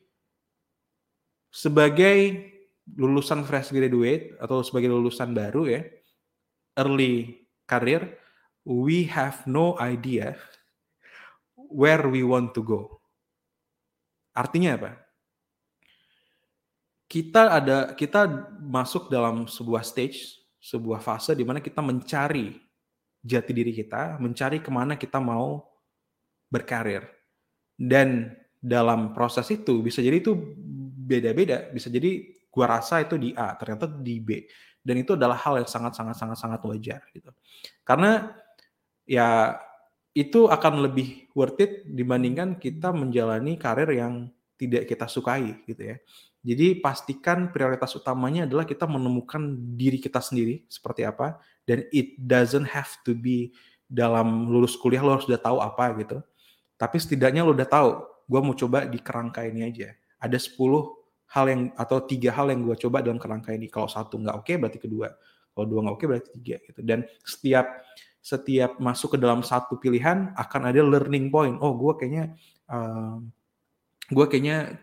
sebagai 1.53 2.51
lulusan 2.93 3.41
fresh 3.47 3.73
graduate 3.73 4.37
atau 4.37 4.61
sebagai 4.61 4.93
lulusan 4.93 5.33
baru 5.33 5.69
ya, 5.69 5.81
early 6.77 7.45
career, 7.65 8.17
we 8.65 9.05
have 9.09 9.45
no 9.49 9.77
idea 9.81 10.37
where 11.55 12.05
we 12.05 12.21
want 12.21 12.53
to 12.53 12.61
go. 12.61 13.01
Artinya 14.35 14.75
apa? 14.77 14.91
Kita 17.05 17.61
ada 17.61 17.77
kita 17.93 18.27
masuk 18.59 19.07
dalam 19.07 19.47
sebuah 19.47 19.85
stage 19.85 20.41
sebuah 20.65 20.97
fase 20.97 21.37
di 21.37 21.45
mana 21.45 21.61
kita 21.61 21.77
mencari 21.77 22.57
jati 23.21 23.51
diri 23.53 23.69
kita, 23.69 24.17
mencari 24.17 24.57
ke 24.57 24.73
mana 24.73 24.97
kita 24.97 25.21
mau 25.21 25.61
berkarir. 26.55 27.03
Dan 27.75 28.31
dalam 28.63 29.11
proses 29.11 29.45
itu 29.51 29.83
bisa 29.83 29.99
jadi 29.99 30.23
itu 30.23 30.31
beda-beda, 31.05 31.67
bisa 31.75 31.91
jadi 31.91 32.31
gua 32.47 32.79
rasa 32.79 33.03
itu 33.03 33.19
di 33.19 33.35
A, 33.35 33.53
ternyata 33.59 33.91
di 33.91 34.23
B. 34.23 34.47
Dan 34.79 35.03
itu 35.03 35.19
adalah 35.19 35.35
hal 35.35 35.59
yang 35.59 35.67
sangat-sangat 35.67 36.15
sangat-sangat 36.15 36.61
wajar 36.63 37.01
gitu. 37.11 37.35
Karena 37.83 38.31
ya 39.03 39.59
itu 40.15 40.47
akan 40.47 40.87
lebih 40.87 41.27
worth 41.35 41.59
it 41.59 41.83
dibandingkan 41.83 42.55
kita 42.55 42.95
menjalani 42.95 43.59
karir 43.59 43.91
yang 43.91 44.31
tidak 44.55 44.87
kita 44.87 45.05
sukai 45.11 45.59
gitu 45.67 45.83
ya. 45.91 45.97
Jadi 46.45 46.77
pastikan 46.77 47.49
prioritas 47.49 47.91
utamanya 47.97 48.45
adalah 48.45 48.63
kita 48.69 48.85
menemukan 48.85 49.57
diri 49.75 49.97
kita 49.97 50.21
sendiri 50.21 50.63
seperti 50.69 51.01
apa 51.01 51.41
dan 51.65 51.83
it 51.89 52.15
doesn't 52.21 52.69
have 52.69 52.93
to 53.01 53.17
be 53.17 53.51
dalam 53.89 54.45
lulus 54.45 54.77
kuliah 54.77 55.01
lo 55.01 55.17
harus 55.17 55.25
udah 55.25 55.41
tahu 55.41 55.57
apa 55.59 55.91
gitu. 55.99 56.17
Tapi 56.75 56.97
setidaknya 56.99 57.47
lo 57.47 57.55
udah 57.55 57.67
tahu, 57.67 57.89
gue 58.27 58.39
mau 58.43 58.55
coba 58.55 58.83
di 58.87 58.99
kerangka 58.99 59.47
ini 59.47 59.67
aja. 59.67 59.95
Ada 60.19 60.39
10 60.39 60.59
hal 61.35 61.45
yang 61.49 61.61
atau 61.73 61.97
tiga 62.05 62.29
hal 62.35 62.53
yang 62.53 62.61
gue 62.63 62.75
coba 62.87 63.01
dalam 63.01 63.17
kerangka 63.17 63.55
ini. 63.55 63.67
Kalau 63.71 63.89
satu 63.89 64.21
nggak 64.21 64.35
oke 64.35 64.45
okay, 64.45 64.55
berarti 64.61 64.79
kedua. 64.79 65.09
Kalau 65.55 65.65
dua 65.65 65.79
nggak 65.87 65.95
oke 65.95 65.99
okay, 65.99 66.07
berarti 66.11 66.29
tiga 66.39 66.55
gitu. 66.61 66.79
Dan 66.85 66.99
setiap 67.23 67.65
setiap 68.25 68.81
masuk 68.81 69.15
ke 69.15 69.17
dalam 69.21 69.45
satu 69.45 69.77
pilihan 69.77 70.33
akan 70.33 70.61
ada 70.69 70.81
learning 70.81 71.29
point. 71.29 71.55
Oh, 71.61 71.77
gue 71.77 71.93
kayaknya 71.97 72.33
uh, 72.69 73.21
gue 74.09 74.25
kayaknya 74.29 74.81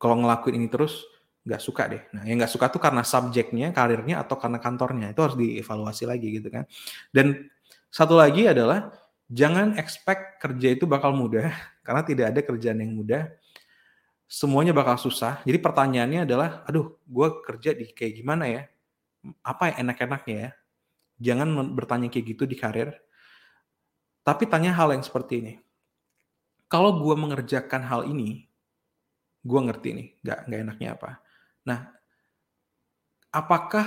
kalau 0.00 0.18
ngelakuin 0.24 0.56
ini 0.58 0.68
terus 0.70 1.04
nggak 1.44 1.62
suka 1.62 1.82
deh. 1.88 2.02
Nah, 2.12 2.22
yang 2.28 2.36
nggak 2.40 2.52
suka 2.52 2.68
tuh 2.68 2.80
karena 2.82 3.00
subjeknya, 3.00 3.72
karirnya, 3.72 4.20
atau 4.20 4.36
karena 4.36 4.60
kantornya. 4.60 5.12
Itu 5.12 5.24
harus 5.24 5.36
dievaluasi 5.40 6.04
lagi 6.04 6.28
gitu 6.36 6.48
kan. 6.52 6.68
Dan 7.08 7.48
satu 7.88 8.14
lagi 8.16 8.44
adalah 8.46 8.92
jangan 9.30 9.78
expect 9.78 10.42
kerja 10.42 10.74
itu 10.74 10.84
bakal 10.90 11.14
mudah, 11.14 11.48
karena 11.86 12.02
tidak 12.02 12.26
ada 12.34 12.40
kerjaan 12.42 12.82
yang 12.82 12.92
mudah. 12.98 13.30
Semuanya 14.30 14.70
bakal 14.70 14.94
susah. 14.94 15.42
Jadi 15.42 15.58
pertanyaannya 15.58 16.22
adalah, 16.22 16.62
aduh, 16.66 16.94
gue 17.02 17.28
kerja 17.42 17.74
di 17.74 17.90
kayak 17.90 18.14
gimana 18.22 18.46
ya? 18.46 18.62
Apa 19.42 19.74
yang 19.74 19.90
enak-enaknya 19.90 20.36
ya? 20.38 20.50
Jangan 21.18 21.74
bertanya 21.74 22.06
kayak 22.06 22.38
gitu 22.38 22.46
di 22.46 22.54
karir. 22.54 22.94
Tapi 24.22 24.46
tanya 24.46 24.70
hal 24.70 24.94
yang 24.94 25.02
seperti 25.02 25.42
ini. 25.42 25.54
Kalau 26.70 27.02
gue 27.02 27.14
mengerjakan 27.18 27.82
hal 27.82 28.06
ini, 28.06 28.50
gue 29.40 29.60
ngerti 29.60 29.88
nih 29.96 30.08
nggak 30.20 30.38
nggak 30.48 30.60
enaknya 30.60 30.88
apa 30.96 31.10
nah 31.64 31.80
apakah 33.32 33.86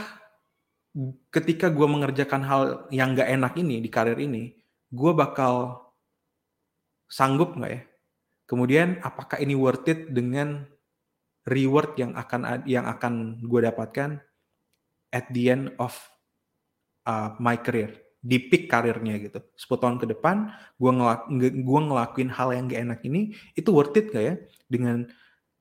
ketika 1.30 1.70
gue 1.74 1.88
mengerjakan 1.90 2.42
hal 2.46 2.62
yang 2.94 3.14
nggak 3.14 3.30
enak 3.30 3.54
ini 3.58 3.82
di 3.82 3.90
karir 3.90 4.18
ini 4.18 4.54
gue 4.94 5.12
bakal 5.18 5.82
sanggup 7.10 7.58
nggak 7.58 7.72
ya 7.74 7.82
kemudian 8.46 9.02
apakah 9.02 9.42
ini 9.42 9.58
worth 9.58 9.90
it 9.90 10.14
dengan 10.14 10.70
reward 11.50 11.98
yang 11.98 12.14
akan 12.14 12.64
yang 12.70 12.86
akan 12.86 13.42
gue 13.42 13.60
dapatkan 13.66 14.22
at 15.10 15.26
the 15.34 15.50
end 15.50 15.74
of 15.82 15.94
uh, 17.10 17.36
my 17.42 17.58
career 17.60 18.04
di 18.24 18.40
peak 18.40 18.72
karirnya 18.72 19.20
gitu. 19.20 19.44
10 19.44 19.84
tahun 19.84 19.96
ke 20.00 20.06
depan 20.16 20.48
gue 20.80 20.92
ngelak, 20.96 21.28
gua 21.68 21.80
ngelakuin 21.84 22.32
hal 22.32 22.56
yang 22.56 22.72
gak 22.72 22.82
enak 22.88 23.00
ini 23.04 23.36
itu 23.60 23.70
worth 23.76 24.00
it 24.00 24.16
gak 24.16 24.24
ya 24.24 24.36
dengan 24.72 25.12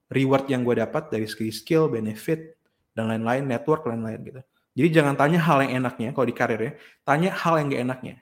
reward 0.07 0.47
yang 0.47 0.63
gue 0.63 0.79
dapat 0.79 1.11
dari 1.11 1.27
segi 1.27 1.51
skill, 1.51 1.91
benefit, 1.91 2.55
dan 2.95 3.11
lain-lain, 3.11 3.43
network, 3.43 3.83
lain-lain 3.83 4.23
gitu. 4.23 4.41
Jadi 4.73 4.87
jangan 4.89 5.13
tanya 5.19 5.43
hal 5.43 5.67
yang 5.67 5.83
enaknya 5.83 6.15
kalau 6.15 6.25
di 6.25 6.33
karir 6.33 6.61
ya, 6.63 6.71
tanya 7.03 7.35
hal 7.35 7.59
yang 7.59 7.67
gak 7.67 7.83
enaknya. 7.83 8.15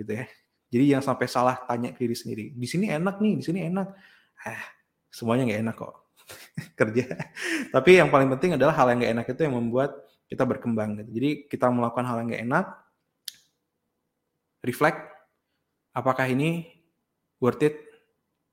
Gitu 0.00 0.12
ya. 0.16 0.24
Jadi 0.70 0.84
yang 0.96 1.02
sampai 1.02 1.26
salah 1.26 1.58
tanya 1.66 1.90
ke 1.90 2.06
diri 2.06 2.16
sendiri. 2.16 2.44
Di 2.54 2.66
sini 2.70 2.86
enak 2.88 3.18
nih, 3.18 3.34
di 3.38 3.44
sini 3.44 3.60
enak. 3.66 3.88
Eh, 4.46 4.62
semuanya 5.10 5.50
gak 5.50 5.60
enak 5.66 5.74
kok 5.76 5.94
kerja. 6.78 7.04
Tapi 7.74 7.90
yang 7.98 8.08
paling 8.08 8.30
penting 8.38 8.54
adalah 8.54 8.72
hal 8.78 8.86
yang 8.94 9.02
gak 9.02 9.12
enak 9.18 9.26
itu 9.34 9.40
yang 9.44 9.54
membuat 9.58 9.90
kita 10.30 10.46
berkembang. 10.46 11.02
Gitu. 11.02 11.10
Jadi 11.18 11.30
kita 11.50 11.66
melakukan 11.68 12.06
hal 12.06 12.16
yang 12.22 12.28
gak 12.30 12.44
enak, 12.46 12.66
reflect, 14.62 15.00
apakah 15.90 16.26
ini 16.30 16.70
worth 17.42 17.66
it 17.66 17.76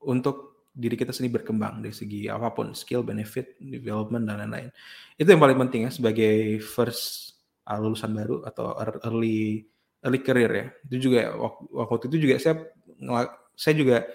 untuk 0.02 0.66
diri 0.78 0.94
kita 0.94 1.10
sendiri 1.10 1.42
berkembang 1.42 1.82
dari 1.82 1.94
segi 1.94 2.30
apa 2.30 2.54
pun 2.54 2.70
skill, 2.70 3.02
benefit, 3.02 3.58
development 3.58 4.26
dan 4.26 4.42
lain-lain. 4.46 4.70
Itu 5.18 5.30
yang 5.30 5.42
paling 5.42 5.58
penting 5.66 5.80
ya 5.86 5.90
sebagai 5.90 6.62
first 6.62 7.34
uh, 7.66 7.78
lulusan 7.78 8.14
baru 8.14 8.46
atau 8.46 8.78
early 9.06 9.66
early 10.04 10.20
career 10.22 10.50
ya. 10.50 10.66
Itu 10.86 11.10
juga 11.10 11.34
waktu 11.72 12.04
itu 12.10 12.16
juga 12.28 12.34
saya 12.38 12.54
saya 13.58 13.74
juga 13.74 14.06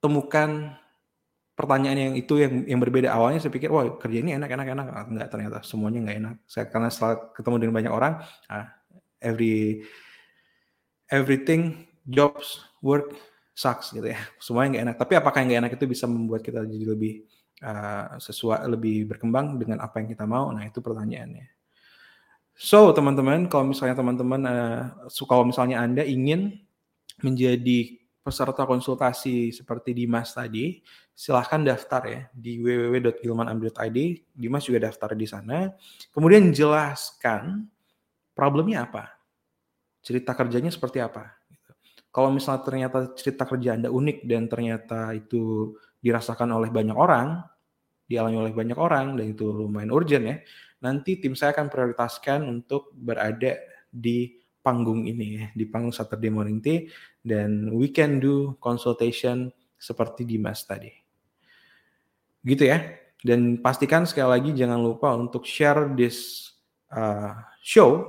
temukan 0.00 0.76
pertanyaan 1.56 1.98
yang 1.98 2.14
itu 2.16 2.34
yang 2.40 2.52
yang 2.68 2.80
berbeda. 2.80 3.12
Awalnya 3.12 3.40
saya 3.44 3.52
pikir 3.52 3.72
wah 3.72 3.96
kerja 3.96 4.18
ini 4.20 4.36
enak 4.36 4.48
enak 4.52 4.66
enak. 4.72 4.86
Enggak 5.08 5.28
ternyata 5.32 5.58
semuanya 5.64 6.00
enggak 6.04 6.18
enak. 6.20 6.34
Saya 6.48 6.64
karena 6.68 6.88
setelah 6.92 7.16
ketemu 7.32 7.56
dengan 7.60 7.74
banyak 7.80 7.92
orang 7.92 8.12
ah, 8.52 8.66
every 9.20 9.84
everything 11.08 11.88
jobs 12.06 12.60
work 12.84 13.16
sucks 13.56 13.92
gitu 13.96 14.12
ya. 14.12 14.20
Semuanya 14.44 14.68
nggak 14.76 14.84
enak. 14.84 14.96
Tapi 15.00 15.12
apakah 15.16 15.38
yang 15.42 15.48
nggak 15.48 15.60
enak 15.64 15.72
itu 15.80 15.84
bisa 15.88 16.04
membuat 16.04 16.44
kita 16.44 16.60
jadi 16.68 16.86
lebih 16.92 17.24
uh, 17.64 18.20
sesuai 18.20 18.68
lebih 18.68 19.08
berkembang 19.08 19.56
dengan 19.56 19.80
apa 19.80 20.04
yang 20.04 20.12
kita 20.12 20.28
mau? 20.28 20.52
Nah 20.52 20.68
itu 20.68 20.84
pertanyaannya 20.84 21.55
so 22.56 22.90
teman-teman 22.96 23.46
kalau 23.52 23.70
misalnya 23.70 23.94
teman-teman 23.94 24.40
uh, 24.48 24.80
kalau 25.28 25.44
misalnya 25.44 25.84
anda 25.84 26.02
ingin 26.02 26.58
menjadi 27.20 28.00
peserta 28.26 28.66
konsultasi 28.66 29.54
seperti 29.54 29.94
Dimas 29.94 30.34
tadi, 30.34 30.82
silahkan 31.14 31.62
daftar 31.62 32.02
ya 32.10 32.20
di 32.34 32.58
www.gilmanambil.id. 32.58 33.98
Dimas 34.34 34.66
juga 34.66 34.90
daftar 34.90 35.14
di 35.14 35.30
sana. 35.30 35.70
Kemudian 36.10 36.50
jelaskan 36.50 37.70
problemnya 38.34 38.90
apa, 38.90 39.14
cerita 40.02 40.34
kerjanya 40.34 40.74
seperti 40.74 40.98
apa. 40.98 41.38
Gitu. 41.46 41.70
Kalau 42.10 42.34
misalnya 42.34 42.66
ternyata 42.66 42.98
cerita 43.14 43.46
kerja 43.46 43.78
Anda 43.78 43.94
unik 43.94 44.26
dan 44.26 44.50
ternyata 44.50 45.14
itu 45.14 45.72
dirasakan 46.02 46.50
oleh 46.50 46.74
banyak 46.74 46.98
orang, 46.98 47.46
dialami 48.10 48.42
oleh 48.42 48.52
banyak 48.52 48.78
orang 48.78 49.14
dan 49.14 49.26
itu 49.38 49.46
lumayan 49.54 49.94
urgent 49.94 50.24
ya, 50.26 50.36
nanti 50.80 51.16
tim 51.20 51.32
saya 51.32 51.56
akan 51.56 51.68
prioritaskan 51.72 52.44
untuk 52.44 52.92
berada 52.92 53.56
di 53.88 54.36
panggung 54.60 55.06
ini 55.06 55.26
ya, 55.38 55.46
di 55.54 55.64
panggung 55.70 55.94
Saturday 55.94 56.26
Morning 56.26 56.58
Tea 56.58 56.90
dan 57.22 57.70
we 57.70 57.94
can 57.94 58.18
do 58.18 58.58
consultation 58.58 59.54
seperti 59.78 60.26
Dimas 60.26 60.66
tadi. 60.66 60.90
Gitu 62.42 62.66
ya. 62.66 62.82
Dan 63.22 63.58
pastikan 63.58 64.06
sekali 64.06 64.38
lagi 64.38 64.50
jangan 64.54 64.78
lupa 64.82 65.14
untuk 65.14 65.46
share 65.46 65.94
this 65.94 66.50
uh, 66.94 67.34
show 67.62 68.06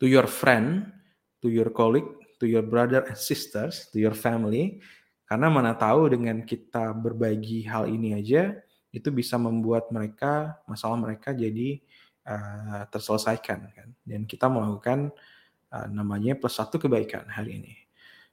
to 0.00 0.04
your 0.04 0.28
friend, 0.28 0.92
to 1.40 1.48
your 1.48 1.72
colleague, 1.72 2.08
to 2.40 2.44
your 2.44 2.64
brother 2.64 3.04
and 3.08 3.16
sisters, 3.16 3.88
to 3.92 4.00
your 4.00 4.12
family. 4.12 4.80
Karena 5.24 5.48
mana 5.48 5.72
tahu 5.74 6.12
dengan 6.12 6.44
kita 6.44 6.92
berbagi 6.92 7.66
hal 7.66 7.88
ini 7.88 8.14
aja, 8.14 8.54
itu 8.96 9.12
bisa 9.12 9.36
membuat 9.36 9.92
mereka, 9.92 10.56
masalah 10.64 10.96
mereka 10.96 11.36
jadi 11.36 11.84
uh, 12.24 12.88
terselesaikan 12.88 13.68
kan. 13.76 13.92
Dan 14.00 14.24
kita 14.24 14.48
melakukan 14.48 15.12
uh, 15.68 15.84
namanya 15.92 16.32
plus 16.40 16.56
satu 16.56 16.80
kebaikan 16.80 17.28
hari 17.28 17.60
ini. 17.60 17.76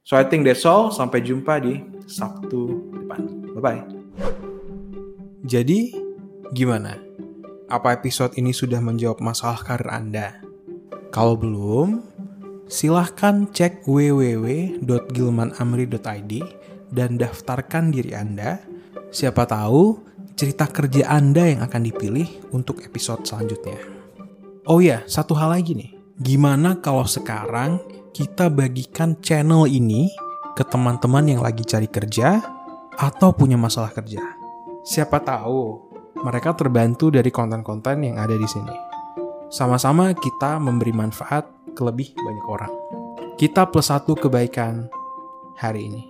So 0.08 0.16
I 0.16 0.24
think 0.24 0.48
that's 0.48 0.64
all. 0.64 0.88
Sampai 0.92 1.20
jumpa 1.20 1.60
di 1.60 1.84
Sabtu 2.08 2.92
depan. 2.96 3.52
Bye-bye. 3.60 3.84
Jadi, 5.44 5.92
gimana? 6.56 6.96
Apa 7.68 8.00
episode 8.00 8.40
ini 8.40 8.56
sudah 8.56 8.80
menjawab 8.80 9.20
masalah 9.20 9.60
karir 9.64 9.92
Anda? 9.92 10.40
Kalau 11.12 11.36
belum, 11.40 12.04
silahkan 12.68 13.48
cek 13.52 13.88
www.gilmanamri.id 13.88 16.34
dan 16.92 17.18
daftarkan 17.20 17.92
diri 17.92 18.16
Anda. 18.16 18.60
Siapa 19.14 19.46
tahu 19.48 20.00
cerita 20.34 20.66
kerja 20.66 21.10
Anda 21.10 21.46
yang 21.50 21.62
akan 21.66 21.82
dipilih 21.86 22.54
untuk 22.54 22.82
episode 22.82 23.26
selanjutnya. 23.26 23.78
Oh 24.66 24.80
ya, 24.82 25.06
satu 25.06 25.38
hal 25.38 25.54
lagi 25.54 25.78
nih. 25.78 25.92
Gimana 26.18 26.80
kalau 26.80 27.06
sekarang 27.06 27.82
kita 28.14 28.48
bagikan 28.50 29.18
channel 29.20 29.66
ini 29.66 30.10
ke 30.54 30.64
teman-teman 30.66 31.26
yang 31.26 31.42
lagi 31.42 31.66
cari 31.66 31.90
kerja 31.90 32.40
atau 32.94 33.34
punya 33.34 33.58
masalah 33.58 33.90
kerja. 33.90 34.22
Siapa 34.86 35.18
tahu 35.22 35.92
mereka 36.22 36.54
terbantu 36.54 37.10
dari 37.10 37.34
konten-konten 37.34 38.06
yang 38.06 38.22
ada 38.22 38.38
di 38.38 38.46
sini. 38.46 38.76
Sama-sama 39.50 40.14
kita 40.14 40.62
memberi 40.62 40.94
manfaat 40.94 41.50
ke 41.74 41.82
lebih 41.82 42.14
banyak 42.14 42.46
orang. 42.48 42.74
Kita 43.36 43.66
plus 43.68 43.90
satu 43.90 44.14
kebaikan 44.14 44.88
hari 45.58 45.90
ini. 45.90 46.04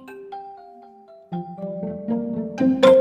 thank 2.55 2.85
you 2.85 2.92